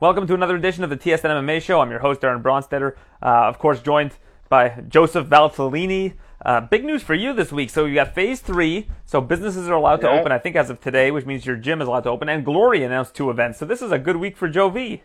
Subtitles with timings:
[0.00, 1.80] Welcome to another edition of the TSN MMA show.
[1.80, 4.12] I'm your host, Aaron Bronsteter, Uh, of course, joined
[4.48, 6.14] by Joseph Valtellini.
[6.46, 7.68] Uh, big news for you this week.
[7.68, 8.88] So you got phase three.
[9.04, 11.82] So businesses are allowed to open, I think, as of today, which means your gym
[11.82, 12.28] is allowed to open.
[12.28, 13.58] And Glory announced two events.
[13.58, 15.02] So this is a good week for Joe V.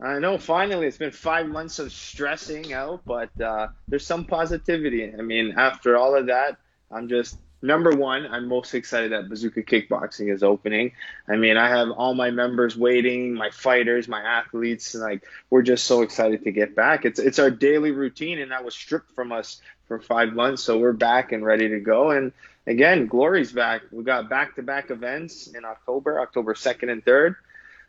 [0.00, 0.38] I know.
[0.38, 5.12] Finally, it's been five months of stressing out, but uh, there's some positivity.
[5.12, 6.56] I mean, after all of that,
[6.92, 8.26] I'm just number one.
[8.26, 10.92] I'm most excited that Bazooka Kickboxing is opening.
[11.28, 15.62] I mean, I have all my members waiting, my fighters, my athletes, and like we're
[15.62, 17.04] just so excited to get back.
[17.04, 20.78] It's it's our daily routine, and that was stripped from us for five months, so
[20.78, 22.10] we're back and ready to go.
[22.10, 22.32] And
[22.66, 23.82] again, Glory's back.
[23.90, 27.36] We got back-to-back events in October, October second and third.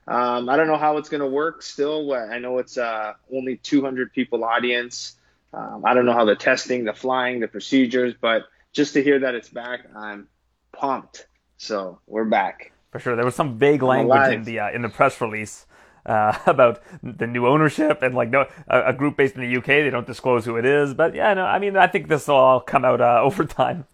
[0.08, 2.14] Um, I don't know how it's going to work still.
[2.14, 5.18] I know it's uh, only 200 people audience.
[5.54, 9.20] Um, I don't know how the testing, the flying, the procedures, but just to hear
[9.20, 10.28] that it's back, I'm
[10.72, 11.28] pumped.
[11.58, 12.72] So we're back.
[12.92, 13.16] For sure.
[13.16, 15.66] There was some vague language in the uh, in the press release
[16.06, 19.66] uh, about the new ownership and like no a, a group based in the UK.
[19.66, 21.44] They don't disclose who it is, but yeah, no.
[21.44, 23.86] I mean, I think this will all come out uh, over time.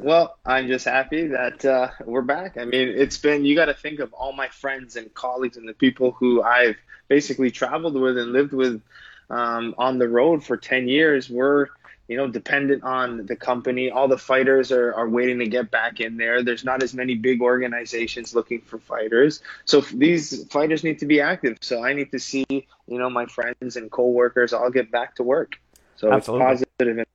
[0.00, 2.58] Well, I'm just happy that uh, we're back.
[2.58, 5.66] I mean, it's been, you got to think of all my friends and colleagues and
[5.66, 6.76] the people who I've
[7.08, 8.82] basically traveled with and lived with
[9.30, 11.30] um, on the road for 10 years.
[11.30, 11.68] We're,
[12.08, 13.90] you know, dependent on the company.
[13.90, 16.42] All the fighters are, are waiting to get back in there.
[16.42, 19.42] There's not as many big organizations looking for fighters.
[19.64, 21.58] So these fighters need to be active.
[21.60, 25.22] So I need to see, you know, my friends and coworkers all get back to
[25.22, 25.60] work.
[25.96, 26.46] So Absolutely.
[26.46, 27.06] it's positive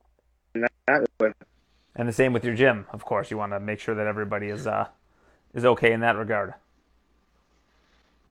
[0.56, 1.32] in that way.
[1.96, 3.32] And the same with your gym, of course.
[3.32, 4.88] You want to make sure that everybody is uh,
[5.54, 6.54] is okay in that regard.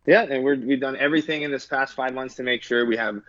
[0.06, 2.96] Yeah, and we're, we've done everything in this past five months to make sure we
[2.96, 3.20] have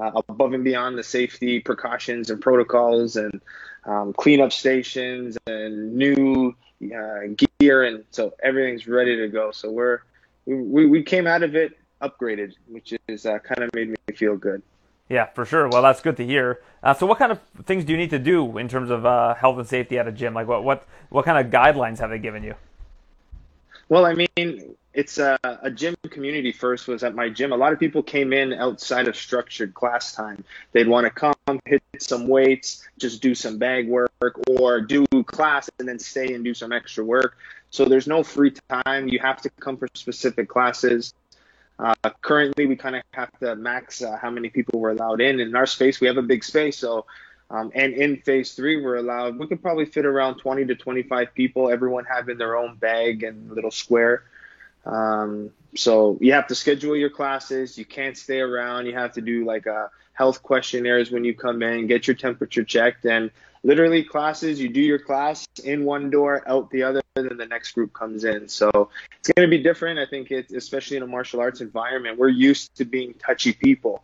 [0.00, 3.40] uh, above and beyond the safety precautions and protocols and
[3.84, 6.54] um, cleanup stations and new
[6.94, 7.20] uh,
[7.58, 9.50] gear, and so everything's ready to go.
[9.50, 10.00] So we're
[10.46, 14.36] we, we came out of it upgraded, which is uh, kind of made me feel
[14.36, 14.62] good.
[15.08, 15.68] Yeah, for sure.
[15.68, 16.60] Well, that's good to hear.
[16.82, 19.34] Uh, so, what kind of things do you need to do in terms of uh,
[19.34, 20.34] health and safety at a gym?
[20.34, 22.54] Like, what what what kind of guidelines have they given you?
[23.90, 27.50] Well, I mean, it's a, a gym community first was at my gym.
[27.50, 30.44] A lot of people came in outside of structured class time.
[30.70, 31.34] They'd want to come,
[31.64, 34.12] hit some weights, just do some bag work,
[34.48, 37.36] or do class and then stay and do some extra work.
[37.70, 39.08] So there's no free time.
[39.08, 41.12] You have to come for specific classes.
[41.76, 45.40] Uh, currently, we kind of have to max uh, how many people we're allowed in.
[45.40, 47.06] In our space, we have a big space, so
[47.50, 49.38] um, and in phase three, we're allowed.
[49.38, 51.70] We could probably fit around 20 to 25 people.
[51.70, 54.22] Everyone having their own bag and little square.
[54.86, 57.78] Um, so you have to schedule your classes.
[57.78, 58.86] You can't stay around.
[58.86, 62.64] You have to do like uh, health questionnaires when you come in, get your temperature
[62.64, 63.30] checked, and
[63.62, 64.60] literally classes.
[64.60, 68.24] You do your class in one door, out the other, then the next group comes
[68.24, 68.48] in.
[68.48, 69.98] So it's going to be different.
[69.98, 74.02] I think it, especially in a martial arts environment, we're used to being touchy people.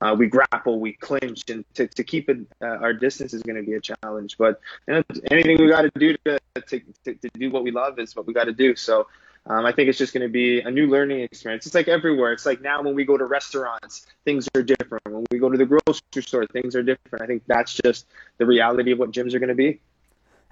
[0.00, 3.56] Uh, we grapple, we clinch, and to, to keep it, uh, our distance is going
[3.56, 4.36] to be a challenge.
[4.38, 8.26] But anything we got to do to, to, to do what we love is what
[8.26, 8.74] we got to do.
[8.74, 9.06] So
[9.46, 11.66] um, I think it's just going to be a new learning experience.
[11.66, 12.32] It's like everywhere.
[12.32, 15.04] It's like now when we go to restaurants, things are different.
[15.08, 17.22] When we go to the grocery store, things are different.
[17.22, 18.06] I think that's just
[18.38, 19.80] the reality of what gyms are going to be.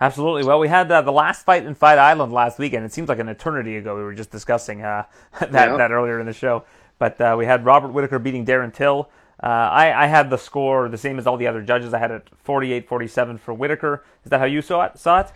[0.00, 0.44] Absolutely.
[0.44, 2.84] Well, we had uh, the last fight in Fight Island last weekend.
[2.84, 3.96] It seems like an eternity ago.
[3.96, 5.04] We were just discussing uh,
[5.40, 5.76] that Yeah.
[5.76, 6.64] that earlier in the show.
[6.98, 9.08] But uh, we had Robert Whitaker beating Darren Till.
[9.42, 11.92] Uh, I, I had the score the same as all the other judges.
[11.94, 14.04] I had it 48-47 for Whitaker.
[14.24, 14.98] Is that how you saw it?
[14.98, 15.32] Saw it?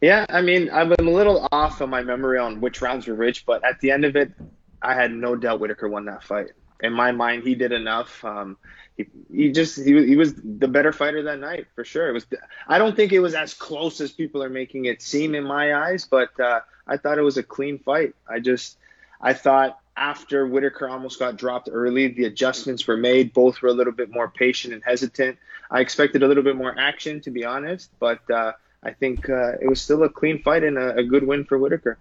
[0.00, 3.44] Yeah, I mean, I'm a little off on my memory on which rounds were which,
[3.44, 4.32] but at the end of it,
[4.80, 6.48] I had no doubt Whitaker won that fight.
[6.82, 8.24] In my mind, he did enough.
[8.24, 8.56] Um,
[8.96, 12.08] he, he just he, was- he was the better fighter that night for sure.
[12.08, 12.26] It was.
[12.66, 15.74] I don't think it was as close as people are making it seem in my
[15.74, 18.14] eyes, but uh, I thought it was a clean fight.
[18.26, 18.78] I just
[19.20, 23.34] I thought after Whitaker almost got dropped early, the adjustments were made.
[23.34, 25.36] Both were a little bit more patient and hesitant.
[25.70, 28.52] I expected a little bit more action, to be honest, but uh,
[28.82, 31.58] I think uh, it was still a clean fight and a, a good win for
[31.58, 31.98] Whitaker.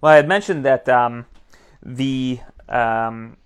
[0.00, 1.26] Well, I had mentioned that um,
[1.82, 3.36] the um,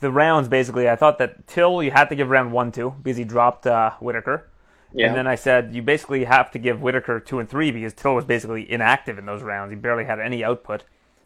[0.00, 0.88] the rounds basically.
[0.88, 3.92] I thought that Till you had to give round one to because he dropped uh,
[4.00, 4.48] Whitaker.
[4.92, 5.06] Yeah.
[5.06, 8.14] And then I said you basically have to give Whitaker two and three because Till
[8.14, 9.70] was basically inactive in those rounds.
[9.70, 10.84] He barely had any output.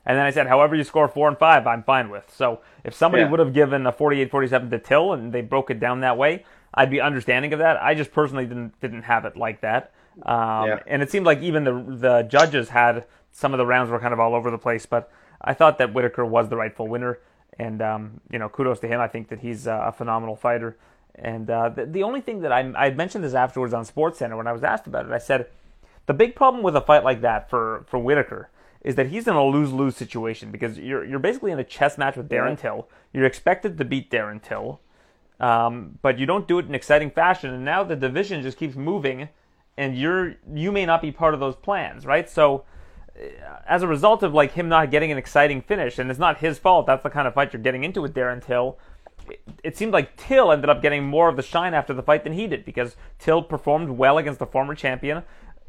[0.09, 2.33] And then I said, however you score four and five, I'm fine with.
[2.33, 3.31] So if somebody Yeah.
[3.31, 6.91] would have given a 48-47 to Till and they broke it down that way, I'd
[6.91, 7.83] be understanding of that.
[7.83, 9.91] I just personally didn't didn't have it like that.
[10.23, 10.79] Um, Yeah.
[10.87, 14.15] And it seemed like even the the judges had some of the rounds were kind
[14.15, 15.11] of all over the place, but
[15.41, 17.19] I thought that Whitaker was the rightful winner.
[17.59, 19.01] And um, you know, kudos to him.
[19.01, 20.77] I think that he's a phenomenal fighter.
[21.15, 24.47] And uh, the, the only thing that I I mentioned this afterwards on SportsCenter when
[24.47, 25.47] I was asked about it, I said
[26.07, 28.51] the big problem with a fight like that for for Whitaker
[28.83, 31.97] is that he's in a lose lose situation because you're you're basically in a chess
[31.99, 32.59] match with Darren.
[32.59, 32.89] Till.
[33.13, 34.81] You're expected to beat Darren Till,
[35.41, 37.53] um, but you don't do it in exciting fashion.
[37.53, 39.31] And now the division just keeps moving,
[39.77, 42.29] and you're you may not be part of those plans, right?
[42.29, 42.65] So
[43.19, 43.27] uh,
[43.67, 46.59] as a result of like him not getting an exciting finish, and it's not his
[46.59, 46.87] fault.
[46.87, 48.79] That's the kind of fight you're getting into with Darren Till.
[49.29, 52.25] It, it seemed like Till ended up getting more of the shine after the fight
[52.25, 55.23] than he did because Till performed well against the former champion.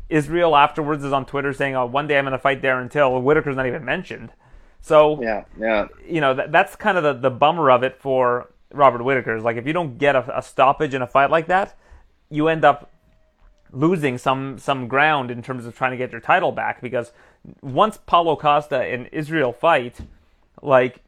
[0.09, 3.19] Israel afterwards is on Twitter saying, "Oh, one day I'm going to fight Darren Till."
[3.19, 4.31] Whitaker's not even mentioned.
[4.81, 5.87] So Yeah, yeah.
[6.05, 9.35] you know that, that's kind of the, the bummer of it for Robert Whitaker.
[9.35, 11.75] Is like if you don't get a, a stoppage in a fight like that,
[12.29, 12.89] you end up
[13.71, 17.11] losing some some ground in terms of trying to get your title back because
[17.61, 19.99] once Paulo Costa and Israel fight,
[20.61, 20.99] like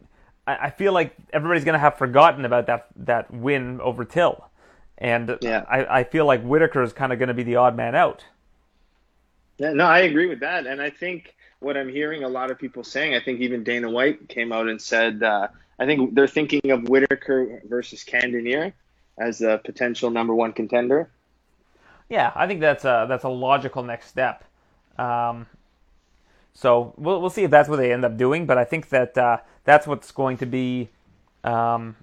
[0.48, 4.46] I, I feel like everybody's gonna have forgotten about that that win over Till,
[4.98, 5.66] and Yeah.
[5.70, 8.26] I, I feel like Whitaker is kind of gonna be the odd man out.
[9.58, 12.58] Yeah, no, I agree with that, and I think what I'm hearing a lot of
[12.58, 16.28] people saying, I think even Dana White came out and said, uh, I think they're
[16.28, 18.74] thinking of Whitaker versus Cannonier
[19.18, 21.10] as a potential number one contender.
[22.10, 24.44] Yeah, I think that's a that's a logical next step.
[24.98, 25.46] Um,
[26.54, 29.18] so we'll we'll see if that's what they end up doing, but I think that
[29.18, 30.90] uh, that's what's going to be
[31.44, 31.96] um,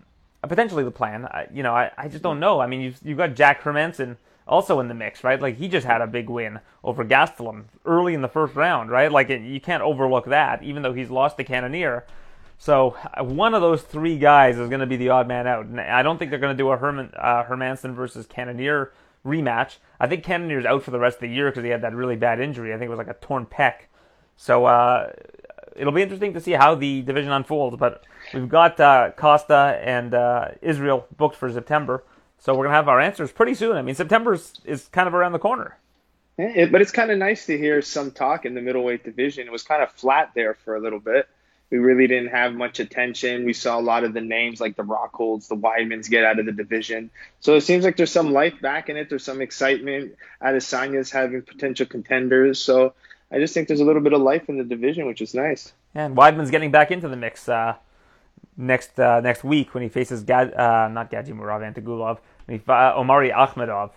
[0.42, 1.26] potentially the plan.
[1.26, 2.60] I, you know, I, I just don't know.
[2.60, 4.16] I mean, you've you've got Jack Hermansson
[4.46, 5.40] also in the mix, right?
[5.40, 9.10] Like he just had a big win over Gastelum early in the first round, right?
[9.10, 12.04] Like it, you can't overlook that, even though he's lost to Cannonier.
[12.58, 15.66] So uh, one of those three guys is going to be the odd man out.
[15.66, 18.92] And I don't think they're going to do a Herman uh, Hermansson versus Cannonier
[19.26, 19.76] rematch.
[19.98, 22.16] I think Cannonier's out for the rest of the year because he had that really
[22.16, 22.72] bad injury.
[22.72, 23.74] I think it was like a torn pec.
[24.36, 25.12] So uh,
[25.74, 27.76] it'll be interesting to see how the division unfolds.
[27.76, 32.04] But we've got uh, Costa and uh, Israel booked for September.
[32.38, 33.76] So we're going to have our answers pretty soon.
[33.76, 35.78] I mean, September is, kind of around the corner.
[36.38, 39.46] Yeah, but it's kind of nice to hear some talk in the middleweight division.
[39.46, 41.28] It was kind of flat there for a little bit.
[41.70, 43.44] We really didn't have much attention.
[43.44, 46.46] We saw a lot of the names like the Rockholds, the Weidmans get out of
[46.46, 47.10] the division.
[47.40, 49.08] So it seems like there's some life back in it.
[49.08, 50.14] There's some excitement.
[50.40, 52.60] Adesanya's having potential contenders.
[52.60, 52.94] So
[53.32, 55.72] I just think there's a little bit of life in the division, which is nice.
[55.94, 57.74] And Weidman's getting back into the mix uh,
[58.56, 62.18] next uh, next week when he faces Gad, uh, not Gadzhimurad Antagulov,
[62.48, 63.90] uh, Omari Akhmedov.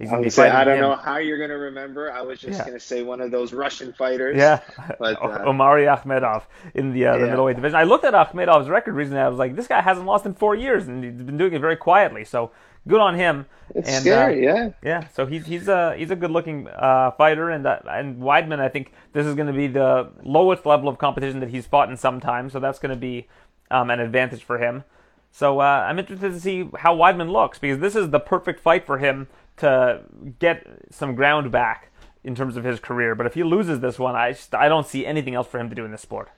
[0.00, 0.80] He's I, gonna be was say, I don't him.
[0.80, 2.10] know how you're going to remember.
[2.10, 2.64] I was just Yeah.
[2.64, 4.34] going to say one of those Russian fighters.
[4.36, 4.60] Yeah,
[4.98, 6.44] But, uh, Omari Akhmedov
[6.74, 7.30] in the, uh, the Yeah.
[7.30, 7.76] middleweight division.
[7.76, 9.20] I looked at Akhmedov's record recently.
[9.20, 11.60] I was like, this guy hasn't lost in four years, and he's been doing it
[11.60, 12.24] very quietly.
[12.24, 12.50] So
[12.88, 13.44] good on him.
[13.74, 14.70] It's and, scary, uh, yeah.
[14.82, 18.58] Yeah, so he's he's a he's a good looking uh, fighter, and uh, and Weidman,
[18.58, 21.90] I think this is going to be the lowest level of competition that he's fought
[21.90, 23.28] in some time, so that's going to be
[23.70, 24.84] um, an advantage for him.
[25.30, 28.84] So uh, I'm interested to see how Weidman looks because this is the perfect fight
[28.84, 29.28] for him
[29.60, 30.02] to
[30.38, 31.90] get some ground back
[32.24, 33.14] in terms of his career.
[33.14, 35.68] But if he loses this one, I just I don't see anything else for him
[35.70, 36.30] to do in this sport.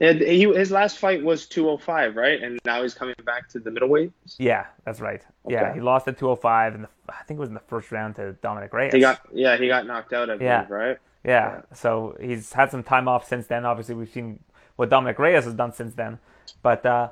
[0.00, 2.40] And he, his last fight was 205, right?
[2.40, 4.12] And now he's coming back to the middleweight.
[4.38, 5.20] Yeah, that's right.
[5.48, 8.32] Yeah, he lost at 205, and I think it was in the first round to
[8.34, 8.92] Dominic Reyes.
[8.92, 10.66] He got yeah, he got knocked out, I believe, Yeah.
[10.68, 10.98] right?
[11.24, 13.64] Yeah, so he's had some time off since then.
[13.64, 14.38] Obviously, we've seen
[14.76, 16.20] what Dominic Reyes has done since then.
[16.62, 17.08] But uh,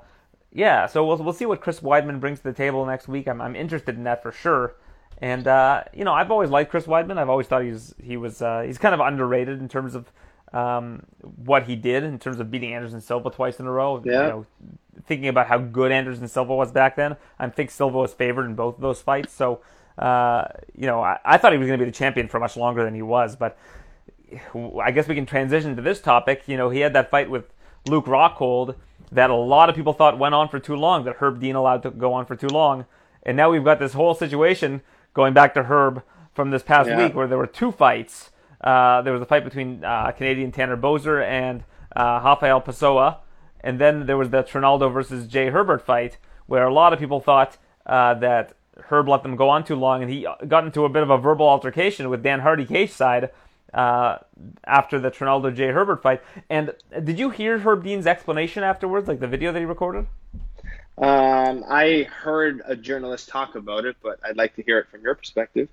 [0.52, 3.26] yeah, so we'll we'll see what Chris Weidman brings to the table next week.
[3.26, 4.76] I'm I'm interested in that for sure.
[5.18, 7.18] And uh, you know, I've always liked Chris Weidman.
[7.18, 10.12] I've always thought he's he was uh, he's kind of underrated in terms of
[10.52, 14.02] um, what he did in terms of beating Anderson Silva twice in a row.
[14.24, 14.46] You know,
[15.06, 18.54] thinking about how good Anderson Silva was back then, I think Silva was favored in
[18.54, 19.32] both of those fights.
[19.32, 19.60] So,
[19.98, 20.44] uh,
[20.74, 22.84] you know, I, I thought he was going to be the champion for much longer
[22.84, 23.36] than he was.
[23.36, 23.58] But
[24.82, 26.42] I guess we can transition to this topic.
[26.46, 27.44] You know, he had that fight with
[27.88, 28.76] Luke Rockhold
[29.12, 31.82] that a lot of people thought went on for too long, that Herb Dean allowed
[31.84, 32.86] to go on for too long.
[33.22, 34.82] And now we've got this whole situation
[35.16, 36.02] going back to Herb
[36.34, 36.98] from this past Yeah.
[36.98, 38.30] week where there were two fights.
[38.60, 41.64] Uh, there was a fight between uh, Canadian Tanner Boser and
[41.96, 43.16] uh, Rafael Pessoa.
[43.60, 47.18] And then there was the Trinaldo versus Jay Herbert fight where a lot of people
[47.20, 47.56] thought
[47.86, 48.52] uh, that
[48.90, 51.16] Herb let them go on too long, and he got into a bit of a
[51.16, 53.30] verbal altercation with Dan Hardy cage side
[53.72, 54.18] uh,
[54.64, 56.20] after the Trinaldo Jay Herbert fight.
[56.50, 60.06] And did you hear Herb Dean's explanation afterwards, like the video that he recorded?
[60.98, 65.02] Um, I heard a journalist talk about it, but I'd like to hear it from
[65.02, 65.68] your perspective.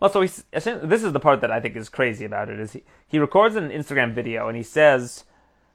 [0.00, 0.66] Well, so he's this
[1.02, 3.70] is the part that I think is crazy about it is he, he records an
[3.70, 5.24] Instagram video and he says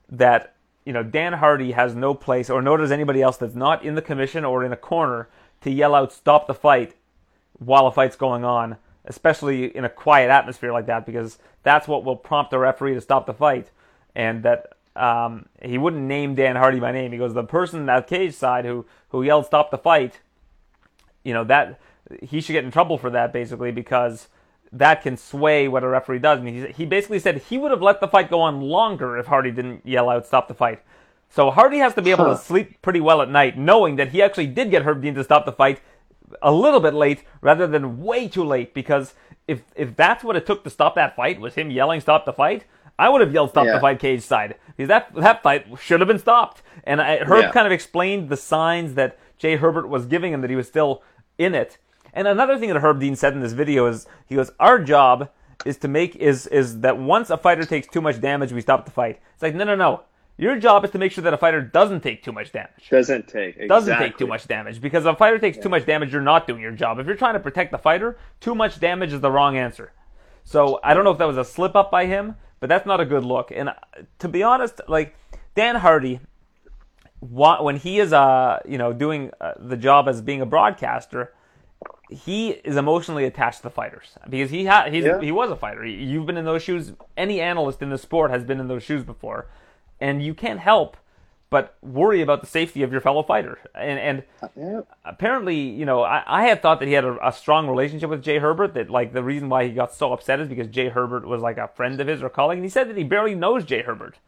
[0.08, 3.84] that you know Dan Hardy has no place or nor does anybody else that's not
[3.84, 5.28] in the commission or in a corner
[5.62, 6.94] to yell out stop the fight
[7.58, 12.04] while a fight's going on, especially in a quiet atmosphere like that because that's what
[12.04, 13.70] will prompt the referee to stop the fight
[14.14, 17.12] and that um, he wouldn't name Dan Hardy by name.
[17.12, 20.20] He goes the person at cage side who who yelled stop the fight
[21.24, 21.80] you know that
[22.22, 24.28] he should get in trouble for that basically because
[24.72, 26.38] that can sway what a referee does.
[26.40, 29.26] And he, he basically said he would have let the fight go on longer if
[29.26, 30.82] Hardy didn't yell out, stop the fight.
[31.28, 32.30] So Hardy has to be able Huh.
[32.30, 35.24] to sleep pretty well at night, knowing that he actually did get Herb Dean to
[35.24, 35.80] stop the fight
[36.40, 38.72] a little bit late rather than way too late.
[38.74, 39.14] Because
[39.46, 42.32] if if that's what it took to stop that fight was him yelling stop the
[42.32, 42.64] fight,
[43.02, 46.08] I would have yelled stop the fight cage side because that that fight should have
[46.08, 46.62] been stopped.
[46.84, 47.50] And I, Herb Yeah.
[47.52, 51.02] kind of explained the signs that Jay Herbert was giving him that he was still
[51.38, 51.78] in it.
[52.14, 55.30] And another thing that Herb Dean said in this video is he goes, "Our job
[55.64, 58.84] is to make is is that once a fighter takes too much damage, we stop
[58.84, 60.02] the fight." It's like no no no.
[60.38, 63.28] Your job is to make sure that a fighter doesn't take too much damage Doesn't
[63.28, 63.68] take.
[63.68, 66.46] doesn't take too much damage because if a fighter takes too much damage, you're not
[66.46, 66.98] doing your job.
[66.98, 69.92] If you're trying to protect the fighter, too much damage is the wrong answer.
[70.44, 73.00] So I don't know if that was a slip up by him, but that's not
[73.00, 73.50] a good look.
[73.50, 73.74] And uh,
[74.20, 75.16] to be honest, like
[75.56, 76.20] Dan Hardy,
[77.20, 81.34] when he is uh you know doing uh, the job as being a broadcaster,
[82.08, 85.20] he is emotionally attached to the fighters because he ha- he's, Yeah.
[85.20, 85.84] he was a fighter.
[85.84, 86.92] You've been in those shoes.
[87.16, 89.48] Any analyst in the sport has been in those shoes before,
[90.00, 90.96] and you can't help
[91.52, 93.58] but worry about the safety of your fellow fighter.
[93.74, 94.22] And and
[94.56, 94.80] Yeah.
[95.04, 98.22] apparently, you know, I, I had thought that he had a, a strong relationship with
[98.22, 98.74] Jay Herbert.
[98.74, 101.58] That like the reason why he got so upset is because Jay Herbert was like
[101.58, 102.58] a friend of his or colleague.
[102.58, 104.18] And he said that he barely knows Jay Herbert.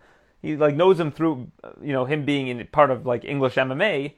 [0.43, 3.55] He like knows him through, uh, you know, him being in part of like English
[3.57, 4.13] MMA,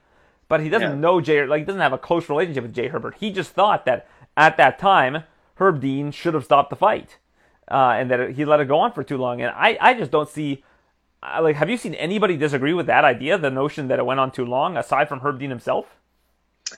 [0.48, 0.96] but he doesn't Yeah.
[1.06, 1.46] know Jay.
[1.46, 3.14] Like he doesn't have a close relationship with Jay Herbert.
[3.20, 5.22] He just thought that at that time
[5.54, 7.18] Herb Dean should have stopped the fight,
[7.70, 9.40] uh, and that he let it go on for too long.
[9.40, 10.62] And I I just don't see.
[11.40, 13.38] Like, have you seen anybody disagree with that idea?
[13.38, 15.86] The notion that it went on too long, aside from Herb Dean himself.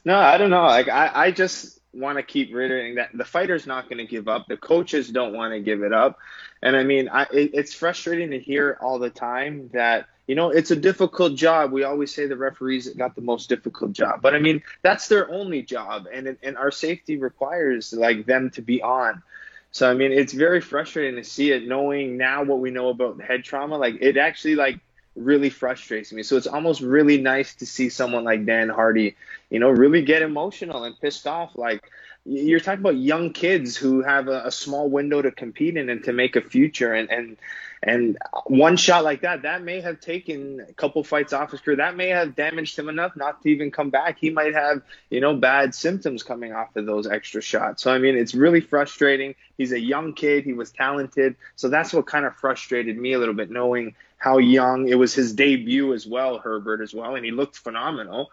[0.04, 0.64] No, I don't know.
[0.64, 4.28] Like I, I just want to keep reiterating that the fighter's not going to give
[4.28, 4.46] up.
[4.46, 6.18] The coaches don't want to give it up.
[6.62, 10.50] And I mean, I, it, it's frustrating to hear all the time that you know
[10.50, 11.72] it's a difficult job.
[11.72, 15.30] We always say the referees got the most difficult job, but I mean that's their
[15.30, 19.22] only job, and and our safety requires like them to be on.
[19.70, 23.20] So I mean, it's very frustrating to see it, knowing now what we know about
[23.20, 23.78] head trauma.
[23.78, 24.80] Like it actually like
[25.14, 26.22] really frustrates me.
[26.22, 29.16] So it's almost really nice to see someone like Dan Hardy,
[29.50, 31.56] you know, really get emotional and pissed off.
[31.56, 31.82] Like
[32.24, 36.04] you're talking about young kids who have a, a small window to compete in and
[36.04, 37.36] to make a future, and and
[37.82, 41.76] and one shot like that, that may have taken a couple fights off his career.
[41.76, 44.18] That may have damaged him enough not to even come back.
[44.18, 47.82] He might have, you know, bad symptoms coming off of those extra shots.
[47.82, 49.34] So I mean, it's really frustrating.
[49.56, 50.44] He's a young kid.
[50.44, 51.36] He was talented.
[51.56, 55.14] So that's what kind of frustrated me a little bit, knowing how young it was
[55.14, 58.30] his debut as well, Herbert as well, and he looked phenomenal.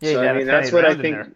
[0.00, 1.16] Yeah, so I mean, that's what I think.
[1.16, 1.32] there.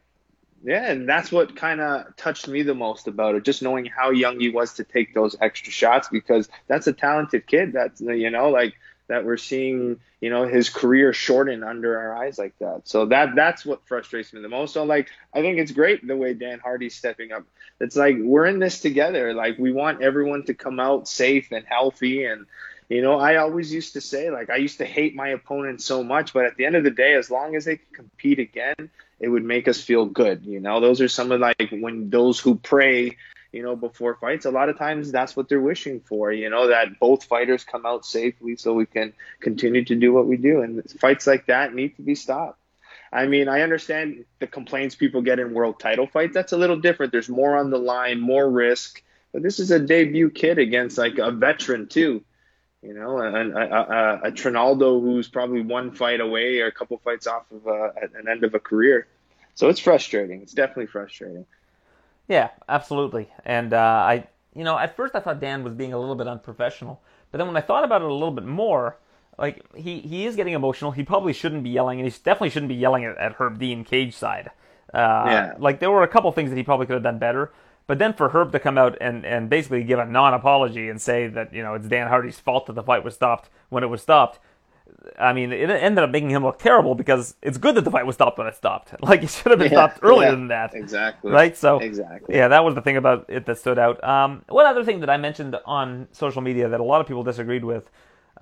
[0.67, 4.11] Yeah, and that's what kind of touched me the most about it, just knowing how
[4.11, 7.73] young he was to take those extra shots because that's a talented kid.
[7.73, 8.75] That's you know like
[9.07, 12.81] that we're seeing you know his career shorten under our eyes like that.
[12.89, 14.75] So that that's what frustrates me the most.
[14.75, 17.45] So like I think it's great the way Dan Hardy's stepping up.
[17.79, 19.35] It's like we're in this together.
[19.35, 22.47] Like we want everyone to come out safe and healthy and.
[22.89, 26.05] You know, I always used to say, like, I used to hate my opponent so
[26.05, 28.91] much, but at the end of the day, as long as they can compete again,
[29.19, 30.45] it would make us feel good.
[30.45, 33.17] You know, those are some of like when those who pray,
[33.53, 36.69] you know, before fights, a lot of times that's what they're wishing for, you know,
[36.69, 40.61] that both fighters come out safely so we can continue to do what we do.
[40.61, 42.59] And fights like that need to be stopped.
[43.13, 46.35] I mean, I understand the complaints people get in world title fights.
[46.35, 47.13] That's a little different.
[47.13, 49.03] There's more on the line, more risk.
[49.33, 52.25] But this is a debut kid against like a veteran too.
[52.83, 56.97] You know, and a, a, a Trinaldo who's probably one fight away or a couple
[56.99, 59.09] fights off of uh, an end of a career.
[59.55, 60.43] So it's frustrating.
[60.43, 61.47] It's definitely frustrating.
[62.29, 63.29] Yeah, absolutely.
[63.45, 66.27] And uh, I, you know, at first I thought Dan was being a little bit
[66.27, 68.99] unprofessional, but then when I thought about it a little bit more,
[69.39, 70.93] like he he is getting emotional.
[70.93, 73.85] He probably shouldn't be yelling, and he definitely shouldn't be yelling at, at Herb Dean
[73.85, 74.51] cage side.
[74.95, 75.55] Uh, Yeah.
[75.59, 77.53] Like there were a couple things that he probably could have done better.
[77.87, 81.29] But then for Herb to come out and, and basically give a non-apology and say
[81.29, 84.03] that you know it's Dan Hardy's fault that the fight was stopped when it was
[84.03, 84.41] stopped,
[85.19, 88.05] I mean it ended up making him look terrible because it's good that the fight
[88.07, 88.93] was stopped when it stopped.
[89.03, 91.31] Like it should have been Yeah, stopped earlier yeah, than that, Exactly.
[91.31, 91.57] right?
[91.57, 92.35] So Exactly.
[92.35, 94.03] yeah, that was the thing about it that stood out.
[94.03, 97.23] Um, one other thing that I mentioned on social media that a lot of people
[97.23, 97.89] disagreed with,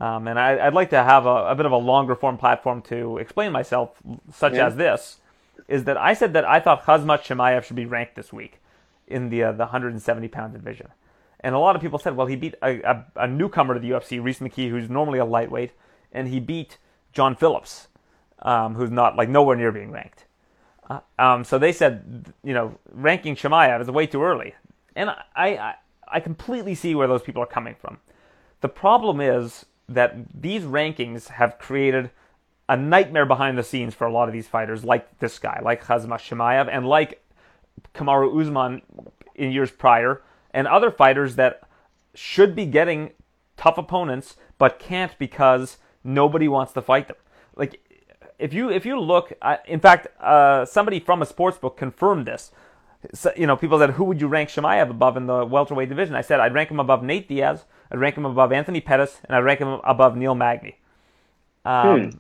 [0.00, 2.80] um, and I, I'd like to have a, a bit of a longer form platform
[2.82, 3.90] to explain myself,
[4.32, 4.66] such Yeah.
[4.68, 5.18] as this,
[5.68, 8.60] is that I said that I thought Khamzat Chimaev should be ranked this week
[9.06, 10.88] in the uh, the 170 pound division,
[11.40, 13.90] and a lot of people said, well, he beat a, a, a newcomer to the
[13.90, 15.73] UFC, Rhys McKee, who's normally a lightweight,
[16.12, 16.78] and he beat
[17.12, 17.88] John Phillips,
[18.40, 20.25] um, who's not like nowhere near being ranked.
[20.88, 24.54] Uh, um, so they said, you know, ranking Chimaev is way too early,
[24.96, 25.75] and I, I,
[26.08, 27.99] I completely see where those people are coming from.
[28.61, 32.11] The problem is that these rankings have created
[32.68, 35.84] a nightmare behind the scenes for a lot of these fighters, like this guy, like
[35.84, 37.23] Khazma Chimaev, and like
[37.95, 38.83] Kamaru Usman
[39.35, 41.62] in years prior, and other fighters that
[42.14, 43.11] should be getting
[43.57, 47.16] tough opponents but can't because nobody wants to fight them.
[47.57, 47.81] Like
[48.38, 52.26] if you if you look, uh, in fact, uh, somebody from a sports book confirmed
[52.26, 52.52] this.
[53.12, 56.14] So, you know, people said, "Who would you rank Chimaev above in the welterweight division?"
[56.14, 59.37] I said, "I'd rank him above Nate Diaz, I'd rank him above Anthony Pettis, and
[59.37, 60.78] I'd rank him above Neil Magny."
[61.64, 62.19] Um, hmm.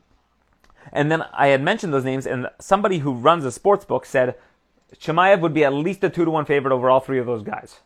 [0.92, 4.34] And then I had mentioned those names, and somebody who runs a sports book said
[5.00, 7.42] Chimaev would be at least a two to one favorite over all three of those
[7.42, 7.80] guys.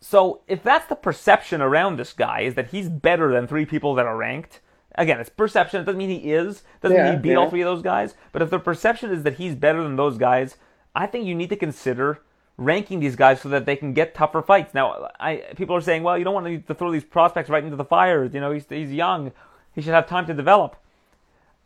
[0.00, 3.94] So if that's the perception around this guy is that he's better than three people
[3.96, 4.60] that are ranked,
[4.94, 5.80] again, it's perception.
[5.80, 6.62] It doesn't mean he is.
[6.80, 7.36] Doesn't yeah, mean he beat yeah.
[7.36, 8.14] all three of those guys.
[8.32, 10.56] But if the perception is that he's better than those guys,
[10.94, 12.20] I think you need to consider
[12.56, 14.74] ranking these guys so that they can get tougher fights.
[14.74, 17.76] Now, I people are saying, well, you don't want to throw these prospects right into
[17.76, 18.24] the fire.
[18.24, 19.32] You know, he's he's young.
[19.74, 20.76] He should have time to develop.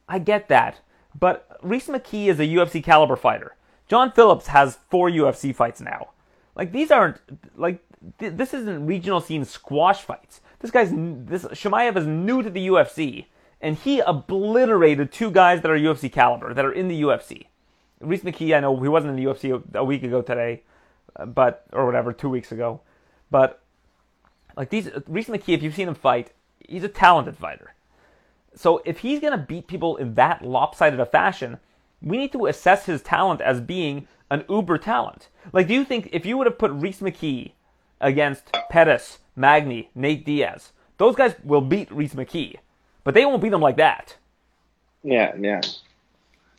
[0.09, 0.80] I get that,
[1.18, 3.56] but Rhys McKee is a UFC caliber fighter.
[3.88, 6.08] John Phillips has four UFC fights now.
[6.54, 7.18] Like these aren't
[7.56, 7.82] like
[8.18, 10.40] th- this isn't regional scene squash fights.
[10.60, 13.26] This guy's this Chimaev is new to the UFC,
[13.60, 17.46] and he obliterated two guys that are UFC caliber that are in the UFC.
[18.00, 20.62] Rhys McKee, I know he wasn't in the UFC a week ago today,
[21.16, 22.80] uh, but or whatever, two weeks ago,
[23.30, 23.62] but
[24.56, 27.74] like these Rhys McKee, if you've seen him fight, he's a talented fighter.
[28.54, 31.58] So if he's gonna beat people in that lopsided a fashion,
[32.02, 35.28] we need to assess his talent as being an uber talent.
[35.52, 37.52] Like, do you think if you would have put Rhys McKee
[38.00, 42.56] against Pettis, Magny, Nate Diaz, those guys will beat Rhys McKee,
[43.04, 44.16] but they won't beat him like that.
[45.02, 45.62] Yeah, yeah.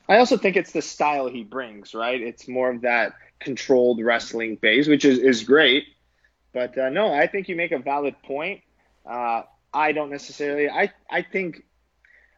[0.09, 2.19] I also think it's the style he brings, right?
[2.19, 5.85] It's more of that controlled wrestling base, which is, is great.
[6.53, 8.62] But uh, no, I think you make a valid point.
[9.05, 10.69] Uh, I don't necessarily.
[10.69, 11.63] I I think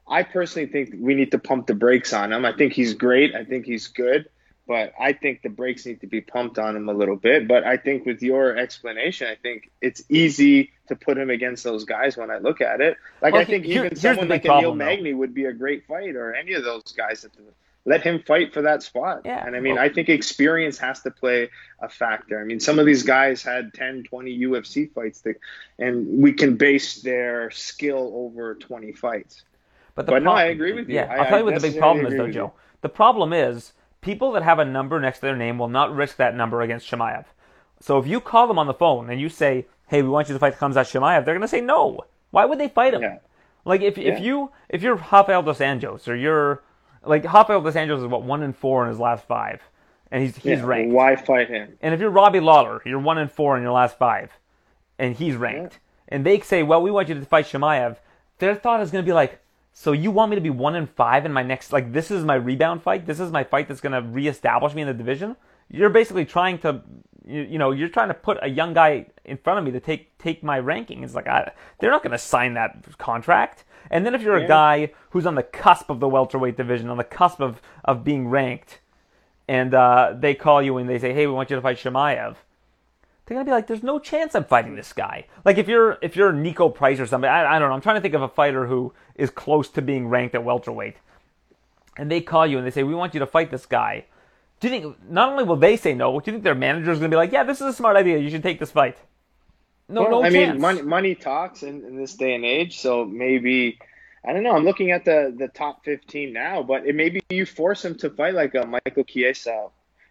[0.07, 2.45] I personally think we need to pump the brakes on him.
[2.45, 3.33] I think he's great.
[3.35, 4.29] I think he's good,
[4.67, 7.47] but I think the brakes need to be pumped on him a little bit.
[7.47, 11.85] But I think with your explanation, I think it's easy to put him against those
[11.85, 12.97] guys when I look at it.
[13.21, 16.15] Like well, I think here, even someone like Neil Magny would be a great fight,
[16.15, 17.31] or any of those guys that.
[17.87, 19.21] Let him fight for that spot.
[19.25, 19.45] Yeah.
[19.45, 22.41] And I mean, well, I think experience has to play a factor.
[22.41, 25.35] I mean, some of these guys had 10, 20 UFC fights, that,
[25.77, 29.43] and we can base their skill over 20 fights.
[29.95, 30.95] But, the but pro- no, I agree with you.
[30.95, 32.53] Yeah, I, will tell you what the big problem is, though, Joe.
[32.81, 36.17] The problem is people that have a number next to their name will not risk
[36.17, 37.25] that number against Chimaev.
[37.79, 40.33] So if you call them on the phone and you say, "Hey, we want you
[40.33, 42.05] to fight Khamzat Chimaev," they're going to say no.
[42.31, 43.01] Why would they fight him?
[43.01, 43.17] Yeah.
[43.63, 44.13] Like if yeah.
[44.13, 46.61] if you if you're Rafael dos Anjos or you're
[47.03, 49.61] like Rafael dos Anjos is what one in four in his last five,
[50.11, 50.93] and he's he's yeah, ranked.
[50.93, 51.77] Why fight him?
[51.81, 54.31] And if you're Robbie Lawler, you're one in four in your last five,
[54.99, 55.79] and he's ranked.
[56.07, 57.97] And they say, "Well, we want you to fight Chimaev."
[58.37, 59.39] Their thought is going to be like,
[59.77, 62.23] so you want me to be one in five in my next like this is
[62.23, 63.05] my rebound fight?
[63.05, 65.35] This is my fight that's gonna reestablish me in the division?
[65.69, 66.81] You're basically trying to
[67.27, 69.81] you, you know, you're trying to put a young guy in front of me to
[69.81, 71.03] take take my ranking.
[71.03, 73.65] It's like I, they're not gonna sign that contract.
[73.91, 74.45] And then if you're yeah.
[74.45, 78.05] a guy who's on the cusp of the welterweight division, on the cusp of, of
[78.05, 78.79] being ranked,
[79.49, 82.37] and uh, they call you and they say, "Hey, we want you to fight Chimaev,"
[83.25, 86.15] they're gonna be like, "There's no chance I'm fighting this guy." Like if you're if
[86.15, 87.75] you're Niko Price or somebody, I, I don't know.
[87.75, 90.97] I'm trying to think of a fighter who is close to being ranked at welterweight,
[91.97, 94.05] and they call you and they say, "We want you to fight this guy."
[94.59, 96.99] Do you think not only will they say no, do you think their manager is
[96.99, 98.17] gonna be like, "Yeah, this is a smart idea.
[98.19, 98.97] You should take this fight"?
[99.87, 100.53] No, well, no I chance.
[100.53, 103.79] mean, money, money talks in, in this day and age, so maybe.
[104.27, 104.55] I don't know.
[104.55, 108.09] I'm looking at the, the top 15 now, but it maybe you force him to
[108.09, 109.67] fight like a Michael Chiesa,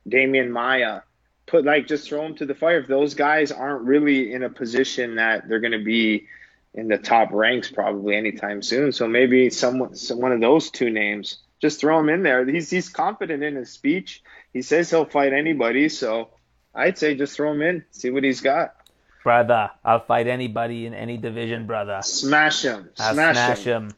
[0.08, 1.00] Demian Maia,
[1.46, 4.50] put like just throw them to the fire if those guys aren't really in a
[4.50, 6.26] position that they're going to be
[6.74, 8.92] in the top ranks probably anytime soon.
[8.92, 12.44] So maybe someone, some, one of those two names, just throw him in there.
[12.44, 14.22] He's he's confident in his speech.
[14.52, 15.88] He says he'll fight anybody.
[15.88, 16.30] So
[16.74, 18.74] I'd say just throw him in, see what he's got.
[19.22, 22.00] Brother, I'll fight anybody in any division, brother.
[22.02, 22.90] Smash him.
[22.98, 23.84] I'll smash, him.
[23.84, 23.92] him.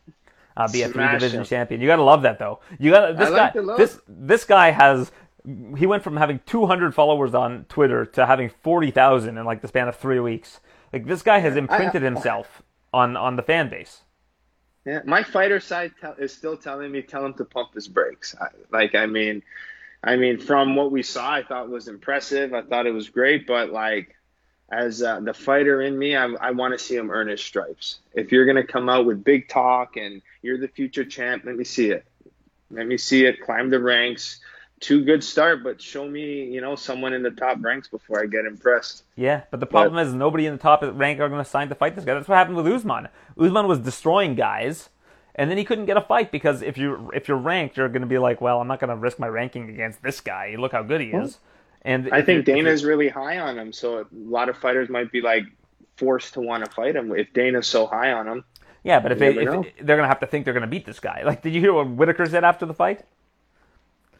[0.56, 1.80] I'll be smash a three division champion.
[1.80, 2.61] You gotta love that though.
[2.78, 3.76] You gotta this like guy.
[3.76, 5.11] This this guy has
[5.76, 9.88] he went from having 200 followers on Twitter to having 40,000 in like the span
[9.88, 10.61] of three weeks.
[10.92, 14.02] Like this guy has imprinted I, I, himself on on the fan base.
[14.85, 18.35] Yeah, my fighter side is still telling me tell him to pump his brakes.
[18.40, 19.42] I, like I mean,
[20.02, 22.52] I mean from what we saw, I thought was impressive.
[22.52, 24.14] I thought it was great, but like
[24.68, 28.00] as uh, the fighter in me, I, I want to see him earn his stripes.
[28.14, 31.64] If you're gonna come out with big talk and you're the future champ, let me
[31.64, 32.04] see it.
[32.70, 33.40] Let me see it.
[33.42, 34.40] Climb the ranks
[34.80, 38.26] two good start, but show me, you know, someone in the top ranks before I
[38.26, 39.04] get impressed.
[39.16, 41.68] Yeah, but the problem but, is nobody in the top rank are going to sign
[41.68, 42.14] to fight this guy.
[42.14, 43.08] That's what happened with Usman.
[43.38, 44.90] Usman was destroying guys,
[45.34, 48.02] and then he couldn't get a fight because if you if you're ranked, you're going
[48.02, 50.56] to be like, well, I'm not going to risk my ranking against this guy.
[50.58, 51.22] Look how good he hmm.
[51.22, 51.38] is.
[51.82, 55.20] And I think Dana's really high on him, so a lot of fighters might be
[55.20, 55.44] like
[55.96, 58.44] forced to want to fight him if Dana's so high on him.
[58.82, 60.86] Yeah, but if, they, if they're going to have to think they're going to beat
[60.86, 61.22] this guy.
[61.24, 63.04] Like, did you hear what Whitaker said after the fight?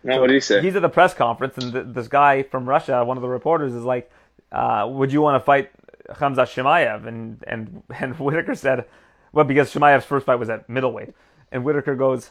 [0.03, 0.63] No, so what did he say?
[0.63, 3.75] He's at the press conference, and th- this guy from Russia, one of the reporters,
[3.75, 4.11] is like,
[4.53, 5.71] uh, "Would you want to fight
[6.09, 8.87] Khamzat Chimaev?" And and and Whitaker said,
[9.33, 11.15] "Well, because Chimaev's first fight was at middleweight,"
[11.51, 12.31] and Whitaker goes,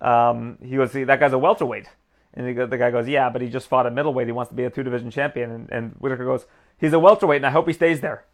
[0.00, 1.86] um, "He goes, see, that guy's a welterweight."
[2.32, 4.26] And he, the guy goes, "Yeah, but he just fought at middleweight.
[4.28, 6.46] He wants to be a two division champion." And, and Whitaker goes,
[6.78, 8.24] "He's a welterweight, and I hope he stays there."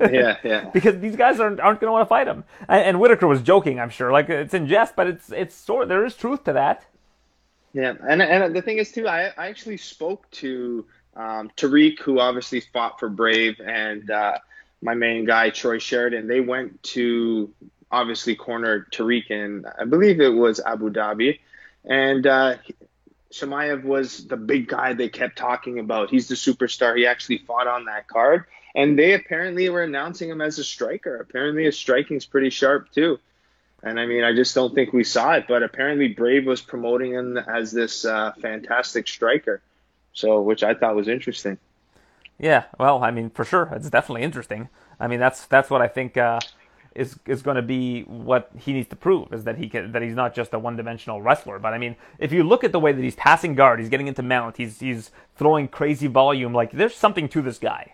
[0.00, 0.70] yeah, yeah.
[0.74, 2.44] because these guys aren't aren't going to want to fight him.
[2.68, 4.12] And, and Whitaker was joking, I'm sure.
[4.12, 6.86] Like it's in jest, but it's it's sort there is truth to that.
[7.76, 12.18] Yeah, and and the thing is too, I I actually spoke to um, Tariq, who
[12.20, 14.38] obviously fought for Brave, and uh,
[14.80, 16.26] my main guy Troy Sheridan.
[16.26, 17.52] They went to
[17.90, 21.38] obviously corner Tariq in I believe it was Abu Dhabi,
[21.84, 22.54] and uh,
[23.84, 26.08] was the big guy they kept talking about.
[26.08, 26.96] He's the superstar.
[26.96, 31.18] He actually fought on that card, and they apparently were announcing him as a striker.
[31.18, 33.18] Apparently, his striking's pretty sharp too.
[33.82, 37.12] And I mean, I just don't think we saw it, but apparently Brave was promoting
[37.12, 39.60] him as this uh, fantastic striker.
[40.12, 41.58] So, which I thought was interesting.
[42.38, 44.68] Yeah, well, I mean, for sure, it's definitely interesting.
[44.98, 46.16] I mean, that's that's what I think.
[46.16, 46.40] Uh,
[46.96, 50.02] is is going to be what he needs to prove is that he can that
[50.02, 51.58] he's not just a one-dimensional wrestler.
[51.58, 54.08] But I mean, if you look at the way that he's passing guard, he's getting
[54.08, 56.52] into mount, he's he's throwing crazy volume.
[56.52, 57.92] Like there's something to this guy.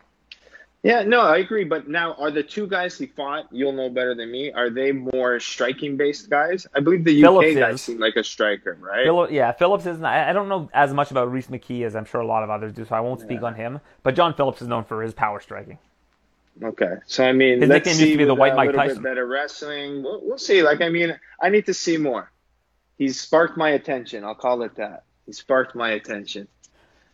[0.83, 1.63] Yeah, no, I agree.
[1.63, 3.47] But now, are the two guys he fought?
[3.53, 4.51] You'll know better than me.
[4.51, 6.67] Are they more striking-based guys?
[6.75, 9.05] I believe the UK Phillips guy seemed like a striker, right?
[9.05, 10.01] Philip, yeah, Phillips is.
[10.01, 12.51] Not, I don't know as much about Rhys McKee as I'm sure a lot of
[12.51, 13.47] others do, so I won't speak yeah.
[13.47, 13.81] on him.
[14.03, 15.79] But John Phillips is known for his power striking.
[16.61, 18.75] Okay, so I mean, his let's nickname see used to be the White uh, Mike
[18.75, 19.03] Tyson.
[19.03, 20.03] Better wrestling.
[20.03, 20.63] We'll, we'll see.
[20.63, 22.31] Like, I mean, I need to see more.
[22.99, 24.25] He's sparked my attention.
[24.25, 25.05] I'll call it that.
[25.27, 26.49] He sparked my attention.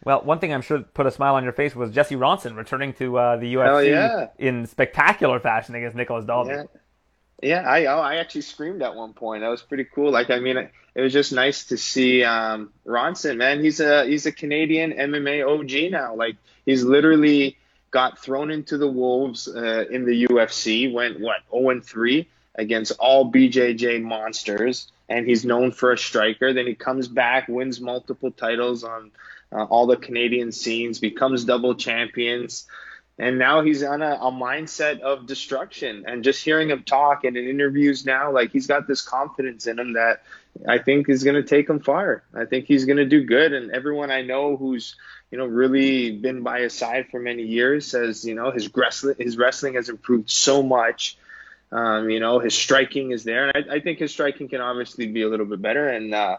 [0.04, 2.92] Well, one thing I'm sure put a smile on your face was Jesse Ronson returning
[2.94, 4.28] to uh, the UFC yeah.
[4.38, 6.50] in spectacular fashion against Nicolas Dalby.
[6.50, 6.64] Yeah.
[7.40, 9.42] Yeah, I oh, I actually screamed at one point.
[9.42, 10.10] That was pretty cool.
[10.10, 13.36] Like I mean, it, it was just nice to see um, Ronson.
[13.36, 16.16] Man, he's a he's a Canadian MMA OG now.
[16.16, 17.56] Like he's literally
[17.92, 22.92] got thrown into the wolves uh, in the UFC, went what 0 and 3 against
[22.98, 26.52] all BJJ monsters, and he's known for a striker.
[26.52, 29.12] Then he comes back, wins multiple titles on
[29.52, 32.66] uh, all the Canadian scenes, becomes double champions.
[33.20, 36.04] And now he's on a, a mindset of destruction.
[36.06, 39.78] And just hearing him talk and in interviews now, like he's got this confidence in
[39.78, 40.22] him that
[40.68, 42.22] I think is going to take him far.
[42.32, 43.52] I think he's going to do good.
[43.52, 44.94] And everyone I know who's
[45.30, 47.86] you know, really been by his side for many years.
[47.86, 51.18] Says, you know, his wrestling, his wrestling has improved so much.
[51.70, 55.06] Um, you know, his striking is there, and I, I, think his striking can obviously
[55.06, 55.86] be a little bit better.
[55.86, 56.38] And uh,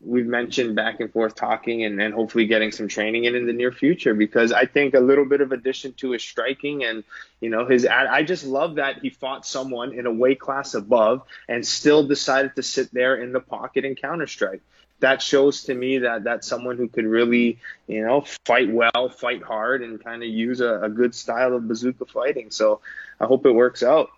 [0.00, 3.72] we've mentioned back and forth talking, and, hopefully getting some training in in the near
[3.72, 7.04] future because I think a little bit of addition to his striking and
[7.40, 7.86] you know his.
[7.86, 12.56] I just love that he fought someone in a weight class above and still decided
[12.56, 14.60] to sit there in the pocket and counter strike
[15.00, 19.42] that shows to me that that's someone who could really, you know, fight well, fight
[19.42, 22.50] hard, and kind of use a, a, good style of bazooka fighting.
[22.50, 22.80] So
[23.20, 24.08] I hope it works out.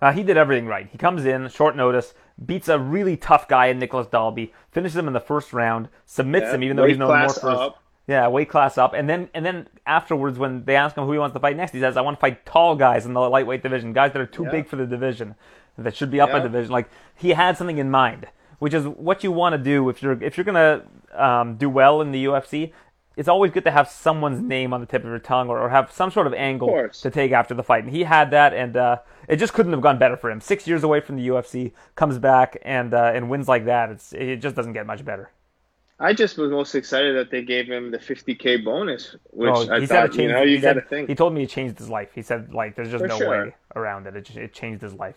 [0.00, 0.88] Uh, he did everything right.
[0.90, 5.08] He comes in short notice, beats a really tough guy in Nicolas Dalby, finishes him
[5.08, 7.72] in the first round, submits yeah, him even though he's no more for his,
[8.06, 11.18] yeah weight class up, and then and then afterwards when they ask him who he
[11.18, 13.62] wants to fight next, he says I want to fight tall guys in the lightweight
[13.62, 14.50] division, guys that are too yeah.
[14.50, 15.34] big for the division,
[15.76, 16.38] that should be up yeah.
[16.38, 16.70] a division.
[16.70, 20.22] Like he had something in mind which is what you want to do if you're
[20.22, 20.82] if you're gonna
[21.14, 22.72] um, do well in the UFC.
[23.18, 25.68] It's always good to have someone's name on the tip of your tongue or, or
[25.68, 27.84] have some sort of angle of to take after the fight.
[27.84, 30.40] And he had that, and uh, it just couldn't have gone better for him.
[30.40, 33.90] Six years away from the UFC, comes back and uh, and wins like that.
[33.90, 35.30] It's it just doesn't get much better.
[36.00, 39.84] I just was most excited that they gave him the 50k bonus, which oh, I
[39.84, 41.08] thought, changed, you know, you got to think.
[41.08, 42.10] He told me it changed his life.
[42.14, 43.46] He said like, there's just for no sure.
[43.46, 44.14] way around it.
[44.14, 45.16] It, just, it changed his life.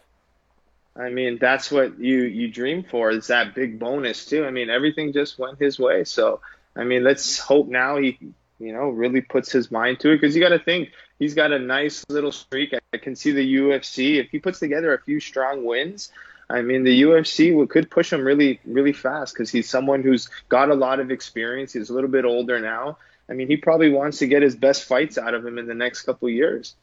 [0.95, 4.45] I mean, that's what you you dream for is that big bonus too.
[4.45, 6.03] I mean, everything just went his way.
[6.03, 6.41] So,
[6.75, 8.17] I mean, let's hope now he,
[8.59, 11.51] you know, really puts his mind to it because you got to think he's got
[11.51, 12.73] a nice little streak.
[12.93, 16.11] I can see the UFC if he puts together a few strong wins.
[16.49, 20.69] I mean, the UFC could push him really, really fast because he's someone who's got
[20.69, 21.73] a lot of experience.
[21.73, 22.97] He's a little bit older now.
[23.29, 25.73] I mean, he probably wants to get his best fights out of him in the
[25.73, 26.75] next couple years.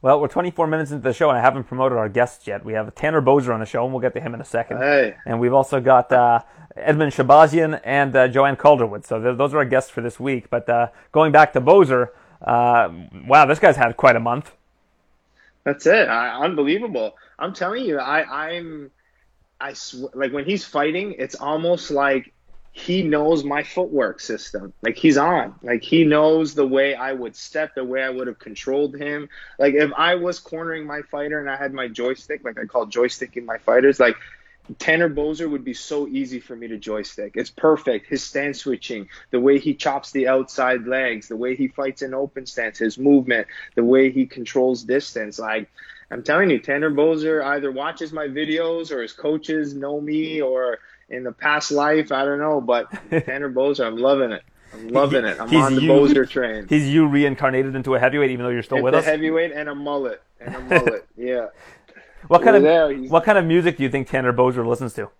[0.00, 2.64] Well, we're 24 minutes into the show, and I haven't promoted our guests yet.
[2.64, 4.78] We have Tanner Boser on the show, and we'll get to him in a second.
[4.78, 5.16] Hey.
[5.26, 6.40] And we've also got uh,
[6.84, 9.06] Edmen Shahbazyan and uh, Joanne Calderwood.
[9.06, 10.50] So th- those are our guests for this week.
[10.50, 12.10] But uh, going back to Boser,
[12.42, 12.88] uh,
[13.26, 14.52] wow, this guy's had quite a month.
[15.64, 16.08] That's it.
[16.08, 17.16] I, unbelievable.
[17.38, 18.90] I'm telling you, I, I'm,
[19.60, 22.32] I sw- like when he's fighting, it's almost like
[22.72, 24.72] he knows my footwork system.
[24.82, 25.56] Like he's on.
[25.62, 29.28] Like he knows the way I would step, the way I would have controlled him.
[29.58, 32.86] Like if I was cornering my fighter and I had my joystick, like I call
[32.86, 34.16] joysticking my fighters, like
[34.78, 37.32] Tanner Boser would be so easy for me to joystick.
[37.34, 38.06] It's perfect.
[38.06, 42.14] His stance switching, the way he chops the outside legs, the way he fights in
[42.14, 45.38] open stance, his movement, the way he controls distance.
[45.38, 45.70] Like
[46.10, 50.78] I'm telling you, Tanner Boser either watches my videos or his coaches know me or
[51.08, 52.12] in the past life.
[52.12, 54.42] I don't know, but Tanner Boser, I'm loving it.
[54.72, 55.40] I'm loving it.
[55.40, 56.66] I'm on the you, Boser train.
[56.68, 59.04] He's you reincarnated into a heavyweight, even though you're still it's with a us.
[59.04, 61.06] heavyweight and a mullet and a mullet.
[61.16, 61.46] yeah.
[62.26, 65.10] What kind of there, what kind of music do you think Tanner Boser listens to?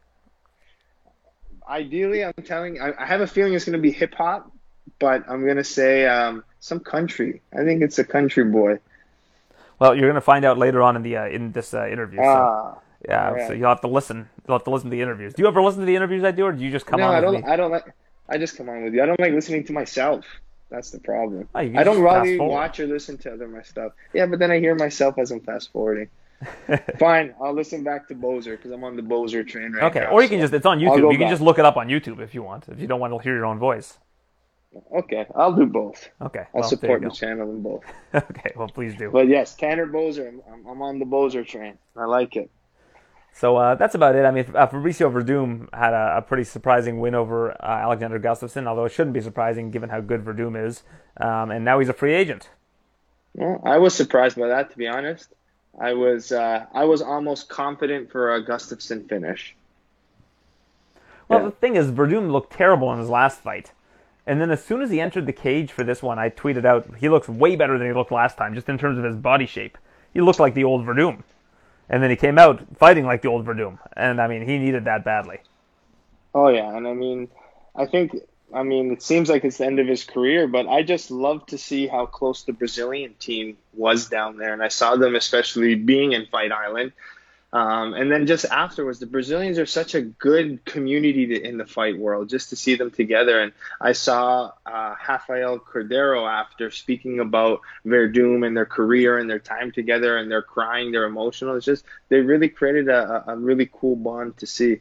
[1.69, 2.81] Ideally, I'm telling.
[2.81, 4.51] I, I have a feeling it's going to be hip hop,
[4.99, 7.41] but I'm going to say um, some country.
[7.53, 8.81] I think it's a country boy.
[9.79, 12.19] Well, you're going to find out later on in the uh, in this uh, interview.
[12.19, 12.27] So.
[12.27, 12.79] Ah.
[13.07, 13.47] Yeah, right.
[13.47, 14.29] so you'll have to listen.
[14.47, 15.33] You'll have to listen to the interviews.
[15.35, 17.07] Do you ever listen to the interviews I do, or do you just come no,
[17.07, 17.13] on?
[17.13, 17.35] No, I don't.
[17.35, 17.43] Me?
[17.53, 17.95] I don't like.
[18.29, 19.03] I just come on with you.
[19.03, 20.25] I don't like listening to myself.
[20.69, 21.49] That's the problem.
[21.55, 23.93] Oh, I don't really watch or listen to other my stuff.
[24.13, 26.09] Yeah, but then I hear myself as I'm fast forwarding.
[26.99, 30.01] Fine, I'll listen back to Boser because I'm on the Boser train right okay.
[30.01, 30.07] now.
[30.07, 31.13] Okay, or you can just, it's on YouTube.
[31.13, 33.13] You can just look it up on YouTube if you want, if you don't want
[33.13, 33.99] to hear your own voice.
[34.95, 36.11] Okay, I'll do both.
[36.21, 37.85] Okay, I'll well, support the channel in both.
[38.15, 39.11] okay, well, please do.
[39.11, 41.79] But yes, Tanner Boser, I'm, I'm on the Boser train.
[41.97, 42.51] I like it.
[43.33, 44.25] So uh, that's about it.
[44.25, 48.67] I mean, uh, Fabricio Werdum had a, a, pretty surprising win over uh, Alexander Gustafsson,
[48.67, 50.83] although it shouldn't be surprising given how good Werdum is.
[51.19, 52.51] Um, and now he's a free agent.
[53.35, 55.33] Well, I was surprised by that, to be honest.
[55.81, 59.55] I was uh, I was almost confident for a Gustafsson finish.
[61.29, 61.47] Well, yeah.
[61.47, 63.73] the thing is, Werdum looked terrible in his last fight.
[64.27, 66.87] And then as soon as he entered the cage for this one, I tweeted out,
[66.99, 69.47] he looks way better than he looked last time, just in terms of his body
[69.47, 69.79] shape.
[70.13, 71.23] He looked like the old Werdum.
[71.89, 73.79] And then he came out fighting like the old Werdum.
[73.95, 75.39] And, I mean, he needed that badly.
[76.35, 76.77] Oh, yeah.
[76.77, 77.29] And, I mean,
[77.75, 78.17] I think,
[78.53, 81.45] I mean, it seems like it's the end of his career, but I just love
[81.47, 84.55] to see how close the Brazilian team was down there.
[84.55, 86.93] And I saw them, especially being in Fight Island,
[87.51, 91.65] um, and then just afterwards, the Brazilians are such a good community to, in the
[91.65, 93.41] fight world, just to see them together.
[93.41, 99.39] And I saw uh, Rafael Cordeiro after speaking about Werdum and their career and their
[99.39, 101.57] time together, and they're crying, they're emotional.
[101.57, 104.81] It's just they really created a, a really cool bond to see.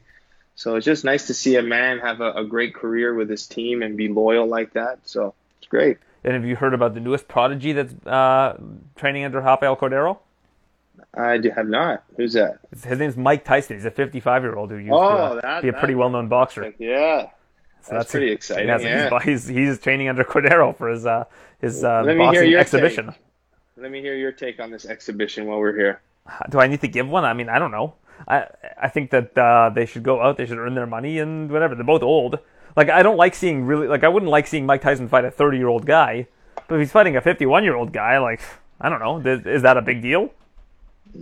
[0.58, 3.46] So it's just nice to see a man have a, a great career with his
[3.46, 5.00] team and be loyal like that.
[5.08, 6.00] So it's great.
[6.24, 8.58] And have you heard about the newest prodigy that's uh,
[8.96, 10.18] training under Rafael Cordeiro?
[11.14, 12.04] I do have not.
[12.18, 12.58] Who's that?
[12.72, 13.78] His name's Mike Tyson.
[13.78, 16.28] He's a 55 year old who used oh, to that, be a pretty well known
[16.28, 16.74] boxer.
[16.80, 17.22] Yeah.
[17.22, 18.68] So that's, that's pretty exciting.
[18.68, 19.20] Yeah.
[19.24, 21.26] He's, he's, training under Cordeiro for his uh,
[21.62, 23.12] his uh, boxing exhibition.
[23.12, 23.22] Take.
[23.78, 26.02] Let me hear your take on this exhibition while we're here.
[26.50, 27.24] Do I need to give one?
[27.26, 27.94] I mean, I don't know.
[28.28, 28.48] I
[28.82, 30.38] I think that uh, they should go out.
[30.38, 31.76] They should earn their money and whatever.
[31.76, 32.40] They're both old.
[32.76, 35.32] Like I don't like seeing really like I wouldn't like seeing Mike Tyson fight a
[35.32, 36.28] 30 year old guy,
[36.68, 38.42] but if he's fighting a 51 year old guy, like
[38.80, 40.32] I don't know, is that a big deal?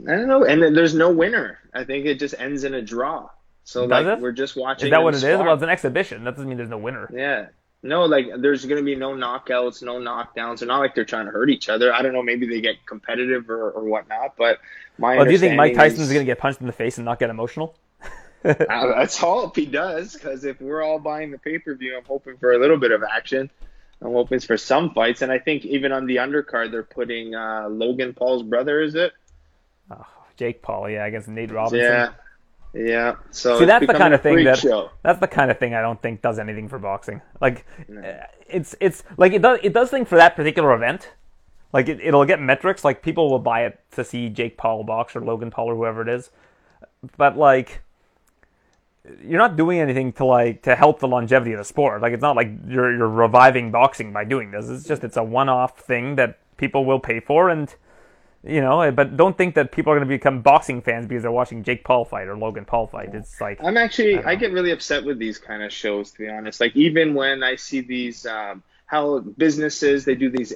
[0.07, 0.43] I don't know.
[0.43, 1.59] And then there's no winner.
[1.73, 3.29] I think it just ends in a draw.
[3.63, 4.21] So Does like it?
[4.21, 4.87] we're just watching.
[4.87, 5.39] Is that what it is?
[5.39, 6.23] Well, it's an exhibition.
[6.23, 7.09] That doesn't mean there's no winner.
[7.13, 7.47] Yeah.
[7.81, 10.59] No, like there's going to be no knockouts, no knockdowns.
[10.59, 11.93] They're not like they're trying to hurt each other.
[11.93, 12.23] I don't know.
[12.23, 14.35] Maybe they get competitive or, or whatnot.
[14.37, 14.59] But
[14.97, 16.97] my well, do you think Mike Tyson is going to get punched in the face
[16.97, 17.75] and not get emotional?
[18.43, 20.13] That's all he does.
[20.13, 22.91] Because if we're all buying the pay per view, I'm hoping for a little bit
[22.91, 23.49] of action.
[24.01, 27.67] I'm hoping for some fights, and I think even on the undercard, they're putting uh,
[27.69, 28.81] Logan Paul's brother.
[28.81, 29.13] Is it?
[29.89, 30.05] Oh,
[30.37, 31.79] Jake Paul, yeah, against Nate Robinson.
[31.79, 32.09] Yeah,
[32.73, 33.15] yeah.
[33.31, 34.91] So see, that's the kind of thing that show.
[35.01, 37.21] that's the kind of thing I don't think does anything for boxing.
[37.39, 38.19] Like, no.
[38.47, 41.09] it's it's like it does it does thing for that particular event.
[41.75, 42.85] Like it, it'll get metrics.
[42.85, 46.01] Like people will buy it to see Jake Paul box or Logan Paul or whoever
[46.01, 46.29] it is.
[47.17, 47.81] But like,
[49.21, 52.01] you're not doing anything to like to help the longevity of the sport.
[52.01, 54.69] Like it's not like you're you're reviving boxing by doing this.
[54.69, 57.75] It's just it's a one-off thing that people will pay for and
[58.41, 61.31] you know, but don't think that people are going to become boxing fans because they're
[61.31, 63.13] watching Jake Paul fight or Logan Paul fight.
[63.13, 66.19] It's like I'm actually I, I get really upset with these kind of shows to
[66.19, 66.61] be honest.
[66.61, 70.53] Like even when I see these um, how businesses they do these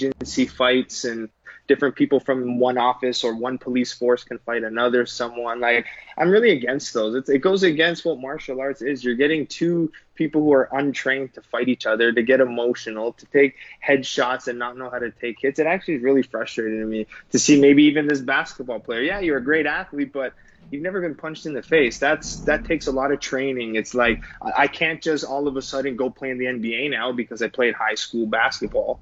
[0.00, 1.28] agency fights and
[1.66, 5.60] different people from one office or one police force can fight another someone.
[5.60, 7.14] Like I'm really against those.
[7.14, 9.02] It's, it goes against what martial arts is.
[9.02, 13.26] You're getting two people who are untrained to fight each other, to get emotional, to
[13.26, 15.58] take headshots and not know how to take hits.
[15.58, 19.00] It actually is really frustrating to me to see maybe even this basketball player.
[19.00, 20.34] Yeah, you're a great athlete, but
[20.70, 21.98] you've never been punched in the face.
[21.98, 23.76] That's that takes a lot of training.
[23.76, 27.12] It's like I can't just all of a sudden go play in the NBA now
[27.12, 29.00] because I played high school basketball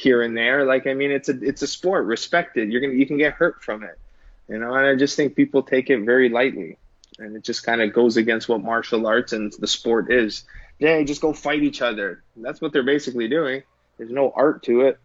[0.00, 0.64] here and there.
[0.64, 2.72] Like I mean, it's a it's a sport, respected.
[2.72, 3.98] You're gonna you can get hurt from it,
[4.48, 4.74] you know.
[4.74, 6.78] And I just think people take it very lightly,
[7.18, 10.44] and it just kind of goes against what martial arts and the sport is.
[10.78, 12.22] yeah, just go fight each other.
[12.36, 13.62] That's what they're basically doing.
[13.98, 14.98] There's no art to it.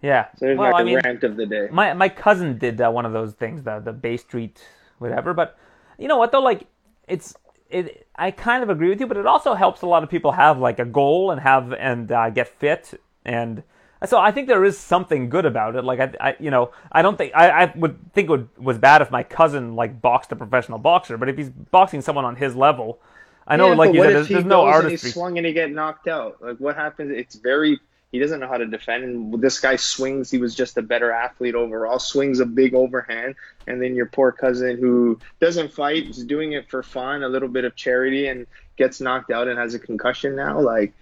[0.00, 0.28] Yeah.
[0.36, 1.68] So there's well, my I mean, rant of the day.
[1.70, 4.60] my my cousin did uh, one of those things, the the Bay Street
[4.98, 5.34] whatever.
[5.34, 5.56] But
[5.98, 6.66] you know what though, like
[7.06, 7.34] it's
[7.68, 8.06] it.
[8.16, 10.58] I kind of agree with you, but it also helps a lot of people have
[10.58, 13.62] like a goal and have and uh, get fit and.
[14.06, 15.84] So I think there is something good about it.
[15.84, 18.78] Like I, I you know, I don't think I, I would think it would, was
[18.78, 22.36] bad if my cousin like boxed a professional boxer, but if he's boxing someone on
[22.36, 22.98] his level,
[23.46, 25.46] I know Yeah, like you said, there's, he there's no goes and he swung and
[25.46, 26.40] he get knocked out?
[26.40, 27.12] Like what happens?
[27.12, 27.78] It's very
[28.14, 29.02] he doesn't know how to defend.
[29.02, 30.30] And this guy swings.
[30.30, 31.98] He was just a better athlete overall.
[31.98, 33.34] Swings a big overhand,
[33.66, 37.48] and then your poor cousin who doesn't fight is doing it for fun, a little
[37.48, 40.60] bit of charity, and gets knocked out and has a concussion now.
[40.60, 40.92] Like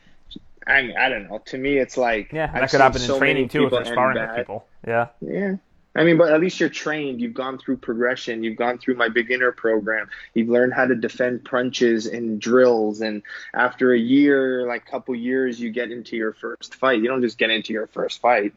[0.67, 1.39] I mean, I don't know.
[1.47, 3.73] To me, it's like Yeah, I've that could seen happen so in training too if
[3.73, 4.67] you're sparring people.
[4.87, 5.09] Yeah.
[5.21, 5.57] Yeah.
[5.95, 7.21] I mean, but at least you're trained.
[7.21, 8.43] You've gone through progression.
[8.43, 10.09] You've gone through my beginner program.
[10.33, 13.03] You've learned how to defend punches and drills.
[13.03, 13.23] And
[13.53, 17.03] after a year, like couple years, you get into your first fight.
[17.03, 18.55] You don't just get into your first fight.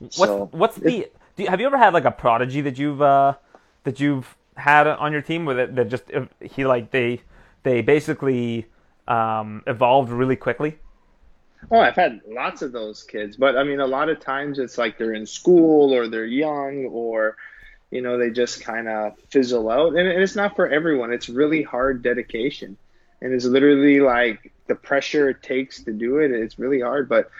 [0.00, 1.08] What's So, what's the?
[1.36, 3.34] Do you, have you ever had like a prodigy that you've uh,
[3.84, 7.20] that you've had on your team with it that just uh, he like they
[7.62, 8.66] they basically
[9.06, 10.78] um, evolved really quickly?
[11.70, 14.78] Oh, I've had lots of those kids, but I mean, a lot of times it's
[14.78, 17.36] like they're in school or they're young or,
[17.90, 19.96] you know, they just kind of fizzle out.
[19.96, 21.12] And, and it's not for everyone.
[21.12, 22.76] It's really hard dedication.
[23.20, 26.30] And it's literally like the pressure it takes to do it.
[26.30, 27.08] It's really hard.
[27.08, 27.30] But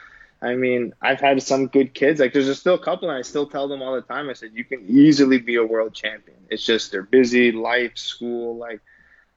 [0.45, 2.21] I mean, I've had some good kids.
[2.21, 4.29] Like there's still a couple, and I still tell them all the time.
[4.29, 6.37] I said, you can easily be a world champion.
[6.51, 8.81] It's just they're busy, life, school, like,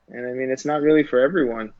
[0.10, 1.71] and I mean, it's not really for everyone.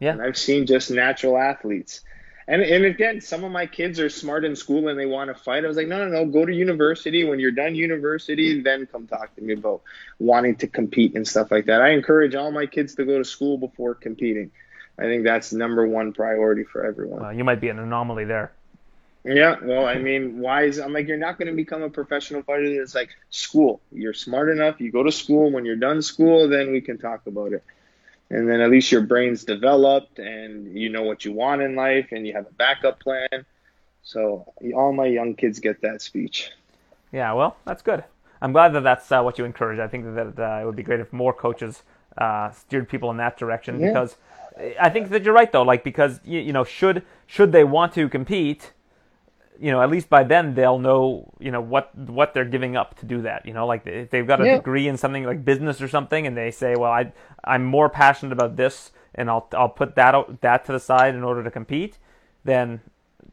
[0.00, 0.12] Yeah.
[0.12, 2.02] And I've seen just natural athletes.
[2.48, 5.34] And and again, some of my kids are smart in school and they want to
[5.34, 5.64] fight.
[5.64, 7.24] I was like, no, no, no, go to university.
[7.24, 9.82] When you're done university, then come talk to me about
[10.20, 11.82] wanting to compete and stuff like that.
[11.82, 14.52] I encourage all my kids to go to school before competing.
[14.98, 17.20] I think that's number one priority for everyone.
[17.20, 18.52] Well, you might be an anomaly there.
[19.24, 22.44] Yeah, well, I mean, why is I'm like you're not going to become a professional
[22.44, 22.62] fighter.
[22.80, 23.80] It's like school.
[23.90, 24.80] You're smart enough.
[24.80, 25.50] You go to school.
[25.50, 27.64] When you're done school, then we can talk about it.
[28.30, 32.08] And then at least your brain's developed and you know what you want in life
[32.10, 33.44] and you have a backup plan.
[34.02, 36.50] So all my young kids get that speech.
[37.12, 38.04] Yeah, well, that's good.
[38.42, 39.78] I'm glad that that's uh, what you encourage.
[39.78, 41.82] I think that uh, it would be great if more coaches
[42.18, 43.88] uh, steered people in that direction Yeah.
[43.88, 44.16] because
[44.80, 45.62] I think that you're right though.
[45.62, 48.72] Like because you, you know should should they want to compete,
[49.60, 52.96] you know at least by then they'll know you know what what they're giving up
[52.98, 53.46] to do that.
[53.46, 54.56] You know like if they've got a Yeah.
[54.56, 57.12] degree in something like business or something and they say well I
[57.44, 61.14] I'm more passionate about this and I'll I'll put that out, that to the side
[61.14, 61.98] in order to compete,
[62.44, 62.80] then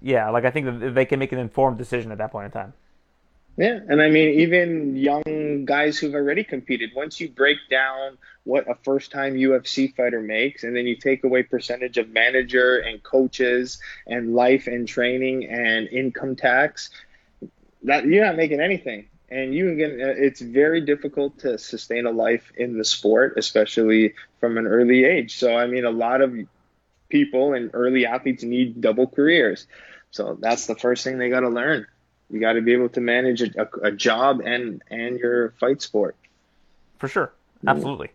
[0.01, 2.51] yeah like I think that they can make an informed decision at that point in
[2.51, 2.73] time.
[3.55, 8.67] Yeah, and I mean, even young guys who've already competed, once you break down what
[8.69, 13.03] a first time UFC fighter makes, and then you take away percentage of manager and
[13.03, 16.89] coaches and life and training and income tax,
[17.83, 19.07] that you're not making anything.
[19.29, 24.15] And you again, uh, it's very difficult to sustain a life in the sport, especially
[24.39, 25.37] from an early age.
[25.37, 26.35] So, I mean, a lot of
[27.09, 29.67] people and early athletes need double careers.
[30.09, 31.85] So that's the first thing they got to learn.
[32.33, 35.81] You got to be able to manage a, a, a job and and your fight
[35.83, 36.15] sport.
[36.97, 37.31] For sure,
[37.67, 38.09] absolutely.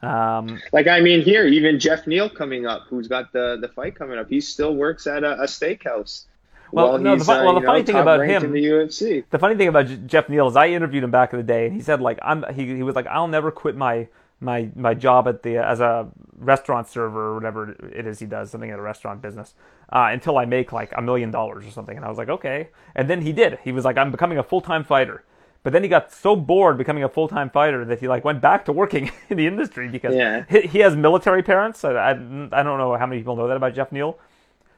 [0.00, 3.96] Um, Like I mean, here even Jeff Neal coming up, who's got the the fight
[3.96, 4.28] coming up.
[4.28, 6.24] He still works at a, a steakhouse.
[6.70, 9.24] Well, no, the uh, well, the funny know, thing about him- the UFC.
[9.30, 11.74] the funny thing about Jeff Neal is I interviewed him back in the day, and
[11.74, 14.06] he said like I'm he, he was like I'll never quit my
[14.40, 18.50] my my job at the as a restaurant server or whatever it is he does
[18.50, 19.54] something at a restaurant business
[19.92, 21.96] uh, until I make like a million dollars or something.
[21.96, 23.58] And I was like okay, and then he did.
[23.64, 25.24] He was like I'm becoming a full time fighter.
[25.64, 28.40] But then he got so bored becoming a full time fighter that he like went
[28.40, 30.44] back to working in the industry because Yeah.
[30.48, 31.84] he, he has military parents.
[31.84, 34.18] I, I, I don't know how many people know that about Jeff Neal.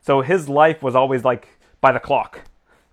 [0.00, 1.48] So his life was always like
[1.82, 2.40] by the clock.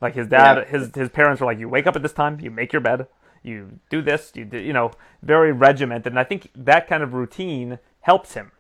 [0.02, 0.66] Like his dad, Yeah.
[0.66, 3.08] his his parents were like, you wake up at this time, you make your bed,
[3.48, 4.92] you do this, you do, you know,
[5.24, 6.12] very regimented.
[6.12, 8.52] And I think that kind of routine helps him.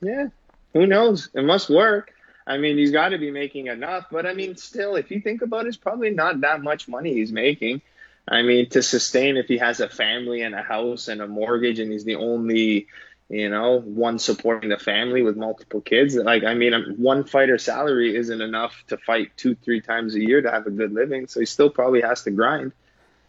[0.00, 0.28] Yeah,
[0.72, 1.28] who knows?
[1.34, 2.12] It must work.
[2.46, 4.06] I mean, he's got to be making enough.
[4.10, 7.12] But I mean, still, if you think about it, it's probably not that much money
[7.12, 7.82] he's making.
[8.26, 11.78] I mean, to sustain if he has a family and a house and a mortgage
[11.78, 12.86] and he's the only,
[13.28, 16.14] you know, one supporting the family with multiple kids.
[16.14, 20.40] Like, I mean, one fighter salary isn't enough to fight two, three times a year
[20.42, 21.26] to have a good living.
[21.26, 22.72] So he still probably has to grind.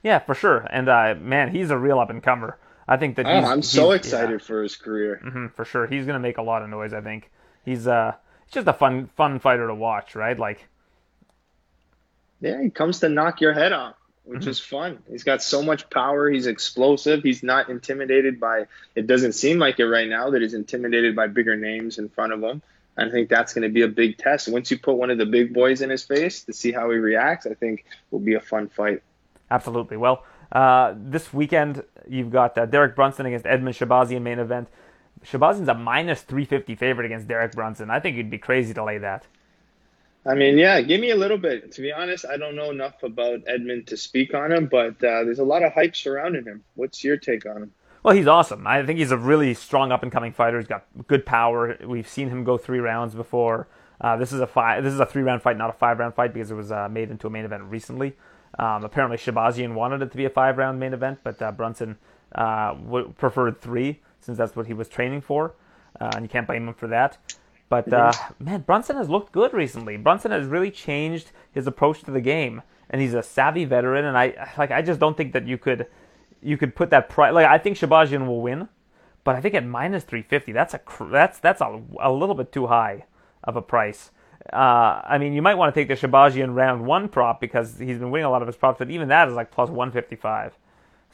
[0.04, 0.68] Yeah, for sure.
[0.70, 2.58] And uh, man, he's a real up and comer.
[2.88, 5.22] I think that Oh, I'm so excited for his career.
[5.24, 5.86] yeah, mhm, for sure.
[5.88, 6.93] He's gonna make a lot of noise.
[6.93, 7.30] I think
[7.64, 8.14] he's uh,
[8.45, 10.38] he's just a fun fun fighter to watch, right?
[10.38, 10.68] Like,
[12.41, 13.95] Yeah, he comes to knock your head off.
[14.26, 14.50] which mm-hmm.
[14.50, 15.00] is fun.
[15.10, 16.30] He's got so much power.
[16.30, 17.24] He's explosive.
[17.24, 18.66] He's not intimidated by.
[18.95, 22.34] It doesn't seem like it right now that he's intimidated by bigger names in front
[22.34, 22.62] of him.
[22.97, 24.47] I think that's going to be a big test.
[24.47, 26.97] Once you put one of the big boys in his face to see how he
[26.97, 29.02] reacts, I think will be a fun fight.
[29.52, 29.97] Absolutely.
[29.97, 34.68] Well, uh, this weekend you've got uh, Derek Brunson against Edmen Shahbazyan main event.
[35.26, 37.89] Shahbazyan's a minus 350 favorite against Derek Brunson.
[37.89, 39.28] I think you'd be crazy to lay that.
[40.26, 41.72] I mean, yeah, give me a little bit.
[41.74, 45.24] To be honest, I don't know enough about Edmen to speak on him, but uh,
[45.24, 46.64] there's a lot of hype surrounding him.
[46.76, 47.72] What's your take on him?
[48.04, 48.66] Well, he's awesome.
[48.66, 50.58] I think he's a really strong up and coming fighter.
[50.58, 51.78] He's got good power.
[51.86, 53.68] We've seen him go three rounds before.
[54.00, 54.84] Uh, this is a five.
[54.84, 56.88] This is a three round fight, not a five round fight, because it was uh,
[56.89, 58.16] made into a main event recently.
[58.58, 61.97] Um, apparently, Shahbazyan wanted it to be a five round main event, but uh, Brunson
[62.36, 65.56] uh, w- preferred three since that's what he was training for,
[66.00, 67.18] uh, and you can't blame him for that.
[67.70, 69.95] But uh, man, Brunson has looked good recently.
[69.97, 74.06] Brunson has really changed his approach to the game, and he's a savvy veteran.
[74.06, 74.72] And I like.
[74.72, 75.86] I just don't think that you could
[76.41, 77.34] you could put that price.
[77.34, 78.68] Like I think Shahbazyan will win,
[79.24, 80.82] but I think at minus three fifty, that's a
[81.12, 83.06] that's that's a, a little bit too high
[83.43, 84.10] of a price.
[84.52, 87.97] Uh, I mean, you might want to take the Shahbazyan round one prop because he's
[87.97, 90.16] been winning a lot of his props, but even that is like plus one fifty
[90.16, 90.54] five.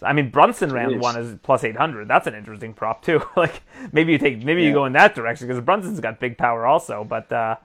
[0.01, 2.07] I mean, Brunson round one is plus eight hundred.
[2.07, 3.21] That's an interesting prop too.
[3.35, 3.61] like
[3.91, 4.69] maybe you take maybe yeah.
[4.69, 7.03] you go in that direction because Brunson's got big power also.
[7.03, 7.55] But uh,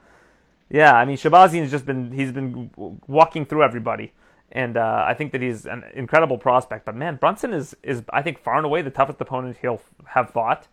[0.70, 2.70] yeah, I mean, Shahbazyan's just been he's been
[3.06, 4.12] walking through everybody
[4.52, 6.84] and uh, I think that he's an incredible prospect.
[6.84, 10.30] But man, Brunson is is I think far and away the toughest opponent he'll have
[10.30, 10.68] fought,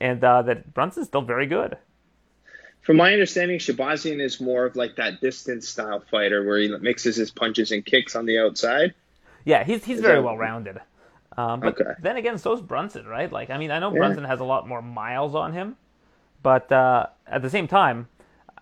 [0.00, 1.78] and uh, that Brunson's still very good.
[2.86, 7.16] From my understanding, Shahbazyan is more of like that distance style fighter where he mixes
[7.16, 8.94] his punches and kicks on the outside.
[9.44, 10.22] Yeah, he's he's is very that...
[10.22, 10.78] well rounded.
[11.36, 11.94] Um, but okay.
[12.00, 13.30] then again, so is Brunson, right?
[13.30, 13.98] Like, I mean, I know yeah.
[13.98, 15.76] Brunson has a lot more miles on him,
[16.44, 18.06] but uh, at the same time,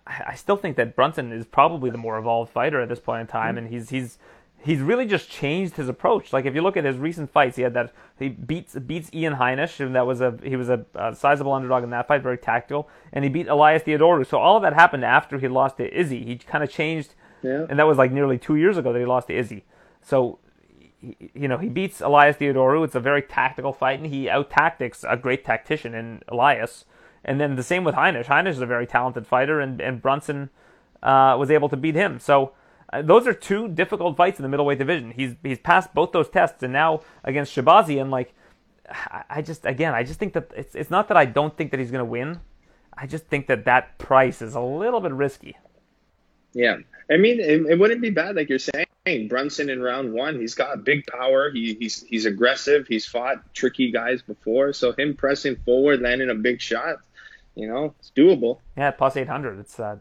[0.07, 3.27] I still think that Brunson is probably the more evolved fighter at this point in
[3.27, 3.59] time, mm-hmm.
[3.59, 4.19] and he's he's
[4.65, 6.33] he's really just changed his approach.
[6.33, 9.35] Like if you look at his recent fights, he had that he beats beats Ian
[9.35, 12.39] Heinisch, and that was a he was a, a sizable underdog in that fight, very
[12.39, 14.27] tactical, and he beat Elias Theodorou.
[14.27, 16.25] So all of that happened after he lost to Izzy.
[16.25, 17.67] He kind of changed, yeah.
[17.69, 19.65] and that was like nearly two years ago that he lost to Izzy.
[20.03, 20.39] So.
[21.35, 22.83] You know, he beats Elias Theodorou.
[22.83, 26.87] It's a very tactical fight, and he out tactics a great tactician in Elias.
[27.23, 28.25] And then the same with Heinisch.
[28.25, 30.49] Heinisch is a very talented fighter, and, and Brunson
[31.03, 32.19] uh, was able to beat him.
[32.19, 32.53] So
[33.03, 35.11] those are two difficult fights in the middleweight division.
[35.11, 38.35] He's he's passed both those tests, and now against Shahbazyan, like
[39.31, 41.81] I just again, I just think that it's it's not that I don't think that
[41.81, 42.41] he's going to win.
[42.97, 45.57] I just think that that price is a little bit risky.
[46.53, 46.77] Yeah,
[47.11, 49.29] I mean, it, it wouldn't be bad, like you're saying.
[49.29, 51.51] Brunson in round one, he's got big power.
[51.51, 52.87] He, he's he's aggressive.
[52.87, 56.97] He's fought tricky guys before, so him pressing forward, landing a big shot,
[57.55, 58.61] you know, it's doable.
[58.77, 59.59] Yeah, plus eight hundred.
[59.59, 59.97] It's uh,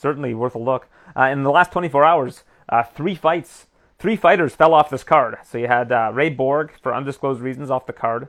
[0.00, 0.88] certainly worth a look.
[1.16, 3.66] Uh, in the last 24 hours, uh, three fights,
[3.98, 5.36] three fighters fell off this card.
[5.44, 8.28] So you had uh, Ray Borg for undisclosed reasons off the card.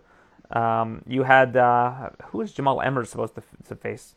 [0.51, 4.15] Um, you had uh, who Jamal Emmer supposed to, to face?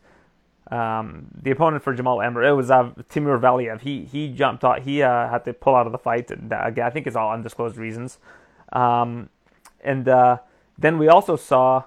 [0.69, 3.81] Um, the opponent for Jamal Emmer, it was uh, Timur Valiev.
[3.81, 4.81] He he jumped out.
[4.81, 6.31] He uh, had to pull out of the fight.
[6.31, 8.17] Again, I think it's all undisclosed reasons.
[8.73, 9.29] Um,
[9.81, 11.83] and then we also saw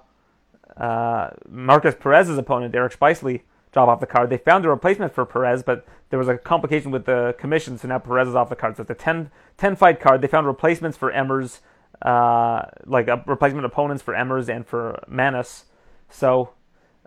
[1.47, 3.41] Markus Perez's opponent, Eric Spicely,
[3.71, 4.29] drop off the card.
[4.29, 7.87] They found a replacement for Perez, but there was a complication with the commission, so
[7.87, 8.77] now Perez is off the card.
[8.77, 10.21] So it's a 10, 10 fight card.
[10.21, 11.59] They found replacements for Emmers,
[12.01, 15.65] uh, like a replacement opponents for Emmers and for Manus.
[16.09, 16.53] So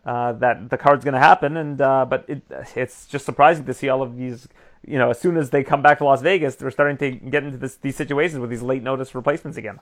[0.04, 2.42] uh, that the card's going to happen, and uh, but it,
[2.76, 4.48] it's just surprising to see all of these.
[4.84, 7.44] You know, as soon as they come back to Las Vegas, they're starting to get
[7.44, 9.78] into this, these situations with these late notice replacements again.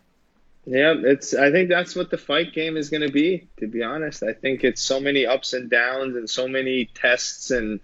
[0.67, 1.35] Yeah, it's.
[1.35, 3.49] I think that's what the fight game is going to be.
[3.59, 7.51] To be honest, I think it's so many ups and downs and so many tests
[7.51, 7.81] and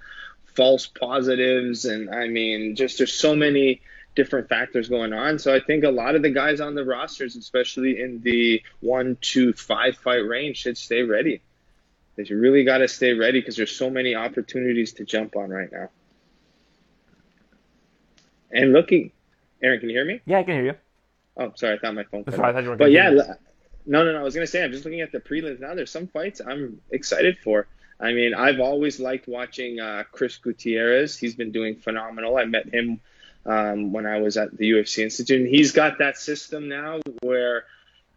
[0.54, 3.80] false positives, and I mean, just there's so many
[4.14, 5.38] different factors going on.
[5.38, 9.16] So I think a lot of the guys on the rosters, especially in the one,
[9.20, 11.42] two, five fight range, should stay ready.
[12.16, 15.70] They really got to stay ready because there's so many opportunities to jump on right
[15.70, 15.90] now.
[18.50, 19.12] And looking,
[19.62, 20.20] Aaron, can you hear me?
[20.24, 20.74] Yeah, I can hear you.
[21.36, 22.24] Oh, sorry, I thought my phone.
[22.24, 23.10] Cut you were but yeah,
[23.84, 24.18] no, no, no.
[24.18, 25.74] I was gonna say I'm just looking at the prelims now.
[25.74, 27.66] There's some fights I'm excited for.
[27.98, 31.16] I mean, I've always liked watching uh, Chris Gutierrez.
[31.16, 32.36] He's been doing phenomenal.
[32.36, 33.00] I met him
[33.46, 37.64] um, when I was at the UFC Institute, and he's got that system now where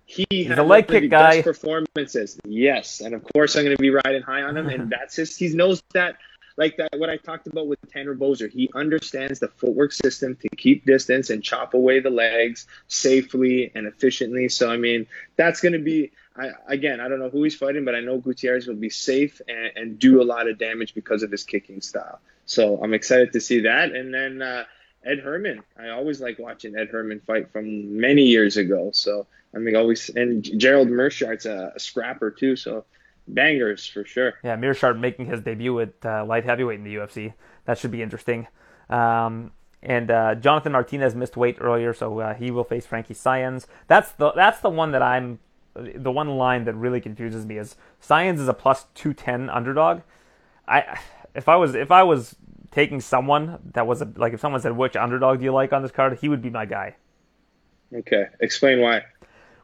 [0.05, 1.41] he he's has a leg kick guy.
[1.41, 2.39] performances.
[2.45, 5.37] Yes, and of course I'm going to be riding high on him, and that's his.
[5.37, 6.17] He knows that
[6.59, 8.51] like that what I talked about with Tanner Boser.
[8.51, 13.87] He understands the footwork system to keep distance and chop away the legs safely and
[13.87, 14.49] efficiently.
[14.49, 15.07] So I mean,
[15.37, 16.99] that's going to be I, again.
[16.99, 19.99] I don't know who he's fighting, but I know Gutierrez will be safe and, and,
[19.99, 22.19] do a lot of damage because of his kicking style.
[22.45, 23.93] So I'm excited to see that.
[23.93, 24.65] And then uh,
[25.05, 25.63] Ed Herman.
[25.77, 28.91] I always like watching Ed Herman fight from many years ago.
[28.93, 32.57] So I mean, always and Gerald Meerschaert's a, a scrapper too.
[32.57, 32.83] So
[33.33, 34.35] bangers for sure.
[34.43, 37.33] Yeah, Meerschaert making his debut at uh, light heavyweight in the UFC.
[37.65, 38.47] That should be interesting.
[38.89, 39.51] Um,
[39.81, 43.65] and uh, Jonathan Martinez missed weight earlier, so uh, he will face Frankie Saenz.
[43.87, 45.39] That's the that's the one that I'm
[45.73, 50.01] the one line that really confuses me is Saenz is a plus two ten underdog.
[50.67, 50.99] I
[51.33, 52.35] if I was if I was
[52.71, 55.81] taking someone that was a, like if someone said which underdog do you like on
[55.81, 56.95] this card, he would be my guy.
[57.93, 59.03] Okay, explain why.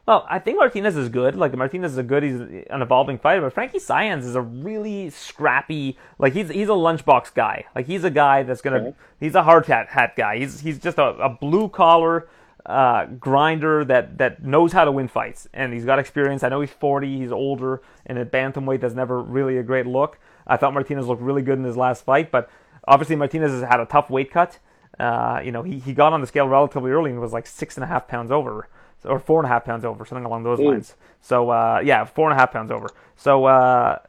[0.05, 1.35] Well, I think Martinez is good.
[1.35, 3.41] Like Martinez is a good, he's an evolving fighter.
[3.41, 5.97] But Frankie Saenz is a really scrappy.
[6.19, 7.65] Like he's he's a lunchbox guy.
[7.75, 8.77] Like he's a guy that's gonna.
[8.77, 8.95] Okay.
[9.19, 10.37] He's a hard hat hat guy.
[10.37, 12.27] He's he's just a, a blue collar
[12.67, 16.43] uh, grinder that that knows how to win fights, and he's got experience.
[16.43, 17.17] I know he's 40.
[17.17, 20.19] He's older, and at bantamweight that's never really a great look.
[20.45, 22.47] I thought Martinez looked really good in his last fight, but
[22.87, 24.59] obviously Martinez has had a tough weight cut.
[24.99, 27.75] Uh, you know, he, he got on the scale relatively early and was like six
[27.75, 28.69] and a half pounds over
[29.05, 30.71] or four and a half pounds over, something along those Ooh.
[30.71, 30.95] lines.
[31.21, 32.89] So uh, yeah, four and a half pounds over.
[33.15, 33.99] So uh,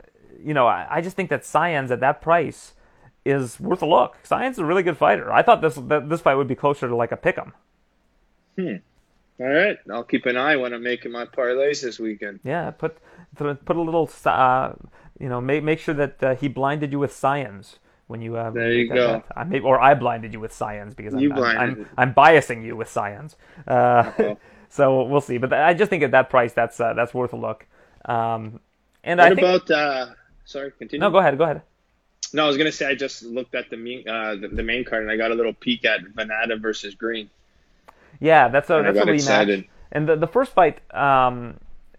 [0.43, 2.75] you know, I, I, just think that Saenz at that price
[3.25, 4.17] is worth a look.
[4.23, 5.33] Saenz is a really good fighter.
[5.33, 7.53] I thought this that this fight would be closer to like a pick'em.
[8.57, 8.77] Hmm.
[9.39, 12.41] All right, I'll keep an eye when I'm making my parlays this weekend.
[12.43, 12.97] Yeah, put
[13.35, 14.73] put a little, uh,
[15.21, 17.77] you know, make make sure that uh, he blinded you with Saenz
[18.07, 19.23] when you uh, there you go.
[19.35, 22.77] I may, or I blinded you with science because I'm, I'm, I'm, I'm, biasing you
[22.77, 23.37] with science.
[23.67, 24.13] Uh,
[24.69, 25.39] so we'll see.
[25.39, 27.67] But I just think at that price, that's uh, that's worth a look.
[28.05, 28.61] Um,
[29.05, 29.71] and what I think, about?
[29.71, 30.07] Uh,
[30.45, 31.01] sorry, continue.
[31.01, 31.37] No, go ahead.
[31.39, 31.63] Go ahead.
[32.33, 34.85] No, I was gonna say I just looked at the main uh, the, the, main
[34.85, 37.31] card and I got a little peek at Vannata versus Green.
[38.21, 39.69] Yeah, that's a that's a rematch.
[39.93, 41.59] And the the first fight, um,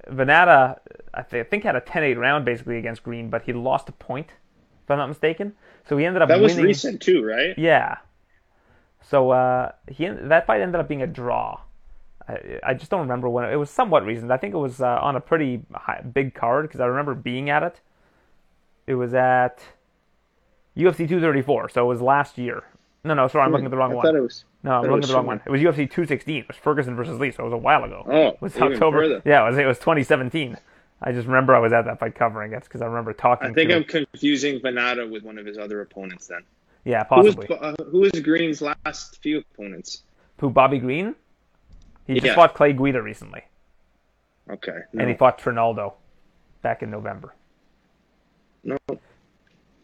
[0.10, 0.80] Vannata,
[1.14, 3.94] I, th- I think had a 10-8 round basically against Green, but he lost a
[3.94, 4.28] point,
[4.84, 5.54] if I'm not mistaken.
[5.88, 6.66] So he ended up that was winning.
[6.66, 7.58] recent too, right?
[7.58, 7.98] Yeah.
[9.02, 11.62] So uh, he that fight ended up being a draw.
[12.28, 14.32] I, I just don't remember when it, it was somewhat recent.
[14.32, 17.50] I think it was uh, on a pretty high, big card because I remember being
[17.50, 17.80] at it.
[18.86, 19.60] It was at
[20.76, 22.64] UFC 234, so it was last year.
[23.04, 24.06] No, no, sorry, I'm looking at the wrong I one.
[24.06, 25.42] Thought it was, no, I'm looking at the wrong one.
[25.46, 26.36] It was UFC 216.
[26.38, 28.06] It was Ferguson versus Lee, so it was a while ago.
[28.06, 29.00] Oh, it was October.
[29.00, 29.22] Further.
[29.26, 30.58] Yeah, it was, it was 2017.
[31.02, 33.50] I just remember I was at that fight covering it because I remember talking.
[33.50, 34.06] I think I'm him.
[34.06, 36.28] confusing Vannata with one of his other opponents.
[36.28, 36.42] Then.
[36.86, 37.46] Yeah, possibly.
[37.48, 40.04] Who was, uh, who was Green's last few opponents?
[40.40, 40.50] Who?
[40.50, 41.16] Bobby Green.
[42.08, 42.36] He just yeah.
[42.36, 43.44] fought Clay Guida recently.
[44.50, 44.80] Okay.
[44.94, 45.02] No.
[45.02, 45.94] And he fought Trinaldo
[46.62, 47.34] back in November.
[48.64, 48.78] No,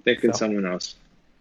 [0.03, 0.95] thinking so, someone else.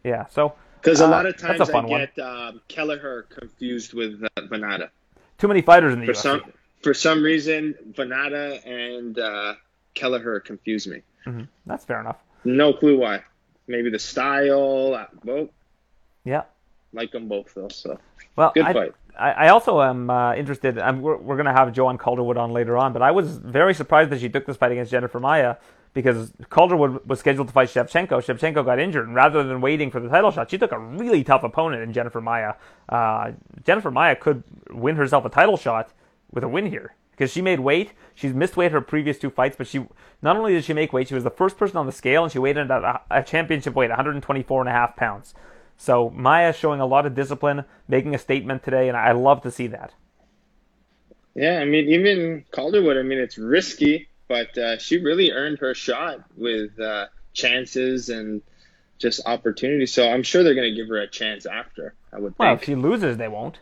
[0.05, 0.27] Yeah.
[0.27, 0.55] So.
[0.81, 4.91] Because a uh, lot of times I get um, Kelleher confused with uh, Vannata.
[5.39, 6.17] Too many fighters in the for UFC.
[6.17, 6.53] Some,
[6.83, 9.55] for some reason, Vannata and uh,
[9.95, 11.03] Kelleher confuse me.
[11.27, 11.45] Mm-hmm.
[11.67, 12.19] That's fair enough.
[12.45, 13.23] No clue why.
[13.69, 14.95] Maybe the style.
[14.95, 15.49] Uh, well,
[16.25, 16.43] yeah.
[16.93, 17.69] Like them both though.
[17.69, 17.99] So.
[18.35, 18.95] Well, good I, fight.
[19.19, 20.79] I, also am uh, interested.
[20.79, 23.75] I'm, we're we're going to have Joanne Calderwood on later on, but I was very
[23.75, 25.57] surprised that she took this fight against Jennifer Maia
[25.95, 28.23] because Calderwood was scheduled to fight Shevchenko.
[28.25, 31.23] Shevchenko got injured, and rather than waiting for the title shot, she took a really
[31.23, 32.55] tough opponent in Jennifer Maia.
[32.89, 33.33] Uh,
[33.65, 35.93] Jennifer Maia could win herself a title shot
[36.31, 37.93] with a win here because she made weight.
[38.15, 39.87] She's missed weight her previous two fights, but she
[40.23, 42.33] not only did she make weight, she was the first person on the scale, and
[42.33, 45.35] she weighed in at a, a championship weight, 124 and a half pounds.
[45.83, 49.51] So Maia showing a lot of discipline, making a statement today, and I love to
[49.51, 49.93] see that.
[51.35, 55.75] Yeah, I mean, even Calderwood, I mean, it's risky, but uh, she really earned her
[55.75, 58.43] shot with uh, chances and
[58.99, 59.93] just opportunities.
[59.93, 61.95] So I'm sure they're going to give her a chance after.
[62.13, 62.35] I would.
[62.39, 62.61] Well, think.
[62.61, 63.59] if she loses, they won't.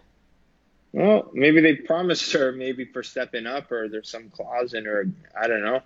[0.93, 5.07] Well, maybe they promised her maybe for stepping up, or there's some clause in her.
[5.41, 5.81] I don't know.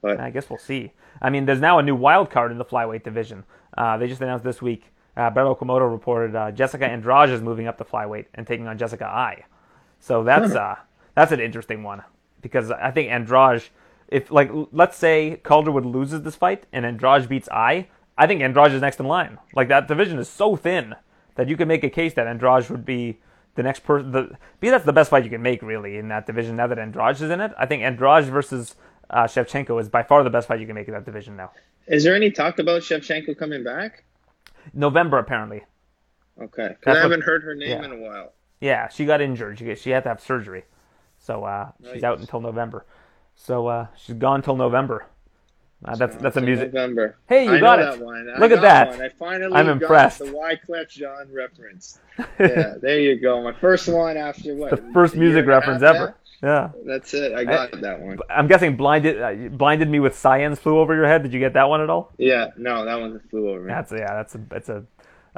[0.00, 0.92] But I guess we'll see.
[1.20, 3.44] I mean, there's now a new wild card in the flyweight division.
[3.76, 7.66] Uh, they just announced this week uh, Beto Komodo reported uh, Jessica Andrade is moving
[7.66, 9.44] up to flyweight and taking on Jessica Eye.
[10.00, 10.76] So that's uh,
[11.14, 12.02] that's an interesting one
[12.42, 13.62] because I think Andrade,
[14.08, 17.88] if like let's say Calderwood loses this fight and Andrade beats Eye,
[18.18, 19.38] I think Andrade is next in line.
[19.54, 20.94] Like that division is so thin
[21.36, 23.20] that you can make a case that Andrade would be
[23.54, 24.10] the next person.
[24.10, 26.78] The because that's the best fight you can make really in that division now that
[26.78, 27.52] Andrade is in it.
[27.56, 28.74] I think Andrade versus
[29.10, 31.52] uh, Shevchenko is by far the best fight you can make in that division now.
[31.86, 34.04] Is there any talk about Shevchenko coming back?
[34.72, 35.64] November apparently.
[36.40, 37.84] Okay, because I haven't what, heard her name yeah.
[37.84, 38.32] in a while.
[38.60, 39.58] Yeah, she got injured.
[39.58, 40.64] She she had to have surgery,
[41.18, 42.86] so uh, she's out until November.
[43.36, 45.06] So uh, she's gone until November.
[45.84, 46.72] Uh, that's that's a music.
[46.72, 47.16] November.
[47.28, 48.00] Hey, you I got it.
[48.38, 48.90] Look at that.
[48.90, 49.02] One.
[49.02, 50.20] I finally I'm impressed.
[50.20, 51.98] the Wyclef Jean reference.
[52.40, 53.42] yeah, there you go.
[53.42, 54.70] My first one after what?
[54.70, 56.16] the first music reference ever.
[56.44, 56.72] Yeah.
[56.84, 57.32] That's it.
[57.32, 58.18] I got I, that one.
[58.28, 61.22] I'm guessing blinded uh, blinded me with science flew over your head.
[61.22, 62.12] Did you get that one at all?
[62.18, 62.50] Yeah.
[62.58, 63.68] No, that one flew over me.
[63.68, 64.12] That's yeah.
[64.12, 64.84] That's a it's a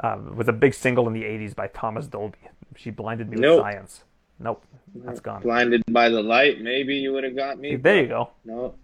[0.03, 2.37] um, was a big single in the '80s by Thomas Dolby.
[2.75, 3.63] She blinded me Nope.
[3.63, 4.03] with science.
[4.39, 4.63] Nope,
[4.95, 5.41] that's gone.
[5.41, 6.61] Blinded by the light.
[6.61, 7.75] Maybe you would have got me.
[7.77, 8.29] There you go.
[8.45, 8.75] No.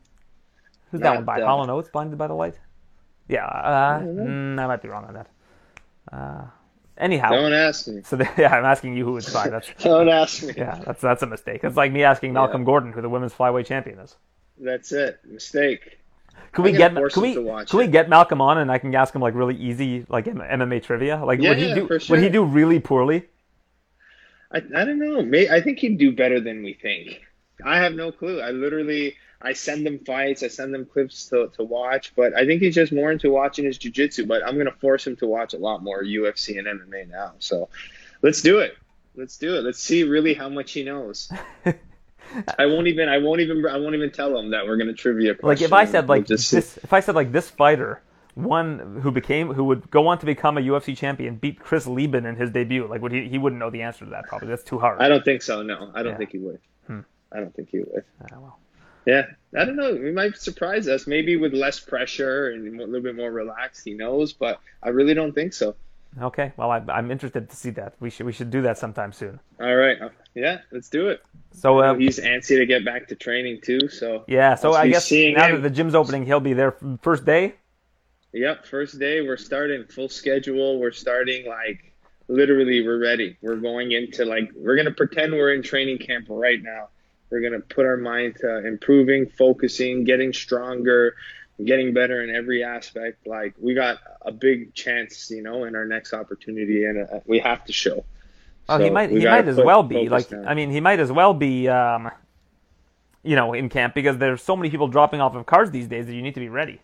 [0.91, 1.41] Who's that one by?
[1.41, 2.59] Hall and Oates, Blinded by the Light?
[3.27, 5.27] Yeah, uh, don't mm, I might be wrong on that.
[6.11, 6.45] Uh,
[6.97, 8.01] anyhow, Don't ask me.
[8.03, 9.49] so the, yeah, I'm asking you who it's by.
[9.49, 10.53] That's Don't ask me.
[10.57, 11.63] yeah, that's that's a mistake.
[11.63, 14.15] It's like me asking Malcolm Gordon who the women's flyweight champion is.
[14.57, 15.19] That's it.
[15.25, 15.99] Mistake.
[16.51, 19.21] Can we get can we can we get Malcolm on and I can ask him
[19.21, 21.23] like really easy like MMA trivia?
[21.23, 23.25] Like Yeah, would he yeah, do for would he do really poorly?
[24.51, 25.21] I, I don't know.
[25.23, 27.21] May, I think he'd do better than we think.
[27.65, 28.39] I have no clue.
[28.41, 32.45] I literally I send them fights, I send them clips to, to watch, but I
[32.45, 34.25] think he's just more into watching his jiu-jitsu.
[34.25, 37.33] But I'm gonna force him to watch a lot more UFC and MMA now.
[37.39, 37.69] So
[38.21, 38.77] let's do it.
[39.15, 39.61] Let's do it.
[39.63, 41.31] Let's see really how much he knows.
[42.57, 43.09] I won't even.
[43.09, 43.65] I won't even.
[43.65, 45.35] I won't even tell him that we're gonna trivia.
[45.43, 48.01] Like if I said like this, if I said like this fighter,
[48.35, 52.25] one who became who would go on to become a UFC champion, beat Chris Leben
[52.25, 54.47] in his debut, like would he he wouldn't know the answer to that probably.
[54.47, 55.01] That's too hard.
[55.01, 55.61] I don't think so.
[55.61, 56.17] No, I don't Yeah.
[56.17, 56.59] think he would.
[56.87, 56.99] Hmm.
[57.31, 58.03] I don't think he would.
[58.21, 58.59] Ah, well.
[59.05, 59.25] Yeah,
[59.57, 59.95] I don't know.
[59.95, 61.07] He might surprise us.
[61.07, 63.83] Maybe with less pressure and a little bit more relaxed.
[63.85, 65.75] He knows, but I really don't think so.
[66.21, 67.95] Okay, well I, I'm interested to see that.
[67.99, 69.39] We should we should do that sometime soon.
[69.59, 69.99] All right.
[69.99, 71.23] Uh, Yeah, let's do it.
[71.51, 73.87] So uh, He's antsy to get back to training too.
[73.89, 75.55] So yeah, so I guess seeing now him.
[75.55, 77.55] that the gym's opening, he'll be there first day.
[78.33, 80.79] Yep, first day we're starting full schedule.
[80.79, 81.93] We're starting like
[82.27, 83.37] literally we're ready.
[83.41, 86.89] We're going into like we're gonna pretend we're in training camp right now.
[87.33, 91.15] We're gonna put our mind to improving, focusing, getting stronger,
[91.65, 93.25] getting better in every aspect.
[93.25, 97.39] Like we got a big chance, you know, in our next opportunity, and uh, we
[97.39, 98.05] have to show.
[98.69, 100.43] Oh, he might he might as well be like now.
[100.45, 102.11] I mean he might as well be um,
[103.23, 106.05] you know in camp because there's so many people dropping off of cars these days
[106.05, 106.81] that you need to be ready.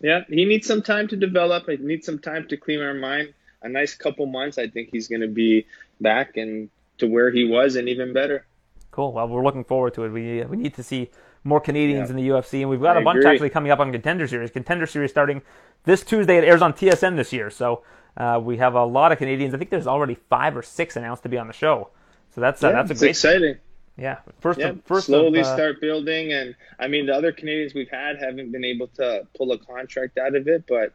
[0.00, 1.68] Yeah, he needs some time to develop.
[1.68, 3.34] He needs some time to clear our mind.
[3.60, 5.66] A nice couple months, I think he's going to be
[6.00, 8.46] back and to where he was and even better.
[8.92, 9.12] Cool.
[9.12, 10.10] Well, we're looking forward to it.
[10.10, 11.10] We we need to see
[11.44, 12.16] more Canadians Yeah.
[12.16, 13.30] in the UFC, and we've got I a bunch agree.
[13.32, 14.50] actually coming up on Contender Series.
[14.50, 15.42] Contender Series starting
[15.84, 16.36] this Tuesday.
[16.38, 17.82] It airs on TSN this year, so
[18.16, 19.54] uh, we have a lot of Canadians.
[19.54, 21.88] I think there's already five or six announced to be on the show.
[22.34, 23.10] So that's uh, Yeah, that's a great.
[23.10, 23.56] exciting.
[23.96, 27.32] Yeah, first Yeah, of, first slowly of, uh, start building, and I mean the other
[27.32, 30.92] Canadians we've had haven't been able to pull a contract out of it, but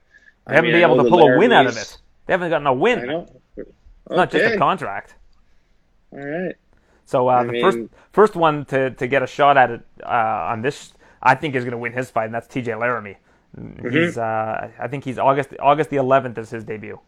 [0.48, 1.98] They haven't mean, been able to pull a win out of it.
[2.26, 3.00] They haven't gotten a win.
[3.00, 3.28] I know.
[3.56, 3.70] It's
[4.10, 5.16] not just a contract.
[6.12, 6.56] All right.
[7.08, 7.78] So uh, the mean- first
[8.12, 11.64] first one to, to get a shot at it uh, on this, I think, is
[11.64, 12.76] going to win his fight, and that's T.J.
[12.76, 13.16] Laramie.
[13.58, 13.90] Mm-hmm.
[13.90, 17.00] He's, uh, I think he's August August the 11th is his debut.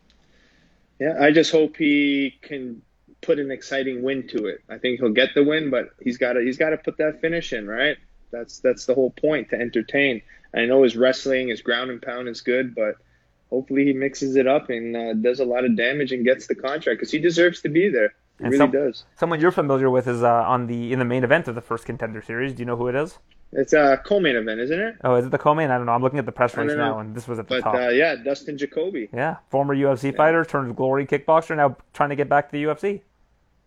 [0.99, 2.81] Yeah, I just hope he can
[3.21, 4.63] put an exciting win to it.
[4.69, 7.19] I think he'll get the win, but he's got to he's got to put that
[7.19, 7.97] finish in, right?
[8.31, 10.21] That's that's the whole point to entertain.
[10.55, 12.95] I know his wrestling, his ground and pound is good, but
[13.49, 16.55] hopefully he mixes it up and uh, does a lot of damage and gets the
[16.55, 18.13] contract because he deserves to be there.
[18.39, 19.05] Really some- does.
[19.15, 21.85] Someone you're familiar with is uh, on the in the main event of the first
[21.85, 22.53] contender series.
[22.53, 23.17] Do you know who it is?
[23.51, 24.95] It's a co-main event, isn't it?
[25.03, 25.71] Oh, is it the co-main?
[25.71, 25.91] I don't know.
[25.93, 27.73] I'm looking at the press release now, and this was at the But top.
[27.75, 29.09] uh, yeah, Dustin Jacoby.
[29.11, 33.01] yeah, former UFC fighter turned glory kickboxer, now trying to get back to the UFC.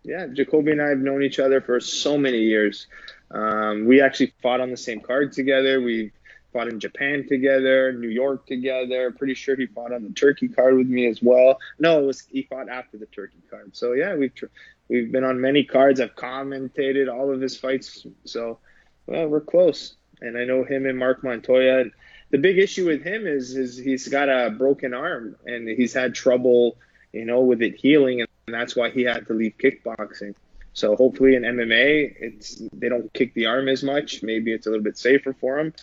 [0.03, 2.87] Yeah, Jacoby and I have known each other for so many years.
[3.31, 5.81] Um, we actually fought on the same card together.
[5.81, 6.11] We
[6.53, 9.11] fought in Japan together, New York together.
[9.11, 11.59] Pretty sure he fought on the Turkey card with me as well.
[11.79, 13.75] No, it was he fought after the Turkey card.
[13.75, 14.45] So yeah, we've tr-
[14.87, 15.99] we've been on many cards.
[15.99, 18.05] I've commentated all of his fights.
[18.23, 18.59] So
[19.07, 19.95] well, we're close.
[20.21, 21.85] And I know him and Marc Montoya.
[22.29, 26.15] The big issue with him is is he's got a broken arm and he's had
[26.15, 26.77] trouble,
[27.11, 30.35] you know, with it healing, and that's why he had to leave kickboxing.
[30.73, 34.23] So hopefully in MMA, it's they don't kick the arm as much.
[34.23, 35.73] Maybe it's a little bit safer for him.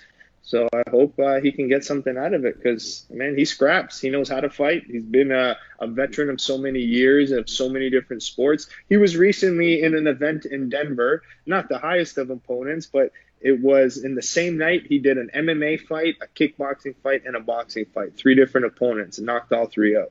[0.50, 4.00] So I hope uh, he can get something out of it because man, he scraps.
[4.00, 4.82] He knows how to fight.
[4.84, 8.66] He's been a, a veteran of so many years of so many different sports.
[8.88, 13.60] He was recently in an event in Denver, not the highest of opponents, but it
[13.60, 17.40] was in the same night he did an MMA fight, a kickboxing fight, and a
[17.40, 18.16] boxing fight.
[18.16, 20.10] Three different opponents and knocked all three out.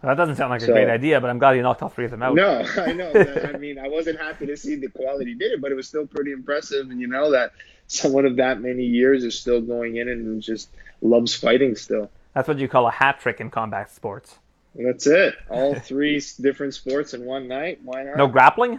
[0.00, 1.88] Well, that doesn't sound like a So- great idea, but I'm glad you knocked all
[1.88, 2.36] three of them out.
[2.36, 3.10] No, I know.
[3.12, 6.06] I mean, I wasn't happy to see the quality did it, but it was still
[6.06, 6.88] pretty impressive.
[6.88, 7.50] And you know that
[7.88, 10.70] someone of that many years is still going in and just
[11.00, 12.10] loves fighting still.
[12.34, 14.38] That's what you call a hat trick in combat sports.
[14.74, 15.34] That's it.
[15.48, 17.80] All three different sports in one night.
[17.82, 18.16] Why not?
[18.16, 18.78] No grappling.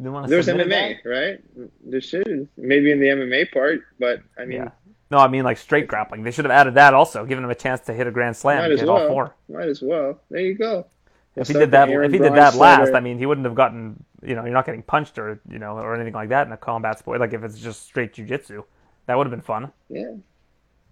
[0.00, 1.40] You want to There's MMA, right?
[1.84, 4.70] There should maybe in the MMA part, but I mean, Yeah.
[5.10, 6.22] No, I mean like straight grappling.
[6.22, 8.58] They should have added that also, giving him a chance to hit a grand slam,
[8.58, 9.08] might as hit all well.
[9.08, 9.34] four.
[9.48, 10.20] Might as well.
[10.30, 10.86] There you go.
[11.34, 14.04] If he did that, if he did that last, I mean, he wouldn't have gotten.
[14.22, 16.56] You know, you're not getting punched or you know or anything like that in a
[16.56, 17.20] combat sport.
[17.20, 18.64] Like if it's just straight jujitsu,
[19.06, 19.72] that would have been fun.
[19.88, 20.14] yeah,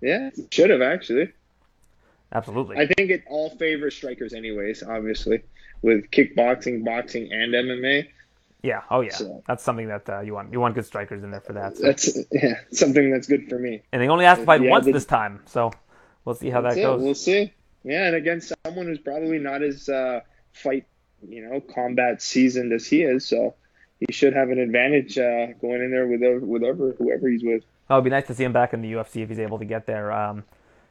[0.00, 1.32] yeah, should have actually.
[2.32, 2.76] Absolutely.
[2.76, 4.82] I think it all favors strikers, anyways.
[4.82, 5.42] Obviously,
[5.82, 8.08] with kickboxing, boxing, and MMA.
[8.62, 8.82] Yeah.
[8.90, 9.12] Oh, yeah.
[9.12, 10.52] So, that's something that uh, you want.
[10.52, 11.76] You want good strikers in there for that.
[11.76, 11.84] So.
[11.84, 13.82] That's yeah, something that's good for me.
[13.92, 15.70] And they only asked to fight yeah, once the, this time, so
[16.24, 17.00] we'll see how that goes.
[17.00, 17.04] It.
[17.04, 17.52] We'll see.
[17.84, 20.20] Yeah, and against someone who's probably not as uh,
[20.52, 20.86] fight,
[21.28, 23.54] you know, combat seasoned as he is, so
[23.98, 27.64] he should have an advantage uh, going in there with whoever whoever he's with.
[27.88, 29.64] Oh, it'd be nice to see him back in the UFC if he's able to
[29.64, 30.10] get there.
[30.12, 30.44] Um,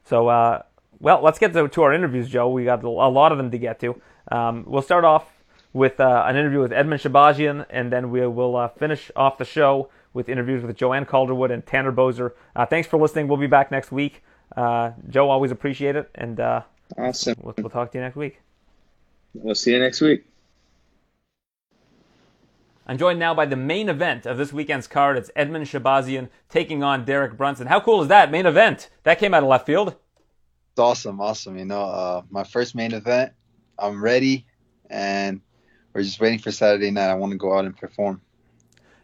[0.06, 0.62] so, uh,
[1.00, 2.50] well, let's get to, to, our interviews, Joe.
[2.50, 4.02] We got a lot of them to get to.
[4.32, 5.30] Um, we'll start off
[5.74, 9.46] with uh, an interview with Edmen Shahbazyan, and then we will uh, finish off the
[9.46, 12.32] show with interviews with Joanne Calderwood and Tanner Boser.
[12.56, 13.28] Uh, thanks for listening.
[13.28, 14.24] We'll be back next week.
[14.56, 16.62] Uh, Joe, always appreciate it, and uh,
[16.98, 17.36] awesome.
[17.42, 18.45] We'll, we'll talk to you next week.
[19.36, 20.26] We'll see you next week.
[22.88, 25.18] I'm joined now by the main event of this weekend's card.
[25.18, 27.68] It's Edmen Shahbazyan taking on Derek Brunson.
[27.68, 28.32] How cool is that?
[28.32, 28.90] Main event.
[29.04, 29.90] That came out of left field.
[29.90, 31.58] It's awesome, awesome.
[31.58, 33.34] You know, uh, my first main event.
[33.78, 34.46] I'm ready,
[34.90, 35.42] and
[35.94, 37.10] we're just waiting for Saturday night.
[37.10, 38.22] I want to go out and perform.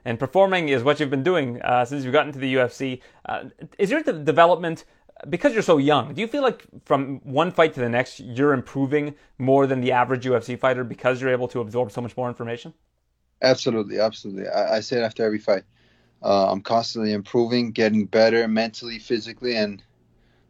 [0.06, 3.02] And performing is what you've been doing uh, since you've gotten to the UFC.
[3.26, 3.46] Uh,
[3.78, 4.86] is your de- development
[5.30, 6.14] because you're so young?
[6.14, 9.92] Do you feel like from one fight to the next you're improving more than the
[9.92, 12.74] average UFC fighter because you're able to absorb so much more information?
[13.42, 14.48] Absolutely, absolutely.
[14.48, 15.64] I, I say it after every fight.
[16.24, 19.84] Uh, I'm constantly improving, getting better mentally, physically, and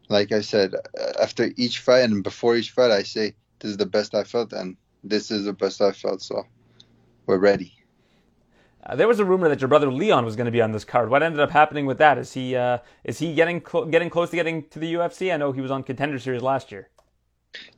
[0.08, 3.76] like I said, uh, after each fight and before each fight, I say this is
[3.78, 6.20] the best I felt, and this is the best I felt.
[6.20, 6.44] So
[7.26, 7.74] we're ready.
[8.84, 10.84] Uh, there was a rumor that your brother Leon was going to be on this
[10.84, 11.08] card.
[11.08, 12.18] What ended up happening with that?
[12.18, 15.32] Is he uh, is he getting cl- getting close to getting to the UFC?
[15.32, 16.88] I know he was on Contender Series last year.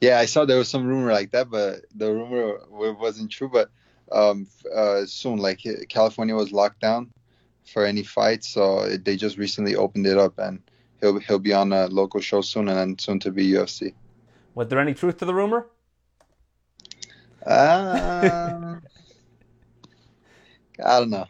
[0.01, 3.49] Yeah, I saw there was some rumor like that, but the rumor wasn't true.
[3.49, 3.71] But
[4.13, 5.39] um, uh, soon.
[5.39, 7.11] Like California was locked down
[7.73, 10.63] for any fights, so they just recently opened it up, and
[11.01, 13.95] he'll he'll be on a local show soon, and then soon to be UFC.
[14.55, 15.67] Was there any truth to the rumor?
[17.45, 18.77] Uh,
[20.83, 21.27] I don't know,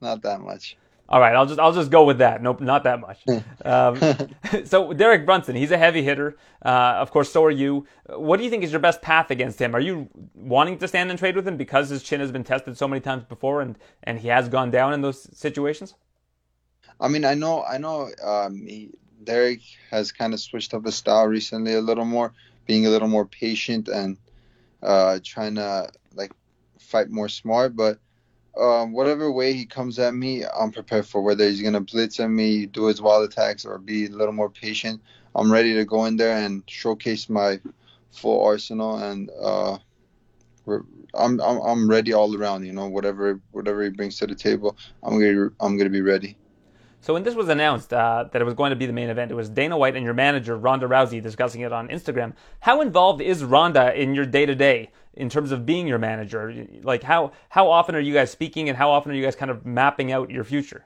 [0.00, 0.76] not that much.
[1.08, 2.42] All right, I'll just I'll just go with that.
[2.42, 3.24] Nope, not that much.
[3.64, 3.98] Um,
[4.64, 6.36] so Derek Brunson, he's a heavy hitter.
[6.64, 7.86] Uh, of course, so are you.
[8.06, 9.74] What do you think is your best path against him?
[9.74, 12.78] Are you wanting to stand and trade with him because his chin has been tested
[12.78, 15.94] so many times before, and and he has gone down in those situations?
[17.00, 18.08] I mean, I know, I know.
[18.22, 18.90] Um, he,
[19.22, 19.60] Derek
[19.90, 22.32] has kind of switched up his style recently a little more,
[22.66, 24.16] being a little more patient and
[24.82, 26.32] uh, trying to like
[26.78, 27.98] fight more smart, but
[28.58, 31.22] um, whatever way he comes at me, I'm prepared for.
[31.22, 34.50] Whether he's gonna blitz at me, do his wild attacks, or be a little more
[34.50, 35.00] patient,
[35.34, 37.60] I'm ready to go in there and showcase my
[38.10, 38.98] full arsenal.
[38.98, 39.78] And uh,
[41.14, 42.64] I'm, I'm I'm ready all around.
[42.64, 46.36] You know, whatever whatever he brings to the table, I'm gonna I'm gonna be ready.
[47.06, 49.30] So when this was announced uh, that it was going to be the main event,
[49.30, 52.32] it was Dana White and your manager Ronda Rousey discussing it on Instagram.
[52.58, 54.90] How involved is Ronda in your day to day?
[55.14, 56.66] in terms of being your manager?
[56.82, 59.52] Like how how often are you guys speaking, and how often are you guys kind
[59.52, 60.84] of mapping out your future?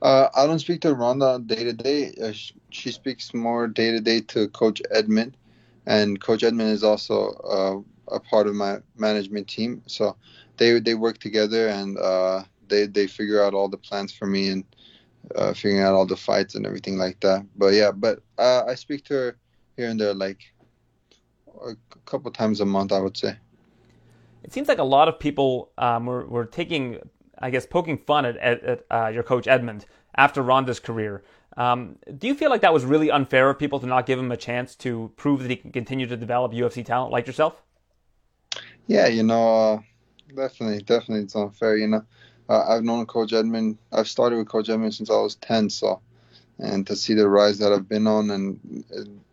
[0.00, 2.32] Uh, I don't speak to Ronda day to day.
[2.70, 5.34] She speaks more day to day to Coach Edmen,
[5.84, 7.32] and Coach Edmen is also
[8.08, 9.82] uh, a part of my management team.
[9.88, 10.16] So
[10.58, 14.48] they they work together and uh, they they figure out all the plans for me
[14.48, 14.64] and
[15.34, 17.44] uh, figuring out all the fights and everything like that.
[17.56, 19.36] But yeah, but uh, I speak to her
[19.76, 20.40] here and there, like
[21.64, 23.36] a couple times a month, I would say.
[24.42, 26.98] It seems like a lot of people um, were, were taking,
[27.38, 31.22] I guess, poking fun at, at, at uh, your coach Edmund after Ronda's career.
[31.56, 34.32] Um, do you feel like that was really unfair of people to not give him
[34.32, 37.62] a chance to prove that he can continue to develop UFC talent like yourself?
[38.86, 39.80] Yeah, you know, uh,
[40.34, 41.76] definitely, definitely, it's unfair.
[41.76, 42.04] You know,
[42.48, 43.78] uh, I've known Coach Edmund.
[43.92, 46.00] I've started with Coach Edmund since I was ten, so
[46.58, 48.60] and to see the rise that I've been on and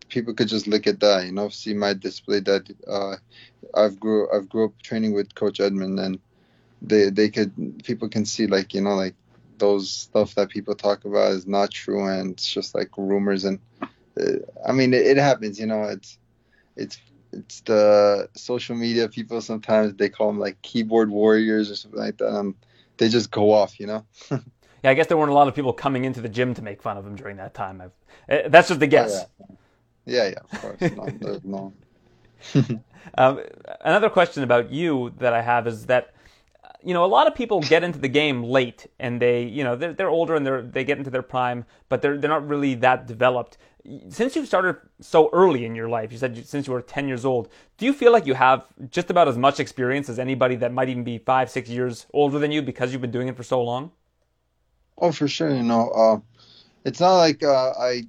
[0.08, 3.16] people could just look at that, you know, see my display that uh,
[3.74, 6.18] I've grew I've grew up training with Coach Edmen, and
[6.82, 9.14] they they could people can see like you know like
[9.58, 13.60] those stuff that people talk about is not true and it's just like rumors and
[14.18, 16.18] uh, I mean it, it happens, you know, it's
[16.76, 16.98] it's
[17.32, 22.18] it's the social media people sometimes they call them like keyboard warriors or something like
[22.18, 22.54] that
[23.00, 24.06] they just go off, you know.
[24.30, 26.80] yeah, I guess there weren't a lot of people coming into the gym to make
[26.80, 27.80] fun of him during that time.
[27.80, 29.24] I've, uh, that's just a guess.
[29.40, 29.56] Oh, yeah.
[30.06, 31.10] Yeah, yeah, of course.
[31.20, 31.40] no,
[32.54, 32.80] no.
[33.18, 33.40] um,
[33.80, 36.14] another question about you that I have is that
[36.82, 39.76] you know a lot of people get into the game late and they you know
[39.76, 42.74] they're, they're older and they're they get into their prime but they're they're not really
[42.76, 43.58] that developed
[44.08, 47.24] since you started so early in your life you said since you were 10 years
[47.24, 50.72] old do you feel like you have just about as much experience as anybody that
[50.72, 53.42] might even be five six years older than you because you've been doing it for
[53.42, 53.90] so long
[54.98, 56.18] oh for sure you know uh,
[56.84, 58.02] it's not like uh, i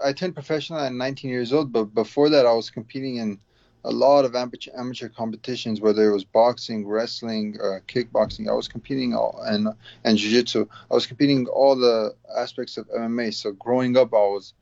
[0.00, 3.40] I turned professional at 19 years old, but before that, I was competing in
[3.84, 8.48] a lot of amateur, amateur competitions, whether it was boxing, wrestling, uh, kickboxing.
[8.48, 9.68] I was competing all, and
[10.04, 10.66] and jiu-jitsu.
[10.90, 13.32] I was competing all the aspects of MMA.
[13.34, 14.52] So growing up, I was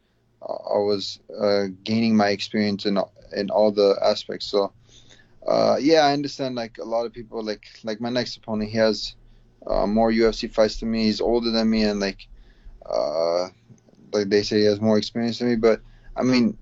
[0.48, 2.98] I was uh, gaining my experience in
[3.36, 4.46] in all the aspects.
[4.46, 4.72] So
[5.46, 6.54] uh, yeah, I understand.
[6.54, 9.14] Like a lot of people, like like my next opponent, he has
[9.66, 11.04] uh, more UFC fights than me.
[11.04, 12.26] He's older than me, and like
[12.84, 13.48] uh,
[14.12, 15.56] like they say, he has more experience than me.
[15.56, 15.80] But
[16.16, 16.56] I mean,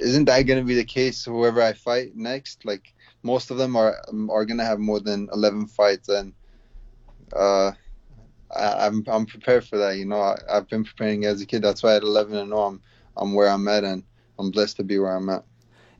[0.00, 1.24] isn't that going to be the case?
[1.24, 3.96] Whoever I fight next, like most of them are
[4.30, 6.32] are going to have more than 11 fights, and
[7.34, 7.72] uh,
[8.54, 9.96] I, am I'm, I'm prepared for that.
[9.96, 11.62] You know, I, have been preparing as a kid.
[11.62, 12.82] That's why at 11 and 0, I'm
[13.18, 14.02] I'm where I'm at, and
[14.38, 15.44] I'm blessed to be where I'm at.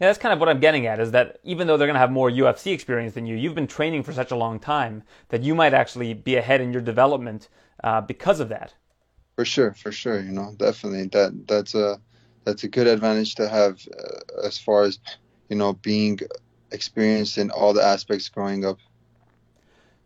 [0.00, 2.00] Yeah, that's kind of what I'm getting at is that even though they're going to
[2.00, 5.42] have more UFC experience than you, you've been training for such a long time that
[5.42, 7.48] you might actually be ahead in your development
[7.82, 8.74] uh, because of that.
[9.34, 10.20] For sure, for sure.
[10.20, 12.00] You know, definitely that that's a
[12.44, 15.00] that's a good advantage to have uh, as far as
[15.48, 16.20] you know being
[16.70, 18.78] experienced in all the aspects growing up.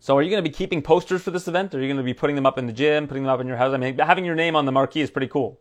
[0.01, 1.75] So, are you going to be keeping posters for this event?
[1.75, 3.41] Or are you going to be putting them up in the gym, putting them up
[3.41, 3.73] in your house?
[3.73, 5.61] I mean, having your name on the marquee is pretty cool.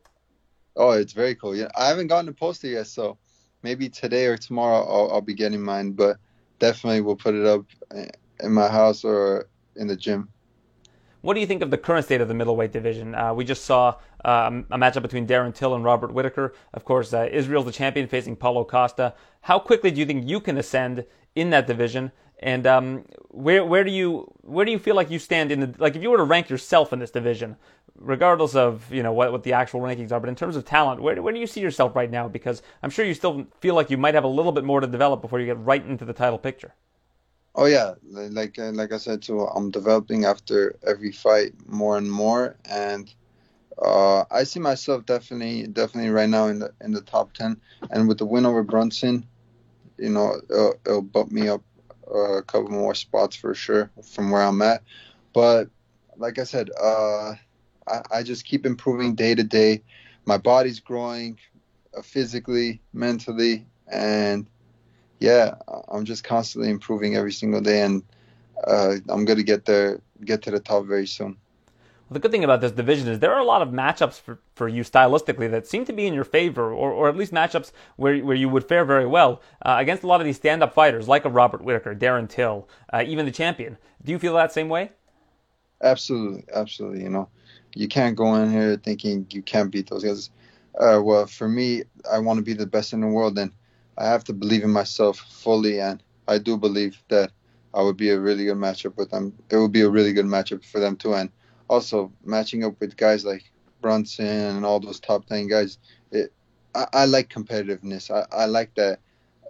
[0.76, 1.56] Oh, it's very cool.
[1.56, 3.18] Yeah, I haven't gotten a poster yet, so
[3.64, 5.92] maybe today or tomorrow I'll, I'll be getting mine.
[5.92, 6.18] But
[6.60, 7.66] definitely, we'll put it up
[8.40, 10.30] in my house or in the gym.
[11.22, 13.14] What do you think of the current state of the middleweight division?
[13.14, 13.96] Uh, we just saw
[14.26, 16.56] um, a matchup between Darren Till and Robert Whitaker.
[16.74, 19.14] Of course, uh, Israel's the champion facing Paulo Costa.
[19.42, 21.06] How quickly do you think you can ascend
[21.36, 22.12] in that division?
[22.42, 25.76] And um, where where do you where do you feel like you stand in the
[25.78, 27.56] like if you were to rank yourself in this division,
[27.96, 31.02] regardless of you know what, what the actual rankings are, but in terms of talent,
[31.02, 32.28] where where do you see yourself right now?
[32.28, 34.88] Because I'm sure you still feel like you might have a little bit more to
[34.88, 36.74] develop before you get right into the title picture.
[37.54, 42.12] Oh yeah, like uh, like I said, too, I'm developing after every fight more and
[42.12, 43.14] more, and
[43.80, 47.62] uh, I see myself definitely definitely right now in the in the top ten,
[47.92, 49.28] and with the win over Brunson,
[49.98, 51.62] you know, it'll, it'll bump me up
[52.14, 54.84] uh, a couple more spots for sure from where I'm at.
[55.34, 55.70] But
[56.18, 57.34] like I said, uh,
[57.88, 59.84] I, I just keep improving day to day.
[60.26, 61.40] My body's growing
[61.98, 64.48] uh, physically, mentally, and
[65.20, 65.56] yeah,
[65.90, 68.04] I'm just constantly improving every single day, and
[68.66, 71.38] uh, I'm gonna get there, get to the top very soon.
[72.12, 74.68] The good thing about this division is there are a lot of matchups for, for
[74.68, 78.18] you stylistically that seem to be in your favor, or, or at least matchups where,
[78.20, 81.08] where you would fare very well uh, against a lot of these stand up fighters
[81.08, 83.78] like a Robert Whitaker, Darren Till, uh, even the champion.
[84.04, 84.92] Do you feel that same way?
[85.82, 87.02] Absolutely, absolutely.
[87.02, 87.30] You know,
[87.76, 90.30] you can't go in here thinking you can't beat those guys.
[90.78, 93.54] Uh, well, for me, I want to be the best in the world, and
[93.98, 97.32] I have to believe in myself fully, and I do believe that
[97.74, 99.34] I would be a really good matchup with them.
[99.50, 101.30] It would be a really good matchup for them too, and
[101.72, 103.50] also matching up with guys like
[103.82, 104.26] Brunson
[104.58, 105.78] and all those top ten guys.
[106.12, 106.34] It,
[106.76, 108.12] I, I like competitiveness.
[108.12, 109.00] I, I like that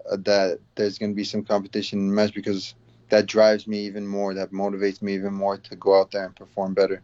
[0.10, 2.76] uh, that there's going to be some competition in the match because
[3.10, 4.34] that drives me even more.
[4.36, 7.02] That motivates me even more to go out there and perform better.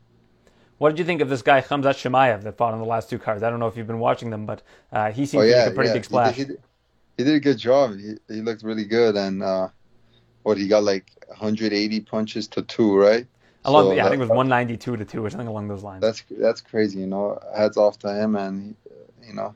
[0.78, 3.18] What did you think of this guy Khamzat Chimaev that fought on the last two
[3.18, 3.42] cards?
[3.42, 4.62] I don't know if you've been watching them, but
[4.92, 5.94] uh, he seemed oh, yeah, to make a pretty yeah.
[5.96, 6.36] big splash.
[6.36, 6.62] He did, he, did,
[7.18, 7.98] he did a good job.
[7.98, 9.70] He, he looked really good, and uh,
[10.44, 13.26] what he got like 180 punches to two, right?
[13.68, 15.84] Along, so yeah, that, I think it was 192 to two or something along those
[15.84, 16.02] lines.
[16.02, 17.40] That's that's crazy, you know.
[17.56, 18.76] Heads off to him, and
[19.26, 19.54] you know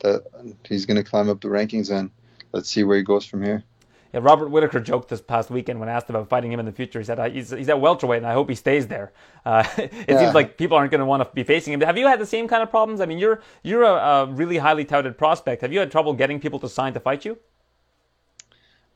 [0.00, 0.22] that
[0.68, 2.10] he's going to climb up the rankings, and
[2.52, 3.64] let's see where he goes from here.
[4.12, 7.00] Yeah, Robert Whitaker joked this past weekend when asked about fighting him in the future.
[7.00, 9.12] He said he's, he's at welterweight, and I hope he stays there.
[9.44, 10.20] Uh, it yeah.
[10.20, 11.80] seems like people aren't going to want to be facing him.
[11.80, 13.00] Have you had the same kind of problems?
[13.00, 15.62] I mean, you're you're a, a, really highly touted prospect.
[15.62, 17.38] Have you had trouble getting people to sign to fight you?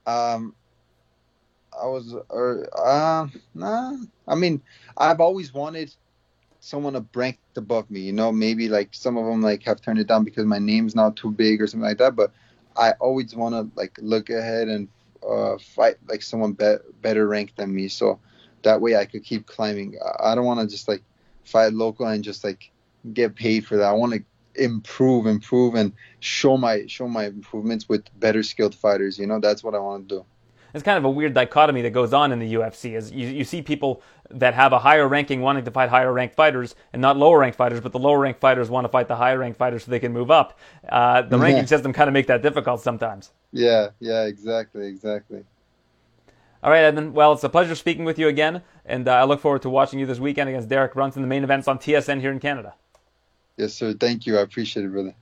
[0.06, 0.54] Um,
[1.80, 3.96] I was, or uh, nah.
[4.26, 4.62] I mean,
[4.96, 5.94] I've always wanted
[6.60, 8.00] someone to rank above me.
[8.00, 10.94] You know, maybe like some of them like have turned it down because my name's
[10.94, 12.16] not too big or something like that.
[12.16, 12.32] But
[12.76, 14.88] I always want to like look ahead and
[15.28, 18.20] uh, fight like someone be- better ranked than me, so
[18.62, 19.98] that way I could keep climbing.
[20.20, 21.02] I don't want to just like
[21.44, 22.70] fight local and just like
[23.12, 23.88] get paid for that.
[23.88, 24.24] I want to
[24.54, 29.18] improve, improve, and show my show my improvements with better skilled fighters.
[29.18, 30.26] You know, that's what I want to do
[30.74, 32.96] it's kind of a weird dichotomy that goes on in the UFC.
[32.96, 36.34] Is you, you see people that have a higher ranking wanting to fight higher ranked
[36.34, 39.16] fighters and not lower ranked fighters, but the lower ranked fighters want to fight the
[39.16, 40.58] higher ranked fighters so they can move up.
[40.88, 41.42] Uh, the yeah.
[41.42, 43.32] ranking system kind of make that difficult sometimes.
[43.52, 45.44] Yeah, yeah, exactly, exactly.
[46.62, 47.12] All right, Edmen.
[47.12, 50.00] Well, it's a pleasure speaking with you again, and uh, I look forward to watching
[50.00, 51.22] you this weekend against Derek Brunson.
[51.22, 52.74] The main events on TSN here in Canada.
[53.56, 53.92] Yes, sir.
[53.92, 54.38] Thank you.
[54.38, 55.14] I appreciate it, brother.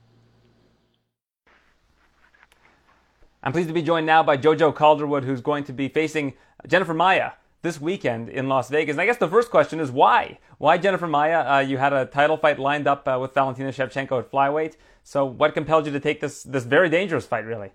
[3.47, 6.33] I'm pleased to be joined now by Jojo Calderwood, who's going to be facing
[6.67, 7.31] Jennifer Maia
[7.61, 8.95] this weekend in Las Vegas.
[8.95, 10.39] And I guess the first question is why?
[10.57, 11.49] Why Jennifer Maia?
[11.49, 14.75] Uh, you had a title fight lined up uh, with Valentina Shevchenko at flyweight.
[15.05, 17.71] So what compelled you to take this this very dangerous fight, really?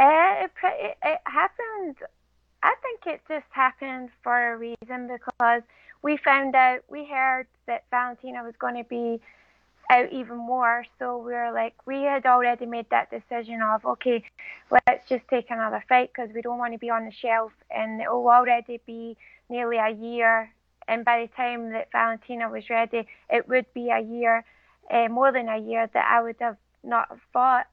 [0.00, 1.98] Uh, it, it, it happened.
[2.64, 5.62] I think it just happened for a reason because
[6.02, 9.20] we found out, we heard that Valentina was going to be
[9.92, 10.84] out even more.
[10.98, 14.24] So we were like, we had already made that decision of, okay,
[14.70, 17.52] let's just take another fight because we don't want to be on the shelf.
[17.70, 19.16] And it will already be
[19.48, 20.50] nearly a year.
[20.88, 24.44] And by the time that Valentina was ready, it would be a year,
[24.90, 27.66] uh, more than a year, that I would have not fought.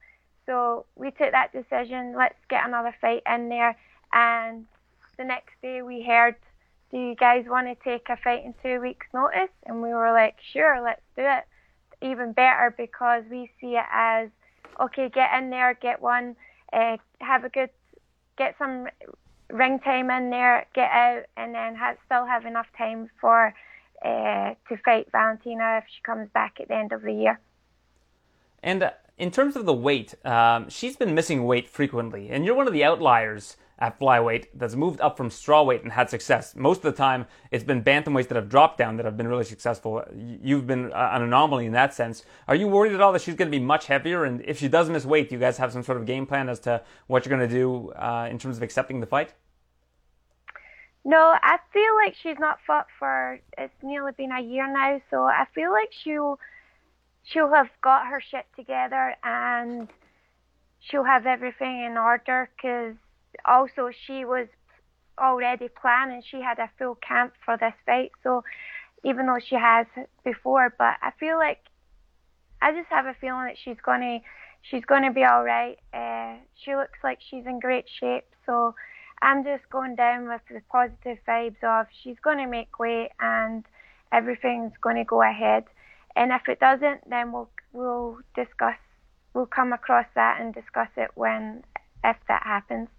[0.46, 3.78] So we took that decision, let's get another fight in there.
[4.12, 4.66] And
[5.18, 6.36] the next day we heard
[6.92, 9.52] do you guys want to take a fight in two weeks' notice?
[9.68, 11.44] And we were like, sure, let's do it.
[12.02, 14.30] Even better because we see it as,
[14.82, 16.36] okay, get in there, get one,
[16.72, 17.70] uh, have a good,
[18.38, 18.88] get some
[19.50, 23.54] ring time in there, get out, and then have, still have enough time for
[24.04, 27.40] uh, to fight Valentina if she comes back at the end of the year.
[28.64, 32.56] And uh, in terms of the weight, um, she's been missing weight frequently, and you're
[32.56, 36.56] one of the outliers at flyweight that's moved up from strawweight and had success.
[36.56, 39.46] Most of the time, it's been bantamweights that have dropped down that have been really
[39.46, 40.04] successful.
[40.14, 42.24] You've been uh, an anomaly in that sense.
[42.48, 44.26] Are you worried at all that she's going to be much heavier?
[44.26, 46.50] And if she does miss weight, do you guys have some sort of game plan
[46.50, 49.34] as to what you're going to do uh, in terms of accepting the fight?
[51.06, 53.40] No, I feel like she's not fought for.
[53.58, 56.40] It's nearly been a year now, so I feel like she'll
[57.24, 59.88] she'll have got her shit together and
[60.80, 62.96] she'll have everything in order because
[63.46, 64.48] also she was
[65.20, 66.22] already planning.
[66.26, 68.12] She had a full camp for this fight.
[68.24, 68.44] So
[69.04, 69.88] even though she has
[70.24, 71.60] before, but I feel like
[72.62, 74.20] I just have a feeling that she's gonna
[74.62, 75.78] she's gonna be all right.
[75.94, 78.26] Uh, she looks like she's in great shape.
[78.46, 78.76] So
[79.22, 83.66] I'm just going down with the positive vibes of she's gonna make weight and
[84.12, 85.66] everything's gonna go ahead.
[86.16, 88.78] And if it doesn't, then we'll we'll discuss.
[89.34, 91.64] We'll come across that and discuss it when
[92.04, 92.90] if that happens.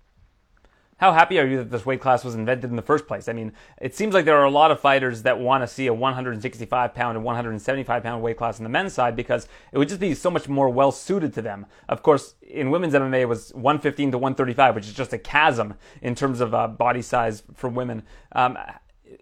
[1.00, 3.26] How happy are you that this weight class was invented in the first place?
[3.26, 5.86] I mean, it seems like there are a lot of fighters that want to see
[5.86, 9.88] a 165 pound and 175 pound weight class on the men's side because it would
[9.88, 11.64] just be so much more well suited to them.
[11.88, 15.72] Of course, in women's MMA, it was 115 to 135, which is just a chasm
[16.02, 18.02] in terms of uh, body size for women.
[18.32, 18.58] Um,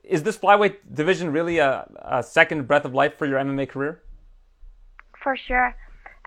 [0.02, 4.02] is this flyweight division really a, a, second breath of life for your MMA career?
[5.22, 5.76] For sure.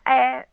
[0.05, 0.43] Uh,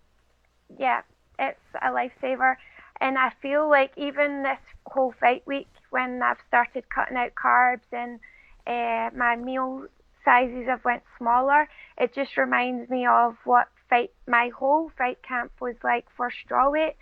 [0.77, 1.03] yeah,
[1.39, 2.57] it's a lifesaver.
[3.01, 7.87] And I feel like even this whole fight week, when I've started cutting out carbs
[7.93, 8.21] and
[8.67, 9.87] uh, my meal
[10.25, 15.53] sizes have went smaller, it just reminds me of what fight my whole fight camp
[15.61, 16.95] was like for strawweight.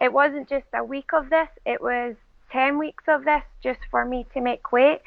[0.00, 2.16] It wasn't just a week of this; it was
[2.50, 5.00] ten weeks of this just for me to make weight.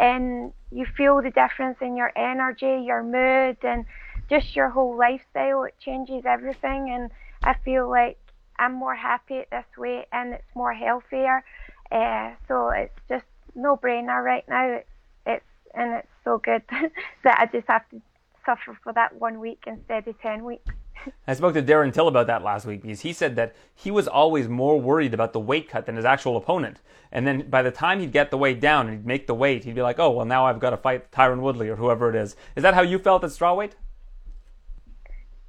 [0.00, 3.84] And you feel the difference in your energy, your mood, and
[4.28, 5.64] just your whole lifestyle.
[5.64, 7.10] It changes everything, and
[7.42, 8.18] I feel like
[8.62, 11.42] I'm more happy this way and it's more healthier.
[11.90, 13.24] Uh, so it's just
[13.56, 14.76] no brainer right now.
[14.76, 14.88] It's
[15.26, 15.44] it's
[15.74, 16.62] and it's so good
[17.24, 18.00] that I just have to
[18.46, 20.72] suffer for that one week instead of ten weeks.
[21.26, 24.06] I spoke to Darren Till about that last week because he said that he was
[24.06, 26.80] always more worried about the weight cut than his actual opponent.
[27.10, 29.64] And then by the time he'd get the weight down and he'd make the weight,
[29.64, 32.14] he'd be like, "Oh, well, now I've got to fight Tyron Woodley or whoever it
[32.14, 33.72] is." Is that how you felt at strawweight?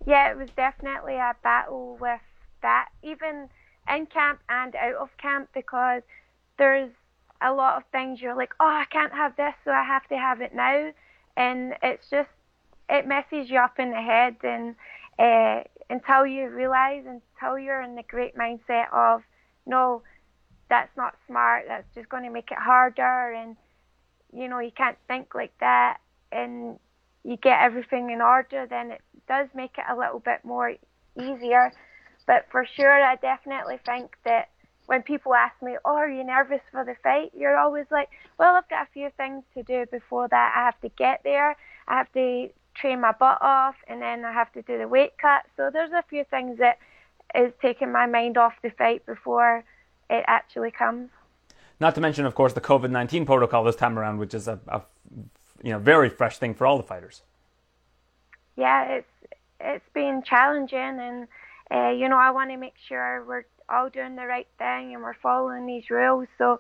[0.08, 2.20] Yeah, it was definitely a battle with
[2.64, 3.50] that, even
[3.88, 6.02] in camp and out of camp, because
[6.58, 6.92] there's
[7.42, 10.18] a lot of things you're like, oh, I can't have this, so I have to
[10.18, 10.92] have it now,
[11.38, 12.30] and it's just
[12.90, 14.76] it messes you up in the head, and
[15.20, 19.22] uh, until you realize, until you're in the great mindset of,
[19.66, 20.02] no,
[20.70, 23.56] that's not smart, that's just going to make it harder, and
[24.36, 25.98] you know you can't think like that,
[26.32, 26.80] and
[27.24, 30.76] you get everything in order, then it does make it a little bit more
[31.18, 31.72] easier
[32.26, 34.50] but for sure, I definitely think that
[34.86, 38.56] when people ask me, "Oh, are you nervous for the fight?" You're always like, "Well,
[38.56, 40.54] I've got a few things to do before that.
[40.56, 41.56] I have to get there.
[41.88, 45.18] I have to train my butt off, and then I have to do the weight
[45.18, 45.44] cut.
[45.56, 46.80] So there's a few things that
[47.36, 49.64] is taking my mind off the fight before
[50.10, 51.10] it actually comes.
[51.80, 54.60] Not to mention, of course, the COVID nineteen protocol this time around, which is a,
[54.68, 54.82] a
[55.64, 57.22] you know very fresh thing for all the fighters.
[58.56, 59.08] Yeah, it's
[59.60, 61.28] it's been challenging and
[61.72, 65.04] uh, you know, I want to make sure we're all doing the right thing and
[65.04, 66.28] we're following these rules.
[66.38, 66.60] So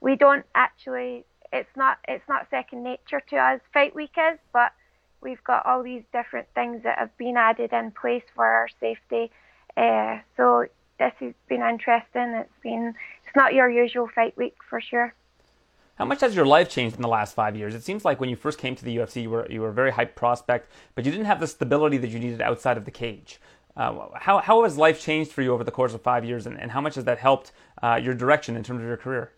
[0.00, 3.60] we don't actually, it's not, it's not second nature to us.
[3.72, 4.72] Fight week is, but
[5.20, 9.30] we've got all these different things that have been added in place for our safety.
[9.76, 10.66] Uh, so
[10.98, 12.34] this has been interesting.
[12.34, 12.94] It's been,
[13.26, 15.14] it's not your usual fight week for sure.
[15.96, 17.74] How much has your life changed in the last five years?
[17.74, 19.72] It seems like when you first came to the UFC, you were you were a
[19.72, 22.90] very hyped prospect, but you didn't have the stability that you needed outside of the
[22.90, 23.40] cage.
[23.76, 26.58] Uh, how how has life changed for you over the course of five years, and,
[26.60, 27.50] and how much has that helped
[27.82, 29.32] uh, your direction in terms of your career?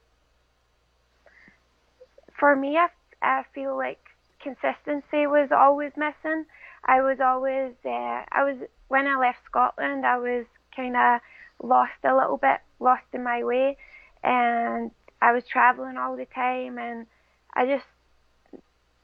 [2.38, 2.88] For me, I,
[3.22, 3.98] I feel like
[4.40, 6.44] consistency was always missing.
[6.84, 8.56] I was always uh, I was
[8.88, 11.20] when I left Scotland, I was kind of
[11.62, 13.78] lost a little bit, lost in my way,
[14.22, 14.90] and
[15.22, 17.06] I was traveling all the time, and
[17.54, 17.86] I just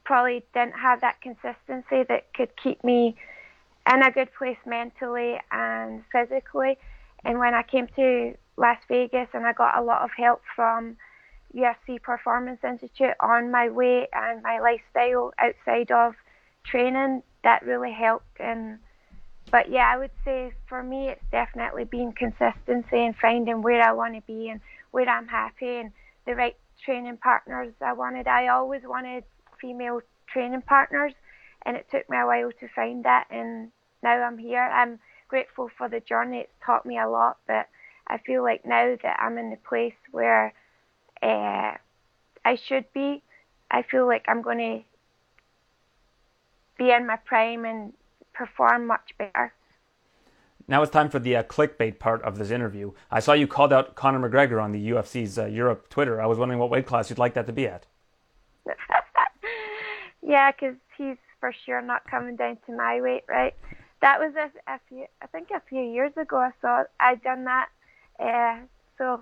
[0.03, 3.15] probably didn't have that consistency that could keep me
[3.91, 6.77] in a good place mentally and physically.
[7.25, 10.97] And when I came to Las Vegas and I got a lot of help from
[11.55, 16.15] UFC Performance Institute on my weight and my lifestyle outside of
[16.65, 18.39] training, that really helped.
[18.39, 18.79] And
[19.51, 23.91] but yeah, I would say for me, it's definitely been consistency and finding where I
[23.91, 24.61] want to be and
[24.91, 25.91] where I'm happy and
[26.25, 28.27] the right training partners I wanted.
[28.27, 29.23] I always wanted
[29.61, 31.13] female training partners,
[31.65, 33.27] and it took me a while to find that.
[33.29, 34.61] And now I'm here.
[34.61, 36.39] I'm grateful for the journey.
[36.39, 37.67] It's taught me a lot, but
[38.07, 40.53] I feel like now that I'm in the place where
[41.21, 41.73] uh,
[42.45, 43.23] I should be,
[43.71, 44.81] I feel like I'm going to
[46.77, 47.93] be in my prime and
[48.33, 49.53] perform much better.
[50.67, 52.91] Now it's time for the uh, clickbait part of this interview.
[53.11, 56.21] I saw you called out Conor McGregor on the UFC's uh, Europe Twitter.
[56.21, 57.85] I was wondering what weight class you'd like that to be at.
[60.21, 63.53] yeah, because he's for sure not coming down to my weight, right?
[63.99, 66.37] That was a, a few, I think a few years ago.
[66.37, 67.67] I saw I'd done that.
[68.17, 68.59] Uh,
[68.97, 69.21] so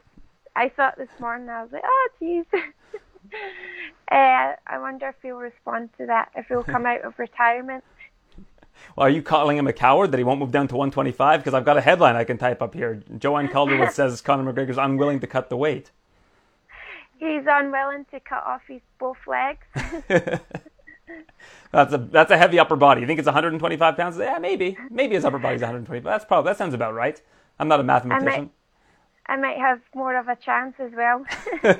[0.55, 1.49] I saw it this morning.
[1.49, 2.45] I was like, oh, jeez.
[2.53, 2.59] uh,
[4.11, 6.29] I wonder if he'll respond to that.
[6.35, 7.83] If he'll come out of retirement.
[8.95, 11.41] Well, are you calling him a coward that he won't move down to 125?
[11.41, 13.03] Because I've got a headline I can type up here.
[13.19, 15.91] Joanne Calderwood says Conor McGregor's unwilling to cut the weight.
[17.19, 19.67] He's unwilling to cut off his both legs.
[21.71, 23.01] That's a that's a heavy upper body.
[23.01, 24.17] You think it's 125 pounds?
[24.17, 24.77] Yeah, maybe.
[24.89, 26.03] Maybe his upper body's 125.
[26.03, 27.21] That's probably that sounds about right.
[27.59, 28.51] I'm not a mathematician.
[29.27, 31.23] I might, I might have more of a chance as well.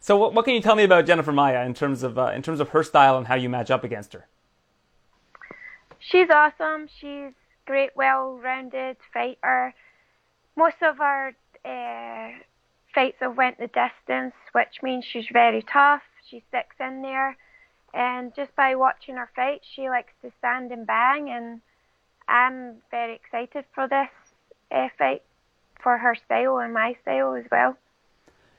[0.00, 2.42] so, what, what, can you tell me about Jennifer Maia in terms of uh, in
[2.42, 4.26] terms of her style and how you match up against her?
[6.00, 6.88] she's awesome.
[7.00, 7.32] She's
[7.66, 9.74] great, well-rounded fighter.
[10.56, 12.38] Most of her uh,
[12.94, 16.02] fights have went the distance, which means she's very tough.
[16.28, 17.36] She sticks in there,
[17.92, 21.30] and just by watching her fight, she likes to stand and bang.
[21.30, 21.60] And
[22.28, 24.08] I'm very excited for this
[24.70, 25.22] uh, fight,
[25.82, 27.76] for her style and my style as well.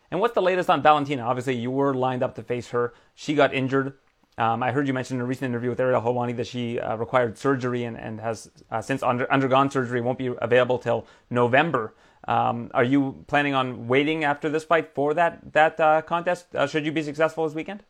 [0.09, 1.23] And what's the latest on Valentina?
[1.23, 2.93] Obviously, you were lined up to face her.
[3.15, 3.93] She got injured.
[4.37, 6.95] Um, I heard you mention in a recent interview with Ariel Helwani that she uh,
[6.95, 11.93] required surgery and, and has uh, since under, undergone surgery, won't be available till November.
[12.27, 16.55] Um, are you planning on waiting after this fight for that that uh, contest?
[16.55, 17.83] Uh, should you be successful this weekend?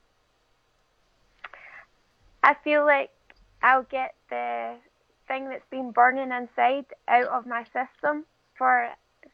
[2.44, 3.12] I feel like
[3.62, 4.76] I'll get the
[5.28, 8.26] thing that's been burning inside out of my system
[8.58, 8.89] for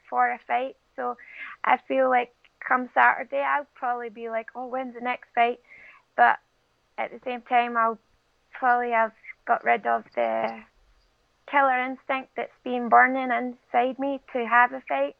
[0.09, 0.75] for a fight.
[0.95, 1.17] So
[1.63, 2.33] I feel like
[2.67, 5.59] come Saturday I'll probably be like, oh, when's the next fight?
[6.15, 6.39] But
[6.97, 7.99] at the same time, I'll
[8.51, 9.11] probably have
[9.45, 10.63] got rid of the
[11.49, 15.15] killer instinct that's been burning inside me to have a fight,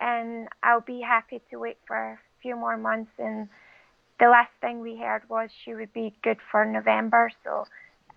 [0.00, 3.10] and I'll be happy to wait for a few more months.
[3.18, 3.48] And
[4.18, 7.66] the last thing we heard was she would be good for November, so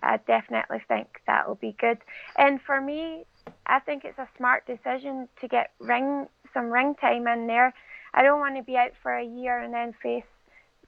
[0.02, 1.98] I definitely think that will be good.
[2.36, 3.24] And for me,
[3.66, 7.74] I think it's a smart decision to get ring some ring time in there.
[8.14, 10.24] I don't want to be out for a year and then face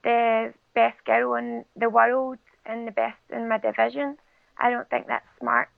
[0.02, 4.16] the best girl in the world and the best in my division.
[4.58, 5.68] I don't think that's smart.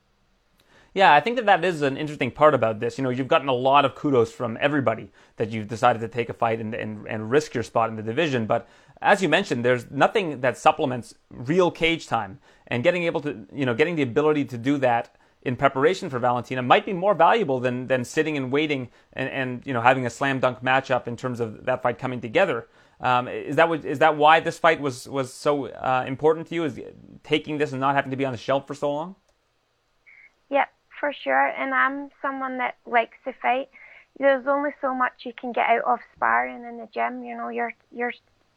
[0.94, 2.98] Yeah, I think that that is an interesting part about this.
[2.98, 6.28] You know, you've gotten a lot of kudos from everybody that you've decided to take
[6.28, 8.46] a fight and, and, and risk your spot in the division.
[8.46, 8.68] But
[9.02, 12.38] as you mentioned, there's nothing that supplements real cage time.
[12.66, 16.18] And getting able to, you know, getting the ability to do that in preparation for
[16.18, 20.06] Valentina might be more valuable than, than sitting and waiting and, and, you know, having
[20.06, 22.66] a slam dunk matchup in terms of that fight coming together.
[23.00, 26.54] Um, is that what, is that why this fight was was so uh, important to
[26.54, 26.64] you?
[26.64, 26.80] Is
[27.22, 29.16] taking this and not having to be on the shelf for so long?
[30.48, 30.68] Yep,
[31.00, 31.48] for sure.
[31.48, 33.68] And I'm someone that likes to fight.
[34.18, 37.24] There's only so much you can get out of sparring in the gym.
[37.24, 38.14] You know, you're you're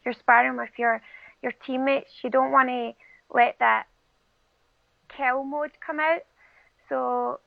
[0.08, 1.02] you're sparring with your
[1.44, 2.10] your teammates.
[2.24, 2.94] You don't want to
[3.30, 3.88] let that
[5.10, 6.22] kill mode come out.
[6.88, 7.42] So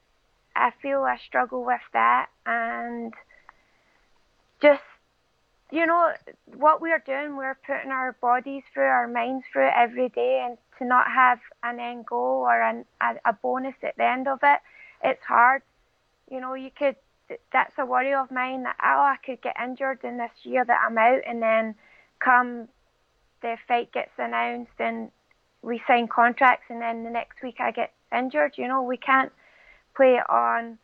[0.55, 3.15] I feel I struggle with that and
[4.61, 4.83] just
[5.73, 6.11] you know,
[6.57, 10.59] what we're doing, we're putting our bodies through, our minds through it every day, and
[10.79, 14.41] to not have an end goal or an, a, a bonus at the end of
[14.43, 14.59] it,
[15.05, 15.63] it's hard.
[16.29, 16.97] You know, you could,
[17.53, 20.81] that's a worry of mine that, oh, I could get injured in this year that
[20.85, 21.77] I'm out, and then
[22.21, 22.69] come
[23.43, 25.11] the fight gets announced and
[25.63, 28.55] we sign contracts, and then the next week I get injured.
[28.57, 29.33] You know, we can't
[29.95, 30.79] play it on.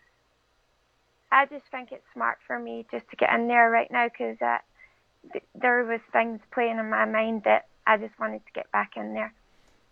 [1.33, 4.37] I just think it's smart for me just to get in there right now because
[4.41, 4.59] uh,
[5.33, 8.93] th- there was things playing in my mind that I just wanted to get back
[8.97, 9.33] in there.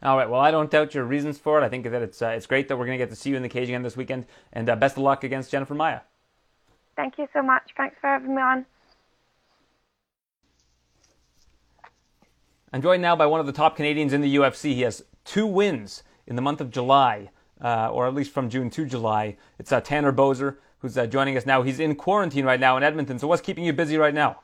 [0.03, 0.29] All right.
[0.29, 1.65] Well, I don't doubt your reasons for it.
[1.65, 3.37] I think that it's uh, it's great that we're going to get to see you
[3.37, 6.01] in the cage again this weekend, and uh, best of luck against Jennifer Maia.
[6.95, 7.71] Thank you so much.
[7.77, 8.67] Thanks for having me on.
[12.75, 14.75] I'm joined now by one of the top Canadians in the UFC.
[14.75, 17.31] He has two wins in the month of July,
[17.61, 19.37] uh, or at least from June to July.
[19.61, 21.63] It's uh, Tanner Boser, who's uh, joining us now.
[21.63, 23.21] He's in quarantine right now in Edmonton.
[23.21, 24.41] So, what's keeping you busy right now?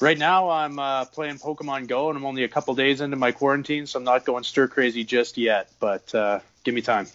[0.00, 3.30] Right now, I'm uh, playing Pokemon Go, and I'm only a couple days into my
[3.30, 5.70] quarantine, so I'm not going stir crazy just yet.
[5.78, 7.06] But uh, give me time.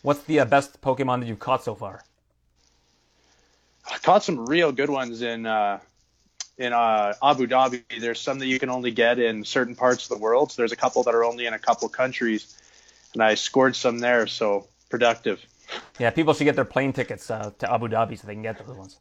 [0.00, 2.02] What's the uh, best Pokemon that you've caught so far?
[3.92, 5.80] I caught some real good ones in uh,
[6.58, 7.82] in uh, Abu Dhabi.
[8.00, 10.52] There's some that you can only get in certain parts of the world.
[10.52, 12.56] So there's a couple that are only in a couple countries,
[13.14, 14.26] and I scored some there.
[14.26, 15.44] So productive.
[15.98, 18.64] Yeah, people should get their plane tickets uh, to Abu Dhabi so they can get
[18.64, 18.98] those ones.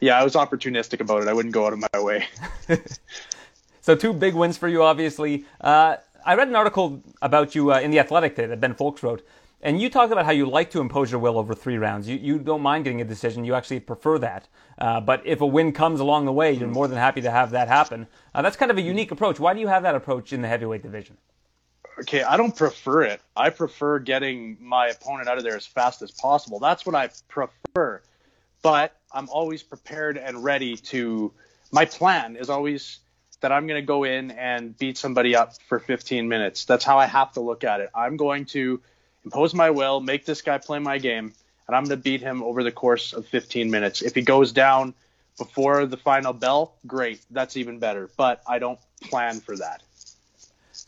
[0.00, 1.28] Yeah, I was opportunistic about it.
[1.28, 2.26] I wouldn't go out of my way.
[3.80, 5.44] so two big wins for you, obviously.
[5.60, 9.26] Uh, I read an article about you uh, in the Athletic that Ben Fowlkes wrote,
[9.64, 12.06] and you talk about how you like to impose your will over three rounds.
[12.06, 13.46] You, you don't mind getting a decision.
[13.46, 14.46] You actually prefer that.
[14.78, 17.50] Uh, but if a win comes along the way, you're more than happy to have
[17.52, 18.06] that happen.
[18.34, 19.40] Uh, that's kind of a unique approach.
[19.40, 21.16] Why do you have that approach in the heavyweight division?
[21.98, 23.22] Okay, I don't prefer it.
[23.34, 26.58] I prefer getting my opponent out of there as fast as possible.
[26.58, 28.02] That's what I prefer.
[28.60, 31.32] But I'm always prepared and ready to.
[31.72, 32.98] My plan is always
[33.40, 36.66] that I'm going to go in and beat somebody up for 15 minutes.
[36.66, 37.90] That's how I have to look at it.
[37.94, 38.80] I'm going to
[39.24, 41.32] impose my will, make this guy play my game,
[41.66, 44.02] and I'm going to beat him over the course of 15 minutes.
[44.02, 44.94] If he goes down
[45.38, 47.20] before the final bell, great.
[47.30, 48.10] That's even better.
[48.16, 49.82] But I don't plan for that.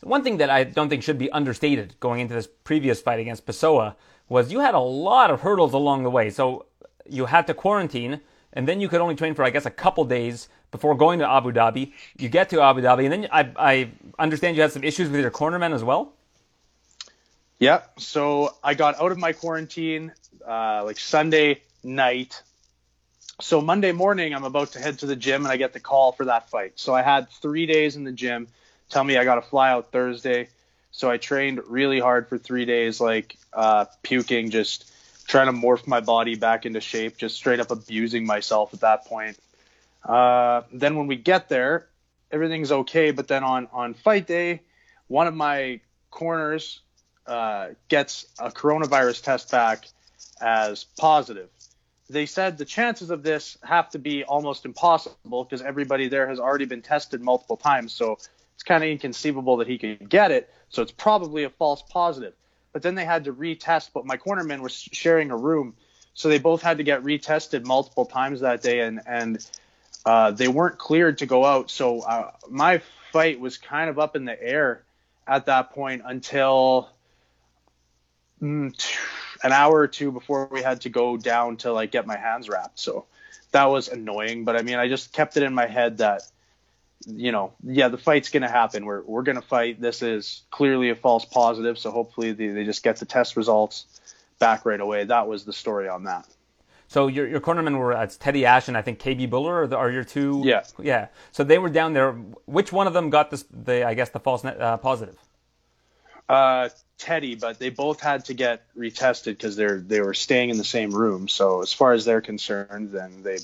[0.01, 3.45] One thing that I don't think should be understated going into this previous fight against
[3.45, 3.95] Pessoa
[4.29, 6.29] was you had a lot of hurdles along the way.
[6.29, 6.65] So
[7.09, 8.21] you had to quarantine,
[8.53, 11.29] and then you could only train for, I guess, a couple days before going to
[11.29, 11.93] Abu Dhabi.
[12.17, 15.21] You get to Abu Dhabi, and then I, I understand you had some issues with
[15.21, 16.13] your cornerman as well.
[17.59, 17.81] Yeah.
[17.97, 20.13] So I got out of my quarantine
[20.47, 22.41] uh, like Sunday night.
[23.41, 26.11] So Monday morning, I'm about to head to the gym and I get the call
[26.11, 26.73] for that fight.
[26.75, 28.47] So I had three days in the gym.
[28.89, 30.49] Tell me I got to fly out Thursday.
[30.91, 34.91] So I trained really hard for three days, like uh, puking, just
[35.27, 39.05] trying to morph my body back into shape, just straight up abusing myself at that
[39.05, 39.37] point.
[40.03, 41.87] Uh, then when we get there,
[42.31, 43.11] everything's okay.
[43.11, 44.61] But then on on fight day,
[45.07, 46.79] one of my corners
[47.27, 49.87] uh, gets a coronavirus test back
[50.41, 51.49] as positive.
[52.09, 56.39] They said the chances of this have to be almost impossible because everybody there has
[56.39, 57.91] already been tested multiple times.
[57.91, 58.13] So
[58.53, 60.49] it's kind of inconceivable that he could get it.
[60.69, 62.33] So it's probably a false positive.
[62.71, 65.75] But then they had to retest, but my cornermen were sharing a room.
[66.13, 69.45] So they both had to get retested multiple times that day, and and
[70.05, 71.69] uh, they weren't cleared to go out.
[71.69, 72.81] So uh, my
[73.11, 74.83] fight was kind of up in the air
[75.27, 76.89] at that point until
[78.41, 78.73] an
[79.43, 82.79] hour or two before we had to go down to like get my hands wrapped.
[82.79, 83.05] So
[83.51, 84.45] that was annoying.
[84.45, 86.23] But I mean, I just kept it in my head that,
[87.05, 88.85] you know, yeah, the fight's going to happen.
[88.85, 89.79] We're, we're going to fight.
[89.79, 91.77] This is clearly a false positive.
[91.77, 93.85] So hopefully they, they just get the test results
[94.39, 95.05] back right away.
[95.05, 96.27] That was the story on that.
[96.89, 99.75] So your your cornermen were it's Teddy Ash and I think KB Bhullar are, the,
[99.75, 100.41] are your two.
[100.45, 100.63] Yeah.
[100.81, 101.07] Yeah.
[101.33, 102.13] So they were down there.
[102.45, 103.43] Which one of them got this?
[103.51, 105.17] The I guess the false uh, positive.
[106.27, 110.57] Uh, Teddy, but they both had to get retested because they're they were staying in
[110.57, 111.27] the same room.
[111.27, 113.37] So as far as they're concerned, then they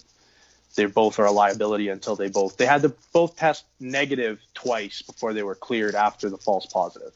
[0.76, 5.04] they both are a liability until they both they had to both test negative twice
[5.04, 7.14] before they were cleared after the false positive.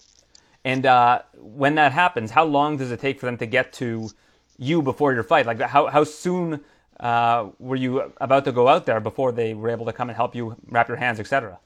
[0.63, 4.09] And uh, when that happens, how long does it take for them to get to
[4.57, 5.47] you before your fight?
[5.47, 6.61] Like how how soon
[6.99, 10.15] uh, were you about to go out there before they were able to come and
[10.15, 11.59] help you wrap your hands, etc.?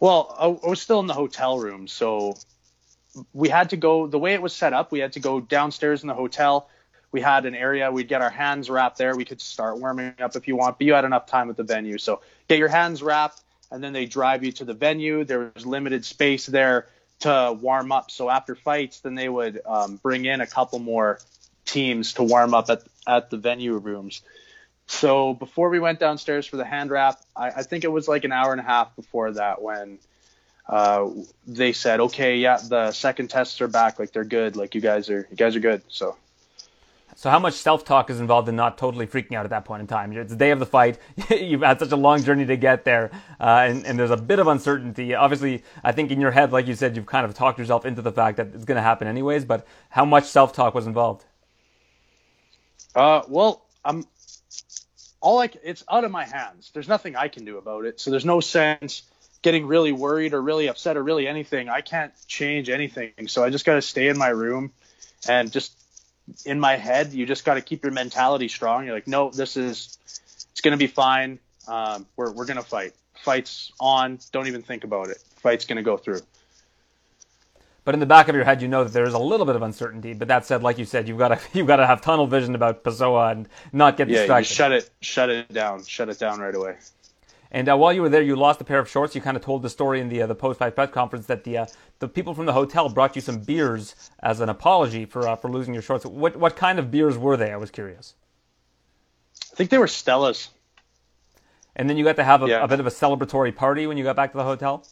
[0.00, 2.36] Well, I was still in the hotel room, so
[3.32, 4.92] we had to go the way it was set up.
[4.92, 6.68] We had to go downstairs in the hotel.
[7.12, 9.16] We had an area we'd get our hands wrapped there.
[9.16, 11.64] We could start warming up if you want, but you had enough time at the
[11.64, 11.98] venue.
[11.98, 15.24] So get your hands wrapped, and then they drive you to the venue.
[15.24, 16.86] There was limited space there
[17.20, 18.10] to warm up.
[18.10, 21.18] So after fights, then they would um, bring in a couple more
[21.64, 24.22] teams to warm up at at the venue rooms.
[24.86, 28.24] So before we went downstairs for the hand wrap, I, I think it was like
[28.24, 29.98] an hour and a half before that when
[30.68, 31.08] uh,
[31.46, 35.10] they said, okay, yeah, the second tests are back, like they're good, like you guys
[35.10, 35.82] are, you guys are good.
[35.88, 36.16] So.
[37.16, 39.86] So how much self-talk is involved in not totally freaking out at that point in
[39.86, 40.16] time?
[40.16, 40.98] It's the day of the fight.
[41.30, 44.38] You've had such a long journey to get there, uh, and, and, there's a bit
[44.38, 45.14] of uncertainty.
[45.14, 48.00] Obviously, I think in your head, like you said, you've kind of talked yourself into
[48.00, 49.44] the fact that it's going to happen anyways.
[49.44, 51.26] But how much self-talk was involved?
[52.94, 54.06] Uh, well, I'm
[55.20, 56.70] all like it's out of my hands.
[56.72, 58.00] There's nothing I can do about it.
[58.00, 59.02] So there's no sense
[59.42, 61.68] getting really worried or really upset or really anything.
[61.68, 63.28] I can't change anything.
[63.28, 64.72] So I just got to stay in my room
[65.28, 65.72] and just
[66.44, 68.84] in my head, you just got to keep your mentality strong.
[68.84, 69.98] You're like, no, this is,
[70.52, 71.38] it's going to be fine.
[71.66, 72.92] Um, we're, we're going to fight.
[73.22, 74.18] Fight's on.
[74.32, 75.18] Don't even think about it.
[75.36, 76.20] Fight's going to go through.
[77.84, 79.56] But in the back of your head, you know that there is a little bit
[79.56, 80.12] of uncertainty.
[80.12, 82.54] But that said, like you said, you've got to you've got to have tunnel vision
[82.54, 84.50] about Pessoa and not get yeah, distracted.
[84.50, 86.76] Yeah, shut it, shut it down, shut it down right away.
[87.52, 89.14] And uh, while you were there, you lost a pair of shorts.
[89.14, 91.44] You kind of told the story in the uh, the post fight press conference that
[91.44, 91.66] the uh,
[91.98, 95.50] the people from the hotel brought you some beers as an apology for uh, for
[95.50, 96.04] losing your shorts.
[96.06, 97.52] What what kind of beers were they?
[97.52, 98.14] I was curious.
[99.52, 100.48] I think they were Stella's.
[101.76, 102.64] And then you got to have a, yeah.
[102.64, 104.84] a bit of a celebratory party when you got back to the hotel.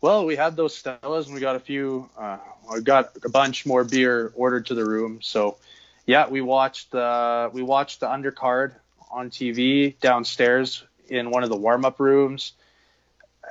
[0.00, 2.08] Well, we had those Stellas, and we got a few.
[2.16, 2.38] Uh,
[2.72, 5.20] we got a bunch more beer ordered to the room.
[5.22, 5.58] So,
[6.06, 8.74] yeah, we watched uh, we watched the undercard
[9.10, 12.52] on TV downstairs in one of the warm up rooms.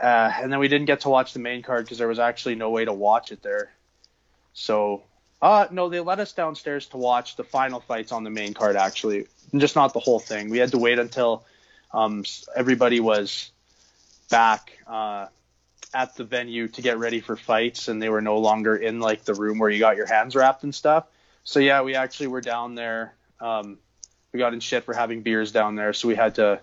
[0.01, 2.55] Uh, and then we didn't get to watch the main card because there was actually
[2.55, 3.71] no way to watch it there.
[4.53, 5.03] So,
[5.41, 8.75] uh, no, they let us downstairs to watch the final fights on the main card,
[8.75, 10.49] actually, just not the whole thing.
[10.49, 11.45] We had to wait until
[11.93, 12.23] um,
[12.55, 13.51] everybody was
[14.29, 15.27] back uh,
[15.93, 19.23] at the venue to get ready for fights, and they were no longer in like
[19.23, 21.05] the room where you got your hands wrapped and stuff.
[21.43, 23.15] So yeah, we actually were down there.
[23.39, 23.79] Um,
[24.31, 26.61] we got in shit for having beers down there, so we had to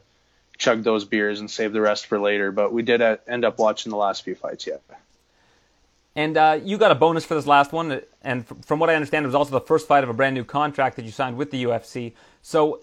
[0.59, 2.53] chug those beers and save the rest for later.
[2.53, 4.83] But we did uh, end up watching the last few fights yet.
[6.15, 9.25] And uh, you got a bonus for this last one, and from what I understand,
[9.25, 11.51] it was also the first fight of a brand new contract that you signed with
[11.51, 12.15] the UFC.
[12.41, 12.81] So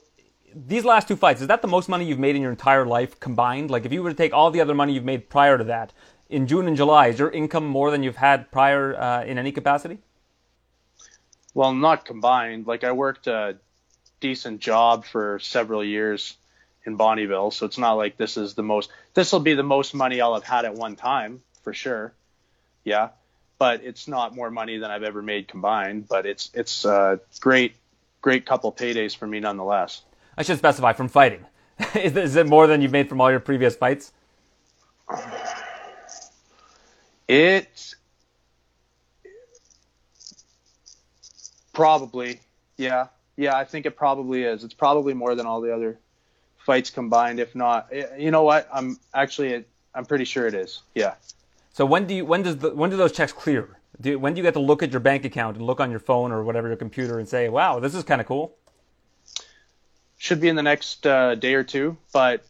[0.56, 3.20] these last two fights, is that the most money you've made in your entire life
[3.20, 3.72] combined?
[3.72, 5.94] Like if you were to take all the other money you've made prior to that,
[6.30, 9.52] in June and July, is your income more than you've had prior uh, in any
[9.52, 10.00] capacity?
[11.54, 12.66] Well, not combined.
[12.66, 13.58] Like I worked a
[14.20, 16.38] decent job for several years
[16.86, 17.54] in Bonnyville.
[17.54, 20.34] So it's not like this is the most, this will be the most money I'll
[20.34, 22.14] have had at one time for sure.
[22.84, 23.10] Yeah.
[23.58, 27.76] But it's not more money than I've ever made combined, but it's, it's a great,
[28.22, 30.02] great couple paydays for me nonetheless.
[30.38, 31.46] I should specify from fighting.
[31.96, 34.12] is, is it more than you've made from all your previous fights?
[37.28, 37.96] It
[41.72, 42.42] probably,
[42.78, 43.08] yeah,
[43.38, 43.56] yeah.
[43.56, 44.64] I think it probably is.
[44.64, 46.00] It's probably more than all the other
[46.66, 47.40] fights combined.
[47.40, 48.68] If not, eh, you know what?
[48.74, 50.82] I'm actually I'm pretty sure it is.
[50.96, 51.16] Yeah.
[51.74, 53.78] So when do you when does the when do those checks clear?
[54.02, 56.00] Do, when do you get to look at your bank account and look on your
[56.00, 58.56] phone or whatever your computer and say, "Wow, this is kind of cool"?
[60.18, 62.44] Should be in the next uh, day or two, but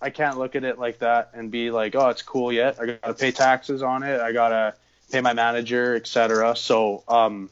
[0.00, 2.86] I can't look at it like that and be like, "Oh, it's cool yet." I
[2.86, 4.20] got to pay taxes on it.
[4.20, 4.74] I got to
[5.10, 6.54] pay my manager, etc.
[6.56, 7.50] So um,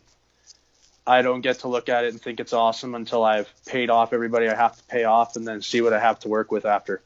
[1.07, 4.13] I don't get to look at it and think it's awesome until I've paid off
[4.13, 6.65] everybody I have to pay off and then see what I have to work with
[6.65, 7.03] after.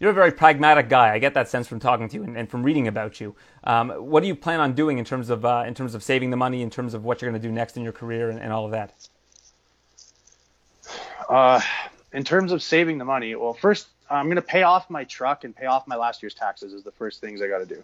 [0.00, 1.12] You're a very pragmatic guy.
[1.12, 3.34] I get that sense from talking to you and, and from reading about you.
[3.64, 6.30] Um, what do you plan on doing in terms of uh, in terms of saving
[6.30, 8.38] the money, in terms of what you're going to do next in your career, and,
[8.38, 8.92] and all of that?
[11.28, 11.60] Uh,
[12.12, 15.42] in terms of saving the money, well, first I'm going to pay off my truck
[15.42, 16.72] and pay off my last year's taxes.
[16.72, 17.82] Is the first things I got to do.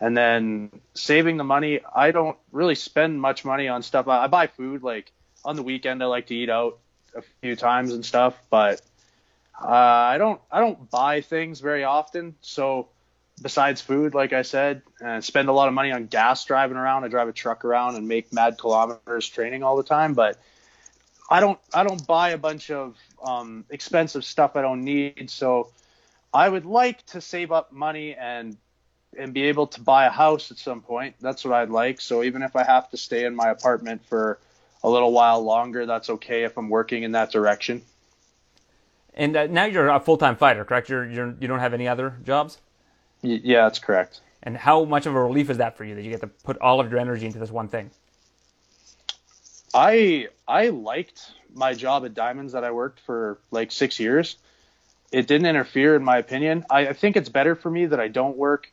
[0.00, 4.08] And then saving the money, I don't really spend much money on stuff.
[4.08, 5.12] I, I buy food like
[5.44, 6.02] on the weekend.
[6.02, 6.78] I like to eat out
[7.14, 8.80] a few times and stuff, but
[9.62, 12.34] uh, I don't I don't buy things very often.
[12.40, 12.88] So
[13.42, 17.04] besides food, like I said, and spend a lot of money on gas driving around.
[17.04, 20.38] I drive a truck around and make mad kilometers training all the time, but
[21.28, 25.30] I don't I don't buy a bunch of um, expensive stuff I don't need.
[25.30, 25.70] So
[26.32, 28.56] I would like to save up money and
[29.16, 31.16] and be able to buy a house at some point.
[31.20, 32.00] That's what I'd like.
[32.00, 34.38] So even if I have to stay in my apartment for
[34.82, 37.82] a little while longer, that's okay if I'm working in that direction.
[39.14, 40.88] And uh, now you're a full-time fighter, correct?
[40.88, 42.58] You're, you're you don't have any other jobs.
[43.22, 44.20] Y- yeah, that's correct.
[44.42, 46.58] And how much of a relief is that for you that you get to put
[46.58, 47.90] all of your energy into this one thing?
[49.74, 54.36] I I liked my job at Diamonds that I worked for like six years.
[55.12, 56.64] It didn't interfere, in my opinion.
[56.70, 58.70] I, I think it's better for me that I don't work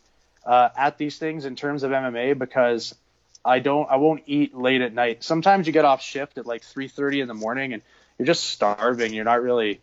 [0.47, 2.95] uh, at these things in terms of MMA because
[3.43, 5.23] I don't I won't eat late at night.
[5.23, 7.83] Sometimes you get off shift at like 3:30 in the morning and
[8.17, 9.13] you're just starving.
[9.13, 9.81] You're not really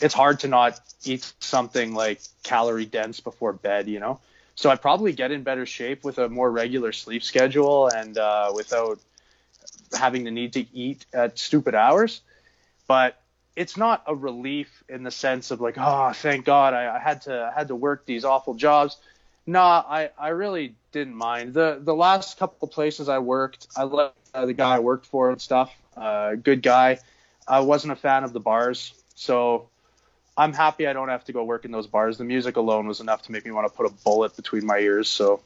[0.00, 4.20] it's hard to not eat something like calorie dense before bed, you know.
[4.54, 8.52] So I'd probably get in better shape with a more regular sleep schedule and uh,
[8.54, 8.98] without
[9.92, 12.20] having the need to eat at stupid hours,
[12.86, 13.20] but
[13.54, 17.22] it's not a relief in the sense of like, oh, thank God I, I had
[17.22, 18.96] to I had to work these awful jobs.
[19.48, 21.54] Nah, I, I really didn't mind.
[21.54, 25.30] The the last couple places I worked, I liked uh, the guy I worked for
[25.30, 25.74] and stuff.
[25.96, 26.98] Uh, good guy.
[27.48, 29.70] I wasn't a fan of the bars, so
[30.36, 32.18] I'm happy I don't have to go work in those bars.
[32.18, 34.80] The music alone was enough to make me want to put a bullet between my
[34.80, 35.08] ears.
[35.08, 35.40] So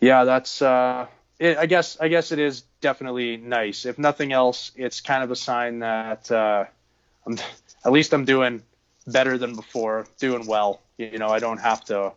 [0.00, 1.08] yeah, that's uh,
[1.40, 3.86] it, I guess I guess it is definitely nice.
[3.86, 6.66] If nothing else, it's kind of a sign that uh,
[7.26, 7.38] I'm
[7.84, 8.62] at least I'm doing
[9.04, 10.80] better than before, doing well.
[10.96, 12.12] You know, I don't have to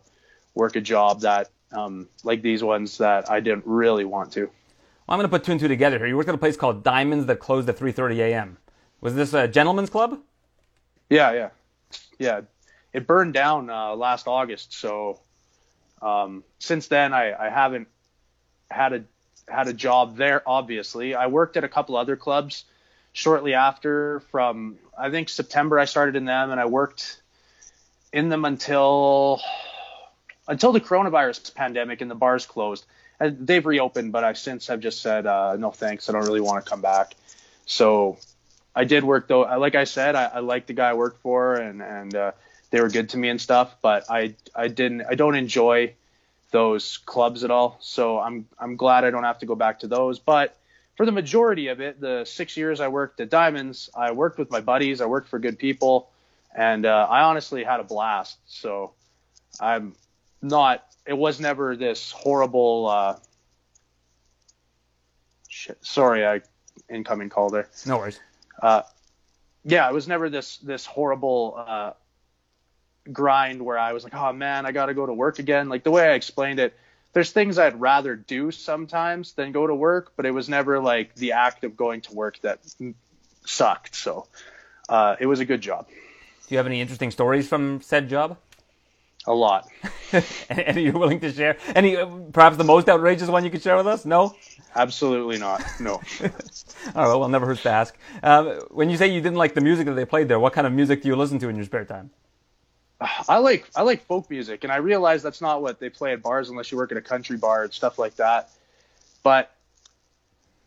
[0.58, 4.40] work a job that um, like these ones that I didn't really want to.
[4.40, 6.08] Well, I'm going to put two and two together here.
[6.08, 8.58] You worked at a place called Diamonds that closed at 3:30 a.m.
[9.00, 10.18] Was this a gentleman's club?
[11.08, 11.48] Yeah, yeah,
[12.18, 12.40] yeah.
[12.92, 15.20] It burned down uh, last August, so
[16.02, 17.88] um, since then I, I haven't
[18.70, 19.04] had a
[19.48, 20.42] had a job there.
[20.46, 22.64] Obviously, I worked at a couple other clubs
[23.12, 24.20] shortly after.
[24.32, 27.22] From I think September, I started in them, and I worked
[28.12, 29.40] in them until
[30.48, 32.84] until the coronavirus pandemic and the bars closed.
[33.20, 36.08] And they've reopened, but I've since have just said uh, no thanks.
[36.08, 37.14] I don't really want to come back.
[37.66, 38.18] So
[38.74, 39.42] I did work though.
[39.58, 42.32] Like I said, I, I liked the guy I worked for, and and uh,
[42.70, 43.76] they were good to me and stuff.
[43.82, 45.94] But I I didn't I don't enjoy
[46.50, 47.76] those clubs at all.
[47.80, 50.20] So I'm I'm glad I don't have to go back to those.
[50.20, 50.56] But
[50.96, 54.50] for the majority of it, the six years I worked at Diamonds, I worked with
[54.50, 55.00] my buddies.
[55.00, 56.08] I worked for good people,
[56.56, 58.38] and uh, I honestly had a blast.
[58.46, 58.92] So
[59.60, 59.94] I'm
[60.42, 60.84] not.
[61.06, 62.86] It was never this horrible.
[62.88, 63.16] Uh,
[65.48, 65.78] shit.
[65.84, 66.42] Sorry, I
[66.88, 67.68] incoming call there.
[67.86, 68.20] No worries.
[68.62, 68.82] Uh,
[69.64, 71.92] yeah, it was never this this horrible uh,
[73.12, 75.68] grind where I was like, oh man, I got to go to work again.
[75.68, 76.76] Like the way I explained it,
[77.12, 81.14] there's things I'd rather do sometimes than go to work, but it was never like
[81.14, 82.60] the act of going to work that
[83.44, 83.94] sucked.
[83.94, 84.26] So
[84.88, 85.88] uh, it was a good job.
[85.88, 88.38] Do you have any interesting stories from said job?
[89.28, 89.68] A lot.
[90.48, 91.58] Any you're willing to share?
[91.74, 94.06] Any, uh, perhaps the most outrageous one you could share with us?
[94.06, 94.34] No.
[94.74, 95.62] Absolutely not.
[95.78, 95.92] No.
[96.22, 97.14] All right.
[97.14, 97.94] Well, never hurts to ask.
[98.22, 100.66] Um, when you say you didn't like the music that they played there, what kind
[100.66, 102.10] of music do you listen to in your spare time?
[103.28, 106.22] I like I like folk music, and I realize that's not what they play at
[106.22, 108.50] bars unless you work at a country bar and stuff like that.
[109.22, 109.54] But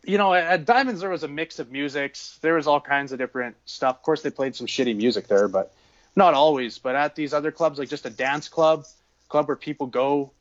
[0.04, 2.38] you know, at Diamonds there was a mix of musics.
[2.42, 3.98] There was all kinds of different stuff.
[3.98, 5.74] Of course, they played some shitty music there, but
[6.16, 6.78] not always.
[6.78, 8.86] But at these other clubs, like just a dance club,
[9.30, 10.32] club where people go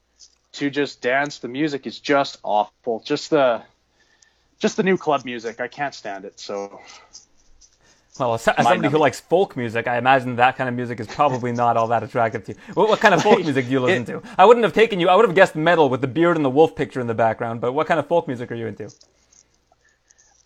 [0.52, 3.00] to just dance, the music is just awful.
[3.00, 3.62] Just the
[4.58, 6.38] just the new club music, I can't stand it.
[6.38, 6.80] So
[8.18, 11.06] well, as, as somebody who likes folk music, I imagine that kind of music is
[11.06, 12.58] probably not all that attractive to you.
[12.74, 14.22] What, what kind of folk music do you listen it, to?
[14.36, 15.08] I wouldn't have taken you.
[15.08, 17.60] I would have guessed metal with the beard and the wolf picture in the background.
[17.60, 18.86] But what kind of folk music are you into?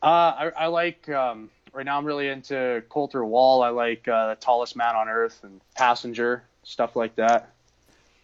[0.01, 1.09] Uh, I, I like.
[1.09, 3.63] Um, right now, I'm really into Colter Wall.
[3.63, 7.51] I like uh, the Tallest Man on Earth and Passenger stuff like that.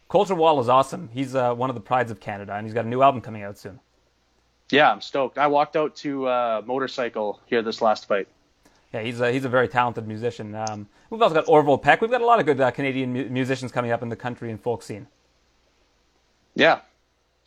[0.09, 1.11] Colter Wall is awesome.
[1.13, 3.43] He's uh, one of the prides of Canada, and he's got a new album coming
[3.43, 3.79] out soon.
[4.71, 5.37] Yeah, I'm stoked.
[5.37, 8.29] I walked out to uh, motorcycle here this last fight
[8.93, 10.55] yeah, he's a, he's a very talented musician.
[10.55, 12.01] Um, we've also got Orville Peck.
[12.01, 14.51] We've got a lot of good uh, Canadian mu- musicians coming up in the country
[14.51, 15.07] and folk scene.
[16.55, 16.81] Yeah,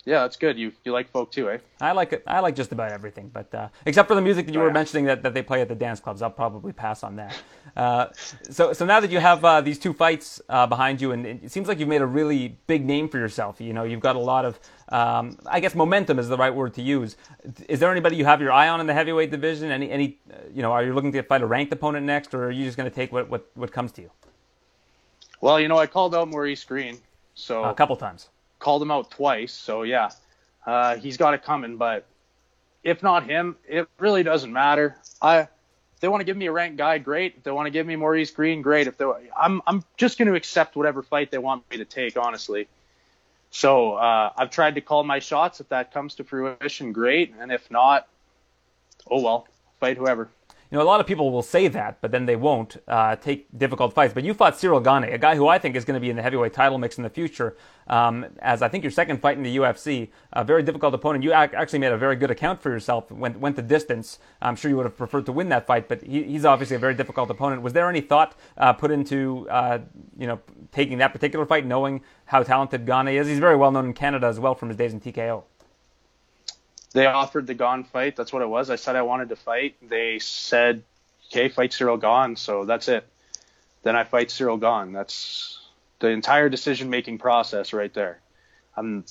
[0.06, 0.58] yeah, that's good.
[0.58, 1.58] You you like folk too, eh?
[1.80, 2.22] I like it.
[2.26, 4.68] I like just about everything, but uh, except for the music that you oh, were
[4.68, 4.74] yeah.
[4.74, 7.34] mentioning that, that they play at the dance clubs, I'll probably pass on that.
[7.74, 8.06] Uh,
[8.50, 11.50] so so now that you have uh, these two fights uh, behind you, and it
[11.50, 13.60] seems like you've made a really big name for yourself.
[13.62, 14.60] You know, you've got a lot of,
[14.90, 17.16] um, I guess, momentum is the right word to use.
[17.66, 19.70] Is there anybody you have your eye on in the heavyweight division?
[19.70, 20.18] Any any,
[20.54, 22.76] you know, are you looking to fight a ranked opponent next, or are you just
[22.76, 24.10] going to take what, what what comes to you?
[25.40, 26.98] Well, you know, I called out Maurice Greene,
[27.34, 28.28] so a couple times
[28.64, 29.52] called him out twice.
[29.52, 30.10] So yeah,
[30.66, 31.76] uh, he's got it coming.
[31.76, 32.06] But
[32.82, 34.96] if not him, it really doesn't matter.
[35.20, 37.34] I if they want to give me a ranked guy, great.
[37.36, 38.86] If they want to give me Maurice Greene, great.
[38.88, 39.04] If they,
[39.38, 42.66] I'm I'm just going to accept whatever fight they want me to take, honestly.
[43.50, 45.60] So uh, I've tried to call my shots.
[45.60, 47.34] If that comes to fruition, great.
[47.38, 48.08] And if not,
[49.08, 49.46] oh well,
[49.78, 50.28] fight whoever.
[50.74, 53.46] You know, a lot of people will say that, but then they won't uh, take
[53.56, 54.12] difficult fights.
[54.12, 56.16] But you fought Cyril Gane, a guy who I think is going to be in
[56.16, 57.56] the heavyweight title mix in the future,
[57.86, 60.10] um, as I think your second fight in the UFC.
[60.32, 61.22] A very difficult opponent.
[61.22, 63.08] You ac- actually made a very good account for yourself.
[63.12, 64.18] Went went the distance.
[64.42, 66.80] I'm sure you would have preferred to win that fight, but he, he's obviously a
[66.80, 67.62] very difficult opponent.
[67.62, 69.78] Was there any thought uh, put into uh,
[70.18, 70.40] you know
[70.72, 73.28] taking that particular fight, knowing how talented Gane is?
[73.28, 75.44] He's very well known in Canada as well from his days in TKO
[76.94, 78.16] they offered the Gane fight.
[78.16, 78.70] That's what it was.
[78.70, 79.74] I said I wanted to fight.
[79.86, 80.82] They said,
[81.26, 82.36] okay, fight Cyril Gane.
[82.36, 83.06] So that's it.
[83.82, 84.92] Then I fight Cyril Gane.
[84.92, 85.60] That's
[85.98, 88.20] the entire decision making process right there.
[88.76, 89.04] I'm,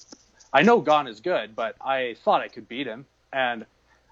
[0.51, 3.05] I know Gane is good, but I thought I could beat him.
[3.33, 3.65] And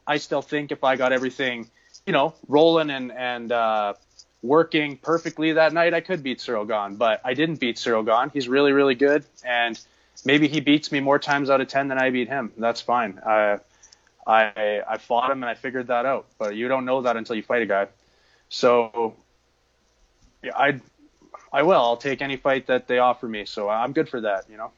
[0.05, 1.69] I still think if I got everything,
[2.05, 3.93] you know, rolling and and uh,
[4.41, 6.95] working perfectly that night, I could beat Cyril Gane.
[6.95, 8.31] But I didn't beat Cyril Gane.
[8.33, 9.79] He's really really good, and
[10.25, 12.51] maybe he beats me more times out of ten than I beat him.
[12.57, 13.19] That's fine.
[13.25, 13.59] I
[14.25, 16.27] I I fought him and I figured that out.
[16.37, 17.87] But you don't know that until you fight a guy.
[18.49, 19.15] So
[20.43, 20.79] yeah, I
[21.51, 21.79] I will.
[21.79, 23.45] I'll take any fight that they offer me.
[23.45, 24.45] So I'm good for that.
[24.49, 24.71] You know.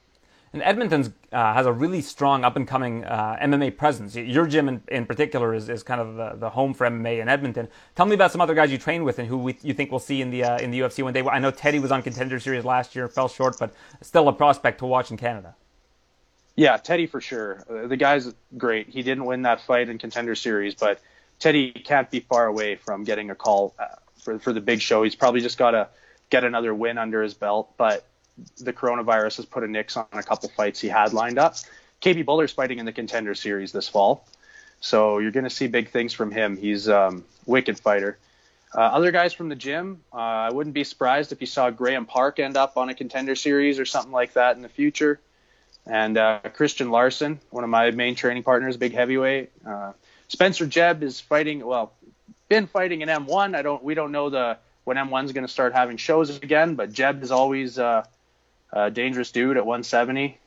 [0.53, 4.15] And Edmonton uh, has a really strong up and coming uh, MMA presence.
[4.15, 7.27] Your gym in, in particular is, is kind of the, the home for MMA in
[7.27, 7.67] Edmonton.
[7.95, 9.99] Tell me about some other guys you train with and who we, you think we'll
[9.99, 11.23] see in the uh, in the UFC one day.
[11.23, 14.77] I know Teddy was on Contender Series last year, fell short, but still a prospect
[14.79, 15.55] to watch in Canada.
[16.55, 17.63] Yeah, Teddy for sure.
[17.67, 18.89] Uh, the guy's great.
[18.89, 21.01] He didn't win that fight in Contender Series, but
[21.39, 23.85] Teddy can't be far away from getting a call uh,
[24.17, 25.01] for for the big show.
[25.01, 25.87] He's probably just got to
[26.29, 28.05] get another win under his belt, but
[28.57, 31.55] the coronavirus has put a nix on a couple fights he had lined up.
[32.01, 34.25] KB Bhullar's fighting in the Contender Series this fall,
[34.81, 36.57] so you're going to see big things from him.
[36.57, 38.17] He's um, wicked fighter.
[38.75, 42.05] Uh, other guys from the gym, uh, I wouldn't be surprised if you saw Graham
[42.05, 45.19] Park end up on a Contender Series or something like that in the future.
[45.85, 49.51] And uh, Christian Larson, one of my main training partners, big heavyweight.
[49.65, 49.93] Uh,
[50.27, 51.63] Spencer Jebb is fighting.
[51.63, 51.93] Well,
[52.49, 53.55] been fighting in M1.
[53.55, 53.83] I don't.
[53.83, 57.31] We don't know the when M1's going to start having shows again, but Jebb is
[57.31, 57.77] always
[58.73, 60.37] uh, dangerous dude at 170.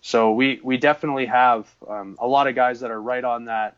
[0.00, 3.76] So we we definitely have um, a lot of guys that are right on that.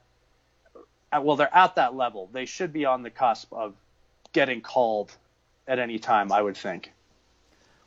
[1.10, 2.28] Well, they're at that level.
[2.32, 3.74] They should be on the cusp of
[4.34, 5.10] getting called
[5.66, 6.30] at any time.
[6.30, 6.92] I would think.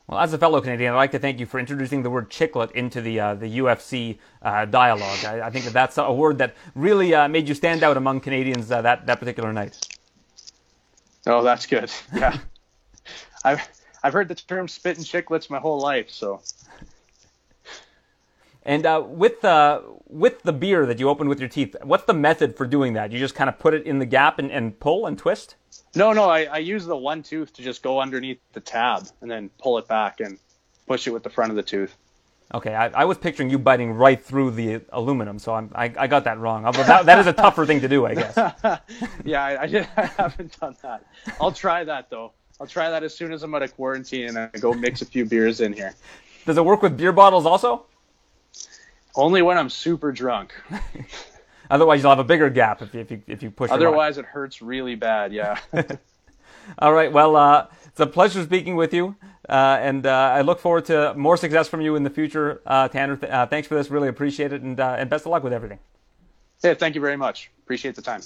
[0.08, 2.72] Well, as a fellow Canadian, I'd like to thank you for introducing the word chiclet
[2.72, 5.24] into the uh, the UFC uh, dialogue.
[5.24, 8.22] I, I, think that that's a word that really uh, made you stand out among
[8.22, 9.78] Canadians uh, that that particular night.
[11.28, 11.92] Oh, that's good.
[12.14, 12.38] Yeah,
[13.44, 13.62] I've
[14.04, 16.42] I've heard the term "spitting chiclets" my whole life, so.
[18.64, 22.14] And uh, with uh, with the beer that you open with your teeth, what's the
[22.14, 23.12] method for doing that?
[23.12, 25.56] You just kind of put it in the gap and, and pull and twist.
[25.96, 29.30] No, no, I, I use the one tooth to just go underneath the tab and
[29.30, 30.38] then pull it back and
[30.88, 31.96] push it with the front of the tooth.
[32.54, 36.08] Okay, I, I was picturing you biting right through the aluminum, so I'm, I, I
[36.08, 36.64] got that wrong.
[36.64, 38.36] That, that is a tougher thing to do, I guess.
[39.24, 41.06] yeah, I, I, I haven't done that.
[41.40, 42.34] I'll try that though.
[42.62, 45.06] I'll try that as soon as I'm out of quarantine and I go mix a
[45.06, 45.96] few beers in here.
[46.46, 47.88] Does it work with beer bottles also?
[49.16, 50.54] Only when I'm super drunk.
[51.72, 53.72] Otherwise, you'll have a bigger gap if you if you, if you push.
[53.72, 55.34] Otherwise, it hurts really bad.
[55.34, 55.58] Yeah.
[56.78, 57.12] All right.
[57.12, 59.16] Well, uh, it's a pleasure speaking with you,
[59.50, 62.90] uh, and uh, I look forward to more success from you in the future, uh,
[62.90, 63.16] Tanner.
[63.16, 63.90] Th- uh, thanks for this.
[63.90, 65.80] Really appreciate it, and uh, and best of luck with everything.
[66.64, 66.76] Yeah.
[66.76, 67.50] Thank you very much.
[67.64, 68.22] Appreciate the time.